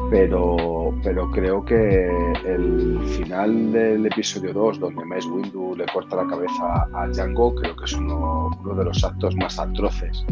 pero, 0.09 0.95
pero 1.03 1.29
creo 1.31 1.63
que 1.63 2.09
el 2.45 2.99
final 3.17 3.71
del 3.71 4.05
episodio 4.07 4.53
2, 4.53 4.79
donde 4.79 5.05
Mace 5.05 5.27
Windu 5.27 5.75
le 5.75 5.85
corta 5.93 6.15
la 6.15 6.27
cabeza 6.27 6.87
a 6.93 7.07
Django, 7.07 7.53
creo 7.53 7.75
que 7.75 7.85
es 7.85 7.93
uno, 7.93 8.49
uno 8.63 8.75
de 8.75 8.85
los 8.85 9.03
actos 9.03 9.35
más 9.35 9.59
atroces 9.59 10.25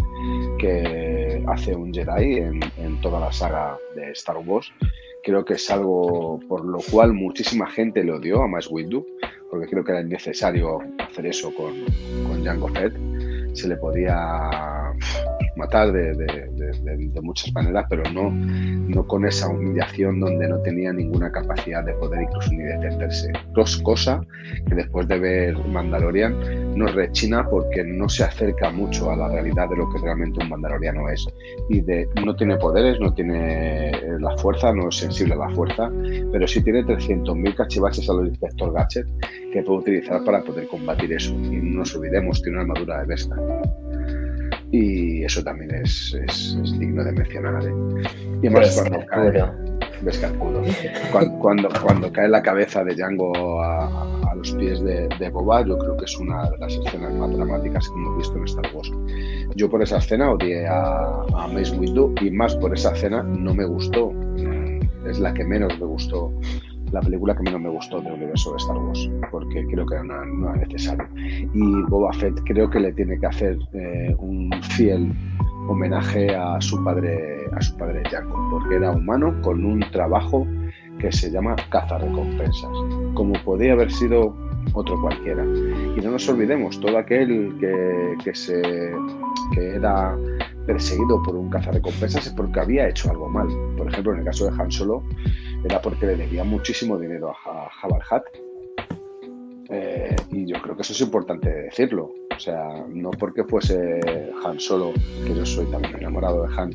que 0.57 1.43
hace 1.47 1.75
un 1.75 1.93
Jedi 1.93 2.37
en, 2.37 2.59
en 2.77 2.99
toda 3.01 3.19
la 3.19 3.31
saga 3.31 3.77
de 3.95 4.11
Star 4.11 4.37
Wars. 4.37 4.71
Creo 5.27 5.43
que 5.43 5.55
es 5.55 5.69
algo 5.69 6.39
por 6.47 6.63
lo 6.63 6.79
cual 6.89 7.11
muchísima 7.11 7.69
gente 7.69 8.01
le 8.01 8.13
odió 8.13 8.43
a 8.43 8.47
Mace 8.47 8.69
Windu, 8.71 9.05
porque 9.51 9.67
creo 9.67 9.83
que 9.83 9.91
era 9.91 9.99
innecesario 9.99 10.79
hacer 10.99 11.25
eso 11.25 11.53
con, 11.53 11.73
con 12.25 12.41
Django 12.43 12.69
Fett. 12.69 12.93
Se 13.51 13.67
le 13.67 13.75
podía 13.75 14.15
matar 15.57 15.91
de, 15.91 16.13
de, 16.13 16.49
de, 16.53 17.09
de, 17.09 17.21
muchas 17.21 17.51
maneras, 17.53 17.87
pero 17.89 18.03
no, 18.13 18.31
no 18.31 19.05
con 19.05 19.25
esa 19.25 19.49
humillación 19.49 20.21
donde 20.21 20.47
no 20.47 20.61
tenía 20.61 20.93
ninguna 20.93 21.29
capacidad 21.29 21.83
de 21.83 21.91
poder 21.95 22.21
incluso 22.21 22.49
ni 22.53 22.63
defenderse. 22.63 23.33
Dos 23.51 23.79
cosas 23.79 24.25
que 24.69 24.75
después 24.75 25.09
de 25.09 25.19
ver 25.19 25.57
Mandalorian 25.67 26.39
nos 26.77 26.93
rechina 26.93 27.47
porque 27.49 27.83
no 27.83 28.07
se 28.07 28.23
acerca 28.23 28.69
mucho 28.69 29.11
a 29.11 29.15
la 29.15 29.29
realidad 29.29 29.69
de 29.69 29.77
lo 29.77 29.89
que 29.89 29.99
realmente 29.99 30.39
un 30.41 30.49
mandaloriano 30.49 31.09
es. 31.09 31.27
Y 31.69 31.81
de, 31.81 32.07
no 32.23 32.35
tiene 32.35 32.57
poderes, 32.57 32.99
no 32.99 33.13
tiene 33.13 33.91
la 34.19 34.37
fuerza, 34.37 34.73
no 34.73 34.89
es 34.89 34.95
sensible 34.95 35.33
a 35.33 35.37
la 35.37 35.49
fuerza, 35.49 35.91
pero 36.31 36.47
sí 36.47 36.63
tiene 36.63 36.83
300.000 36.83 37.55
cachivaches 37.55 38.09
a 38.09 38.13
los 38.13 38.27
inspector 38.27 38.73
Gadget 38.73 39.07
que 39.51 39.63
puede 39.63 39.79
utilizar 39.79 40.23
para 40.23 40.43
poder 40.43 40.67
combatir 40.67 41.11
eso. 41.13 41.33
Y 41.33 41.57
no 41.57 41.79
nos 41.79 41.95
olvidemos, 41.95 42.41
tiene 42.41 42.59
una 42.59 42.73
armadura 42.73 42.99
de 42.99 43.05
bestia 43.07 43.35
y 44.71 45.23
eso 45.23 45.43
también 45.43 45.73
es, 45.75 46.15
es, 46.27 46.57
es 46.61 46.79
digno 46.79 47.03
de 47.03 47.11
mencionar. 47.13 47.63
¿eh? 47.63 47.73
Y 48.41 48.49
más 48.49 48.75
cuando 48.75 49.05
cae, 49.07 49.43
cuando, 51.11 51.39
cuando, 51.39 51.69
cuando, 51.81 52.11
cae 52.11 52.27
la 52.27 52.41
cabeza 52.41 52.83
de 52.83 52.93
Django 52.93 53.61
a, 53.61 53.85
a 54.29 54.35
los 54.35 54.51
pies 54.53 54.83
de, 54.83 55.07
de, 55.19 55.29
Boba, 55.29 55.65
yo 55.65 55.77
creo 55.77 55.97
que 55.97 56.05
es 56.05 56.17
una 56.19 56.49
de 56.49 56.57
las 56.57 56.73
escenas 56.73 57.13
más 57.13 57.35
dramáticas 57.35 57.87
que 57.87 57.93
hemos 57.95 58.17
visto 58.17 58.37
en 58.37 58.43
Star 58.43 58.75
Wars. 58.75 58.91
Yo 59.55 59.69
por 59.69 59.81
esa 59.81 59.97
escena 59.97 60.31
odié 60.31 60.67
a, 60.67 61.23
a 61.33 61.47
Mace 61.47 61.75
Windu 61.77 62.13
y 62.21 62.29
más 62.29 62.55
por 62.57 62.73
esa 62.73 62.91
escena 62.91 63.23
no 63.23 63.53
me 63.53 63.65
gustó. 63.65 64.11
Es 65.07 65.19
la 65.19 65.33
que 65.33 65.45
menos 65.45 65.79
me 65.79 65.85
gustó 65.85 66.33
la 66.91 67.01
película 67.01 67.35
que 67.35 67.43
menos 67.43 67.61
me 67.61 67.69
gustó 67.69 68.01
del 68.01 68.13
universo 68.13 68.51
de 68.51 68.57
Star 68.57 68.77
Wars, 68.77 69.09
porque 69.31 69.65
creo 69.67 69.85
que 69.85 69.95
no, 70.03 70.25
no 70.25 70.53
era 70.53 70.65
necesario. 70.65 71.07
Y 71.53 71.81
Boba 71.89 72.13
Fett 72.13 72.39
creo 72.45 72.69
que 72.69 72.79
le 72.79 72.91
tiene 72.93 73.19
que 73.19 73.25
hacer 73.25 73.57
eh, 73.73 74.15
un 74.19 74.51
fiel 74.75 75.11
homenaje 75.67 76.33
a 76.35 76.59
su 76.61 76.83
padre, 76.83 77.45
a 77.53 77.61
su 77.61 77.75
padre 77.77 78.03
Jacob, 78.09 78.49
porque 78.49 78.75
era 78.75 78.91
humano 78.91 79.35
con 79.41 79.63
un 79.65 79.79
trabajo 79.91 80.47
que 80.99 81.11
se 81.11 81.29
llama 81.29 81.55
cazarrecompensas, 81.69 82.71
como 83.13 83.33
podía 83.43 83.73
haber 83.73 83.91
sido 83.91 84.35
otro 84.73 84.99
cualquiera. 85.01 85.43
Y 85.43 86.01
no 86.01 86.11
nos 86.11 86.27
olvidemos, 86.29 86.79
todo 86.79 86.97
aquel 86.97 87.55
que, 87.59 88.15
que, 88.23 88.33
se, 88.33 88.61
que 89.53 89.75
era 89.75 90.15
perseguido 90.65 91.21
por 91.23 91.35
un 91.35 91.49
cazarrecompensas 91.49 92.27
es 92.27 92.33
porque 92.33 92.59
había 92.59 92.89
hecho 92.89 93.09
algo 93.09 93.29
mal. 93.29 93.47
Por 93.77 93.87
ejemplo, 93.87 94.13
en 94.13 94.19
el 94.19 94.25
caso 94.25 94.45
de 94.45 94.61
Han 94.61 94.71
Solo, 94.71 95.03
era 95.63 95.81
porque 95.81 96.05
le 96.05 96.15
debía 96.15 96.43
muchísimo 96.43 96.97
dinero 96.97 97.31
a 97.31 97.69
Jabal 97.69 98.01
Hat. 98.09 98.23
Eh, 99.69 100.15
y 100.31 100.45
yo 100.45 100.61
creo 100.61 100.75
que 100.75 100.81
eso 100.81 100.93
es 100.93 101.01
importante 101.01 101.49
decirlo. 101.49 102.11
O 102.35 102.39
sea, 102.39 102.85
no 102.89 103.11
porque 103.11 103.43
fuese 103.43 103.99
Han 104.45 104.59
Solo, 104.59 104.93
que 105.25 105.35
yo 105.35 105.45
soy 105.45 105.65
también 105.65 105.97
enamorado 105.97 106.47
de 106.47 106.55
Han, 106.55 106.71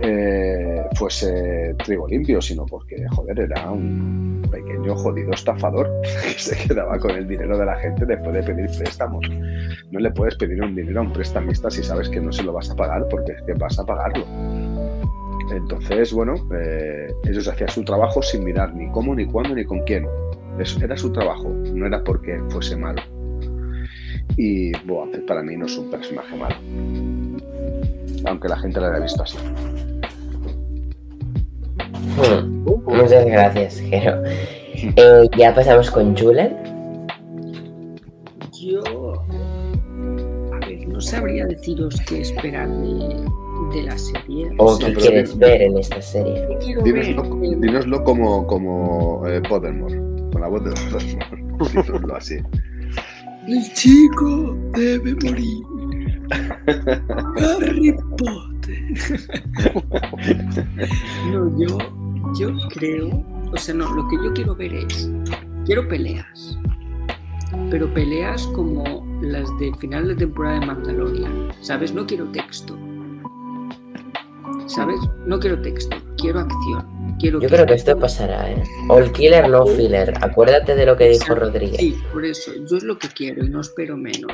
eh, 0.00 0.82
fuese 0.96 1.74
trigo 1.84 2.08
limpio, 2.08 2.40
sino 2.40 2.64
porque, 2.64 3.06
joder, 3.10 3.40
era 3.40 3.70
un 3.70 4.42
pequeño 4.50 4.96
jodido 4.96 5.32
estafador 5.32 5.90
que 6.02 6.38
se 6.38 6.56
quedaba 6.66 6.98
con 6.98 7.10
el 7.10 7.28
dinero 7.28 7.58
de 7.58 7.66
la 7.66 7.76
gente 7.76 8.06
después 8.06 8.32
de 8.32 8.42
pedir 8.42 8.70
préstamos. 8.78 9.24
No 9.90 10.00
le 10.00 10.10
puedes 10.10 10.36
pedir 10.36 10.62
un 10.62 10.74
dinero 10.74 11.00
a 11.00 11.02
un 11.02 11.12
prestamista 11.12 11.70
si 11.70 11.82
sabes 11.82 12.08
que 12.08 12.20
no 12.20 12.32
se 12.32 12.42
lo 12.42 12.52
vas 12.52 12.70
a 12.70 12.74
pagar 12.76 13.06
porque 13.08 13.32
es 13.32 13.42
que 13.42 13.52
vas 13.52 13.78
a 13.78 13.84
pagarlo. 13.84 14.24
Entonces, 15.50 16.12
bueno, 16.12 16.34
eh, 16.54 17.12
ellos 17.24 17.48
hacían 17.48 17.68
su 17.68 17.84
trabajo 17.84 18.22
sin 18.22 18.44
mirar 18.44 18.74
ni 18.74 18.90
cómo, 18.92 19.14
ni 19.14 19.26
cuándo, 19.26 19.54
ni 19.54 19.64
con 19.64 19.80
quién. 19.80 20.06
Eso 20.58 20.78
era 20.82 20.96
su 20.96 21.12
trabajo, 21.12 21.48
no 21.48 21.86
era 21.86 22.02
porque 22.04 22.40
fuese 22.50 22.76
malo. 22.76 23.02
Y 24.36 24.72
bueno, 24.86 25.18
para 25.26 25.42
mí 25.42 25.56
no 25.56 25.66
es 25.66 25.76
un 25.76 25.90
personaje 25.90 26.36
malo. 26.36 26.56
Aunque 28.26 28.48
la 28.48 28.58
gente 28.58 28.80
lo 28.80 28.86
haya 28.86 29.00
visto 29.00 29.22
así. 29.22 29.38
Hmm. 32.16 32.64
Muchas 32.86 33.26
gracias, 33.26 33.80
Jero. 33.80 34.22
Eh, 34.96 35.28
ya 35.36 35.54
pasamos 35.54 35.90
con 35.90 36.16
Julen. 36.16 36.56
Yo. 38.52 38.82
A 40.54 40.66
ver, 40.66 40.88
no 40.88 40.98
sabría 41.02 41.44
deciros 41.44 42.00
qué 42.08 42.22
esperar 42.22 42.66
de, 42.66 43.14
de 43.72 43.82
la 43.82 43.98
serie. 43.98 44.50
¿O 44.58 44.78
qué 44.78 44.94
quieres 44.94 45.36
ver 45.38 45.62
en 45.62 45.78
esta 45.78 46.00
serie? 46.00 46.48
Dínoslo, 46.84 48.04
como, 48.04 48.46
como 48.46 49.26
eh, 49.26 49.42
Pottermore, 49.48 49.96
con 50.32 50.40
la 50.40 50.48
voz 50.48 50.64
de 50.64 50.70
Pottermore. 50.70 51.44
Dínoslo 51.70 52.16
así. 52.16 52.36
El 53.46 53.72
chico 53.74 54.56
debe 54.74 55.14
morir. 55.14 55.62
Harry 57.36 57.94
Potter. 58.16 58.50
no, 61.32 61.58
yo, 61.58 61.78
yo 62.38 62.52
creo, 62.68 63.24
o 63.52 63.56
sea, 63.56 63.74
no, 63.74 63.92
lo 63.94 64.06
que 64.08 64.16
yo 64.16 64.32
quiero 64.32 64.54
ver 64.54 64.74
es, 64.74 65.10
quiero 65.64 65.88
peleas, 65.88 66.58
pero 67.70 67.92
peleas 67.92 68.46
como 68.48 69.06
las 69.22 69.48
de 69.58 69.72
final 69.78 70.08
de 70.08 70.16
temporada 70.16 70.60
de 70.60 70.66
Mandalorian, 70.66 71.48
¿sabes? 71.60 71.92
No 71.92 72.06
quiero 72.06 72.30
texto. 72.30 72.76
¿Sabes? 74.70 75.00
No 75.26 75.40
quiero 75.40 75.60
texto, 75.60 75.96
quiero 76.16 76.40
acción. 76.40 77.16
Quiero 77.18 77.40
Yo 77.40 77.48
creo 77.48 77.66
que 77.66 77.74
esto 77.74 77.98
pasará, 77.98 78.52
¿eh? 78.52 78.62
All 78.88 79.10
killer, 79.10 79.48
no 79.48 79.66
filler. 79.66 80.12
Acuérdate 80.20 80.76
de 80.76 80.86
lo 80.86 80.96
que 80.96 81.08
dijo 81.08 81.34
Rodríguez. 81.34 81.80
Sí, 81.80 81.96
por 82.12 82.24
eso. 82.24 82.52
Yo 82.70 82.76
es 82.76 82.84
lo 82.84 82.96
que 82.96 83.08
quiero 83.08 83.44
y 83.44 83.50
no 83.50 83.60
espero 83.60 83.96
menos. 83.96 84.32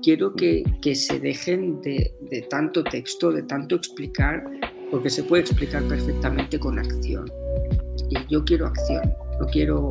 Quiero 0.00 0.32
que, 0.34 0.62
que 0.80 0.94
se 0.94 1.18
dejen 1.18 1.82
de, 1.82 2.14
de, 2.30 2.42
tanto 2.42 2.84
texto, 2.84 3.32
de 3.32 3.42
tanto 3.42 3.74
explicar, 3.74 4.44
porque 4.92 5.10
se 5.10 5.24
puede 5.24 5.42
explicar 5.42 5.82
perfectamente 5.84 6.58
con 6.60 6.78
acción. 6.78 7.24
Y 8.10 8.32
yo 8.32 8.44
quiero 8.44 8.66
acción, 8.66 9.12
no 9.40 9.46
quiero... 9.46 9.90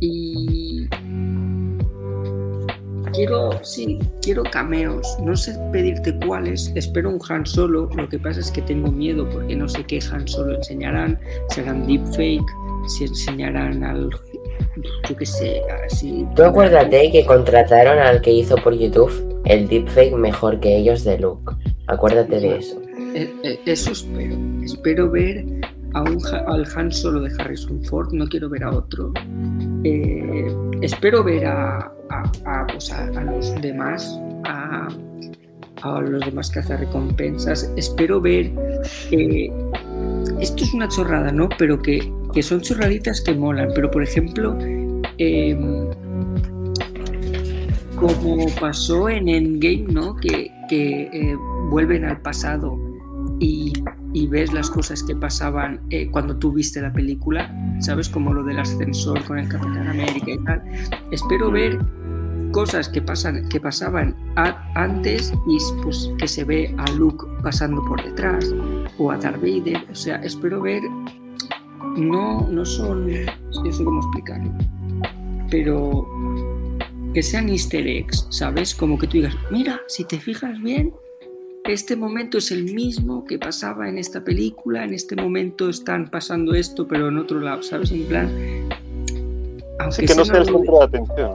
Y 0.00 0.88
quiero, 3.18 3.50
sí, 3.62 3.98
quiero 4.22 4.44
cameos. 4.44 5.16
No 5.22 5.36
sé 5.36 5.58
pedirte 5.72 6.16
cuáles. 6.24 6.72
Espero 6.74 7.10
un 7.10 7.18
Han 7.28 7.44
Solo. 7.44 7.90
Lo 7.96 8.08
que 8.08 8.18
pasa 8.18 8.40
es 8.40 8.50
que 8.50 8.62
tengo 8.62 8.90
miedo 8.90 9.28
porque 9.28 9.56
no 9.56 9.68
sé 9.68 9.84
qué 9.84 10.00
Han 10.12 10.26
Solo 10.28 10.54
enseñarán. 10.54 11.18
Serán 11.50 11.86
deepfake, 11.86 12.46
si 12.86 13.04
enseñarán 13.04 13.82
al. 13.82 14.10
Yo 15.08 15.16
qué 15.16 15.26
sé, 15.26 15.62
así. 15.86 16.26
Tú 16.36 16.44
acuérdate 16.44 17.10
que 17.10 17.26
contrataron 17.26 17.98
al 17.98 18.20
que 18.20 18.32
hizo 18.32 18.56
por 18.56 18.74
YouTube 18.74 19.42
el 19.46 19.68
deepfake 19.68 20.12
mejor 20.12 20.60
que 20.60 20.76
ellos 20.76 21.04
de 21.04 21.18
Luke. 21.18 21.54
Acuérdate 21.88 22.38
de 22.38 22.58
eso. 22.58 22.80
Eso 23.66 23.92
espero. 23.92 24.36
Espero 24.62 25.10
ver 25.10 25.44
a 25.94 26.02
un, 26.02 26.18
al 26.26 26.66
Han 26.76 26.92
Solo 26.92 27.20
de 27.20 27.32
Harrison 27.38 27.82
Ford. 27.84 28.12
No 28.12 28.26
quiero 28.26 28.48
ver 28.48 28.64
a 28.64 28.70
otro. 28.70 29.12
Eh, 29.84 30.46
espero 30.82 31.22
ver 31.24 31.46
a, 31.46 31.92
pues 32.72 32.92
a, 32.92 33.06
los 33.24 33.54
demás, 33.60 34.18
a, 34.44 34.88
los 36.00 36.24
demás 36.24 36.52
recompensas. 36.54 37.72
Espero 37.76 38.20
ver. 38.20 38.52
Eh, 39.10 39.50
esto 40.40 40.64
es 40.64 40.74
una 40.74 40.88
chorrada, 40.88 41.32
¿no? 41.32 41.48
Pero 41.58 41.80
que, 41.80 42.12
que, 42.32 42.42
son 42.42 42.60
chorraditas 42.60 43.20
que 43.20 43.34
molan. 43.34 43.70
Pero 43.74 43.90
por 43.90 44.02
ejemplo, 44.02 44.56
eh, 45.18 45.56
como 47.96 48.46
pasó 48.60 49.08
en 49.08 49.28
Endgame, 49.28 49.86
¿no? 49.92 50.14
Que, 50.16 50.52
que 50.68 51.10
eh, 51.12 51.36
vuelven 51.70 52.04
al 52.04 52.20
pasado 52.20 52.78
y, 53.40 53.72
y, 54.12 54.26
ves 54.26 54.52
las 54.52 54.70
cosas 54.70 55.02
que 55.02 55.14
pasaban 55.14 55.80
eh, 55.90 56.08
cuando 56.10 56.36
tú 56.36 56.52
viste 56.52 56.80
la 56.80 56.92
película, 56.92 57.50
¿sabes? 57.80 58.08
Como 58.08 58.32
lo 58.32 58.42
del 58.42 58.58
ascensor 58.58 59.22
con 59.24 59.38
el 59.38 59.48
Capitán 59.48 59.88
América 59.88 60.30
y 60.30 60.38
tal. 60.44 60.62
Espero 61.10 61.50
ver 61.50 61.78
cosas 62.52 62.88
que 62.88 63.02
pasan 63.02 63.48
que 63.48 63.60
pasaban 63.60 64.16
a, 64.36 64.70
antes 64.74 65.32
y 65.46 65.58
pues 65.82 66.10
que 66.18 66.28
se 66.28 66.44
ve 66.44 66.74
a 66.78 66.90
Luke 66.92 67.26
pasando 67.42 67.84
por 67.84 68.02
detrás 68.02 68.52
o 68.98 69.10
a 69.10 69.18
Darth 69.18 69.40
Vader 69.40 69.84
o 69.90 69.94
sea 69.94 70.16
espero 70.16 70.60
ver 70.62 70.82
no 71.96 72.48
no 72.50 72.64
son 72.64 73.06
no 73.06 73.72
sé 73.72 73.84
cómo 73.84 74.00
explicarlo 74.00 74.50
pero 75.50 76.06
que 77.14 77.22
sean 77.22 77.48
easter 77.48 77.86
eggs 77.86 78.26
sabes 78.30 78.74
como 78.74 78.98
que 78.98 79.06
tú 79.06 79.18
digas 79.18 79.34
mira 79.50 79.80
si 79.88 80.04
te 80.04 80.18
fijas 80.18 80.60
bien 80.62 80.92
este 81.70 81.96
momento 81.96 82.38
es 82.38 82.50
el 82.50 82.64
mismo 82.64 83.24
que 83.24 83.38
pasaba 83.38 83.88
en 83.88 83.98
esta 83.98 84.22
película, 84.22 84.84
en 84.84 84.94
este 84.94 85.16
momento 85.16 85.68
están 85.68 86.10
pasando 86.10 86.54
esto, 86.54 86.86
pero 86.86 87.08
en 87.08 87.18
otro 87.18 87.40
lado, 87.40 87.62
¿sabes? 87.62 87.90
En 87.92 88.04
plan... 88.04 88.30
Así 89.78 90.06
que 90.06 90.14
no 90.14 90.24
sea 90.24 90.38
el 90.38 90.46
centro 90.46 90.78
de 90.78 90.84
atención. 90.84 91.34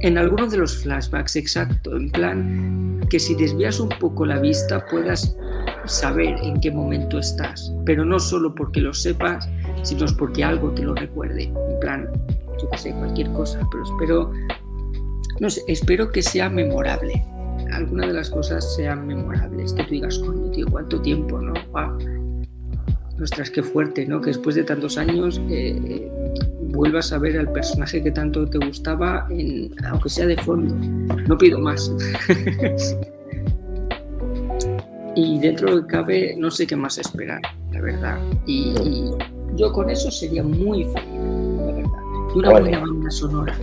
En 0.00 0.18
algunos 0.18 0.50
de 0.50 0.58
los 0.58 0.82
flashbacks, 0.82 1.36
exacto, 1.36 1.96
en 1.96 2.10
plan 2.10 3.00
que 3.08 3.20
si 3.20 3.34
desvías 3.34 3.78
un 3.78 3.90
poco 4.00 4.24
la 4.24 4.38
vista 4.40 4.84
puedas 4.86 5.36
saber 5.84 6.36
en 6.42 6.60
qué 6.60 6.70
momento 6.70 7.18
estás, 7.18 7.72
pero 7.84 8.04
no 8.04 8.18
solo 8.18 8.54
porque 8.54 8.80
lo 8.80 8.94
sepas, 8.94 9.48
sino 9.82 10.06
porque 10.18 10.42
algo 10.42 10.70
te 10.72 10.82
lo 10.82 10.94
recuerde, 10.94 11.44
en 11.44 11.80
plan, 11.80 12.08
yo 12.60 12.68
qué 12.70 12.78
sé, 12.78 12.92
cualquier 12.94 13.30
cosa, 13.32 13.60
pero 13.70 13.84
espero, 13.84 14.32
no 15.40 15.50
sé, 15.50 15.62
espero 15.68 16.10
que 16.10 16.22
sea 16.22 16.48
memorable, 16.48 17.24
alguna 17.72 18.06
de 18.06 18.12
las 18.12 18.30
cosas 18.30 18.74
sean 18.74 19.06
memorables, 19.06 19.72
que 19.72 19.84
tú 19.84 19.90
digas, 19.90 20.18
coño, 20.18 20.50
tío, 20.50 20.66
cuánto 20.70 21.00
tiempo, 21.00 21.40
¿no? 21.40 21.54
Wow. 21.72 21.98
Ostras, 23.22 23.50
qué 23.50 23.62
fuerte, 23.62 24.06
¿no? 24.06 24.20
Que 24.20 24.28
después 24.28 24.56
de 24.56 24.64
tantos 24.64 24.98
años 24.98 25.40
eh, 25.48 26.10
vuelvas 26.70 27.12
a 27.12 27.18
ver 27.18 27.38
al 27.38 27.52
personaje 27.52 28.02
que 28.02 28.10
tanto 28.10 28.46
te 28.46 28.58
gustaba, 28.58 29.28
aunque 29.90 30.08
sea 30.08 30.26
de 30.26 30.36
fondo. 30.36 30.74
No 31.28 31.38
pido 31.38 31.58
más. 31.58 31.92
y 35.14 35.38
dentro 35.38 35.68
de 35.68 35.74
lo 35.76 35.86
que 35.86 35.92
cabe, 35.92 36.34
no 36.38 36.50
sé 36.50 36.66
qué 36.66 36.74
más 36.74 36.98
esperar, 36.98 37.40
la 37.72 37.80
verdad. 37.80 38.18
Y, 38.46 38.74
yo 39.54 39.70
con 39.70 39.90
eso 39.90 40.10
sería 40.10 40.42
muy 40.42 40.84
feliz, 40.84 41.20
la 41.58 41.66
verdad. 41.66 41.90
Y 42.34 42.38
una 42.38 42.50
buena 42.50 42.80
banda 42.80 43.10
sonora. 43.10 43.54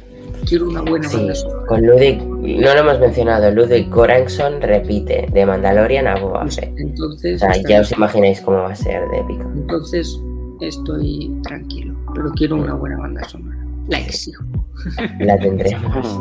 Quiero 0.47 0.67
una 0.67 0.81
buena 0.81 1.07
banda 1.09 1.35
sonora. 1.35 1.65
Con 1.67 1.85
Ludwig, 1.85 2.21
no 2.21 2.73
lo 2.73 2.79
hemos 2.79 2.99
mencionado, 2.99 3.51
Ludwig 3.51 3.89
Göransson 3.89 4.61
repite 4.61 5.27
de 5.31 5.45
Mandalorian 5.45 6.07
a 6.07 6.19
Boba 6.19 6.41
pues 6.41 6.55
Fett. 6.55 6.73
Entonces, 6.77 7.41
o 7.43 7.45
sea, 7.45 7.63
ya 7.67 7.81
os 7.81 7.91
imagináis 7.91 8.41
cómo 8.41 8.57
va 8.57 8.71
a 8.71 8.75
ser 8.75 9.07
de 9.09 9.19
épico. 9.19 9.43
Entonces, 9.55 10.19
estoy 10.61 11.31
tranquilo, 11.43 11.95
pero 12.13 12.31
quiero 12.31 12.55
una 12.55 12.73
buena 12.73 12.97
banda 12.97 13.23
sonora. 13.27 13.57
La 13.87 13.99
exijo. 13.99 14.43
La 15.19 15.37
tendremos. 15.37 16.19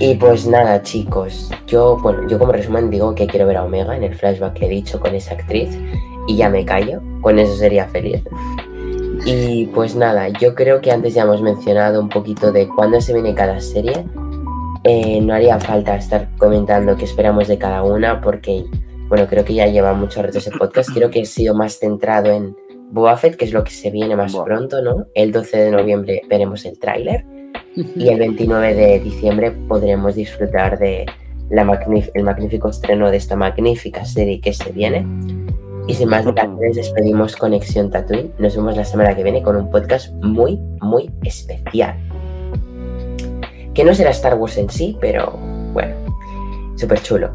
Y 0.00 0.14
pues 0.16 0.46
nada, 0.46 0.82
chicos, 0.82 1.50
yo, 1.66 1.98
bueno, 2.02 2.28
yo 2.28 2.38
como 2.38 2.52
resumen 2.52 2.90
digo 2.90 3.14
que 3.14 3.26
quiero 3.26 3.46
ver 3.46 3.56
a 3.56 3.64
Omega 3.64 3.96
en 3.96 4.02
el 4.02 4.14
flashback 4.14 4.54
que 4.54 4.66
he 4.66 4.68
dicho 4.68 5.00
con 5.00 5.14
esa 5.14 5.34
actriz 5.34 5.70
y 6.26 6.36
ya 6.36 6.48
me 6.48 6.64
callo, 6.64 7.00
con 7.20 7.38
eso 7.38 7.56
sería 7.56 7.86
feliz. 7.86 8.22
Y 9.24 9.66
pues 9.66 9.94
nada, 9.94 10.28
yo 10.28 10.54
creo 10.54 10.80
que 10.80 10.90
antes 10.90 11.14
ya 11.14 11.22
hemos 11.22 11.42
mencionado 11.42 12.00
un 12.00 12.08
poquito 12.08 12.52
de 12.52 12.68
cuándo 12.68 13.00
se 13.00 13.12
viene 13.12 13.34
cada 13.34 13.60
serie. 13.60 14.04
Eh, 14.84 15.20
no 15.20 15.34
haría 15.34 15.60
falta 15.60 15.96
estar 15.96 16.28
comentando 16.38 16.96
qué 16.96 17.04
esperamos 17.04 17.48
de 17.48 17.58
cada 17.58 17.82
una 17.82 18.20
porque, 18.20 18.64
bueno, 19.08 19.26
creo 19.26 19.44
que 19.44 19.54
ya 19.54 19.66
lleva 19.66 19.92
mucho 19.92 20.22
reto 20.22 20.38
ese 20.38 20.50
podcast. 20.50 20.90
Creo 20.94 21.10
que 21.10 21.20
he 21.20 21.26
sido 21.26 21.54
más 21.54 21.78
centrado 21.78 22.30
en 22.30 22.56
Boba 22.90 23.16
Fett, 23.16 23.36
que 23.36 23.44
es 23.44 23.52
lo 23.52 23.62
que 23.62 23.70
se 23.70 23.90
viene 23.90 24.16
más 24.16 24.34
pronto, 24.34 24.82
¿no? 24.82 25.06
El 25.14 25.32
12 25.32 25.56
de 25.58 25.70
noviembre 25.70 26.22
veremos 26.28 26.64
el 26.64 26.78
tráiler 26.78 27.24
y 27.76 28.08
el 28.08 28.18
29 28.18 28.74
de 28.74 29.00
diciembre 29.00 29.52
podremos 29.52 30.14
disfrutar 30.14 30.78
de 30.78 31.06
la 31.50 31.62
el 32.14 32.24
magnífico 32.24 32.68
estreno 32.68 33.10
de 33.10 33.16
esta 33.16 33.36
magnífica 33.36 34.04
serie 34.04 34.40
que 34.40 34.52
se 34.52 34.72
viene. 34.72 35.06
Y 35.86 35.94
sin 35.94 36.08
más 36.08 36.24
dilaciones, 36.24 36.76
despedimos 36.76 37.36
Conexión 37.36 37.90
Tatooine. 37.90 38.32
Nos 38.38 38.56
vemos 38.56 38.76
la 38.76 38.84
semana 38.84 39.14
que 39.14 39.22
viene 39.22 39.42
con 39.42 39.56
un 39.56 39.70
podcast 39.70 40.12
muy, 40.22 40.58
muy 40.80 41.10
especial. 41.22 41.96
Que 43.74 43.84
no 43.84 43.94
será 43.94 44.10
Star 44.10 44.34
Wars 44.34 44.56
en 44.56 44.68
sí, 44.68 44.96
pero 45.00 45.32
bueno, 45.72 45.94
súper 46.76 47.00
chulo. 47.02 47.30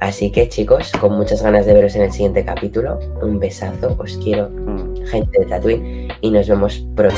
Así 0.00 0.30
que 0.30 0.48
chicos, 0.48 0.92
con 1.00 1.16
muchas 1.16 1.42
ganas 1.42 1.66
de 1.66 1.74
veros 1.74 1.94
en 1.96 2.02
el 2.02 2.12
siguiente 2.12 2.44
capítulo. 2.44 2.98
Un 3.20 3.38
besazo, 3.38 3.96
os 3.98 4.16
quiero, 4.18 4.48
gente 5.06 5.40
de 5.40 5.46
Tatooine, 5.46 6.08
y 6.20 6.30
nos 6.30 6.48
vemos 6.48 6.86
pronto. 6.94 7.16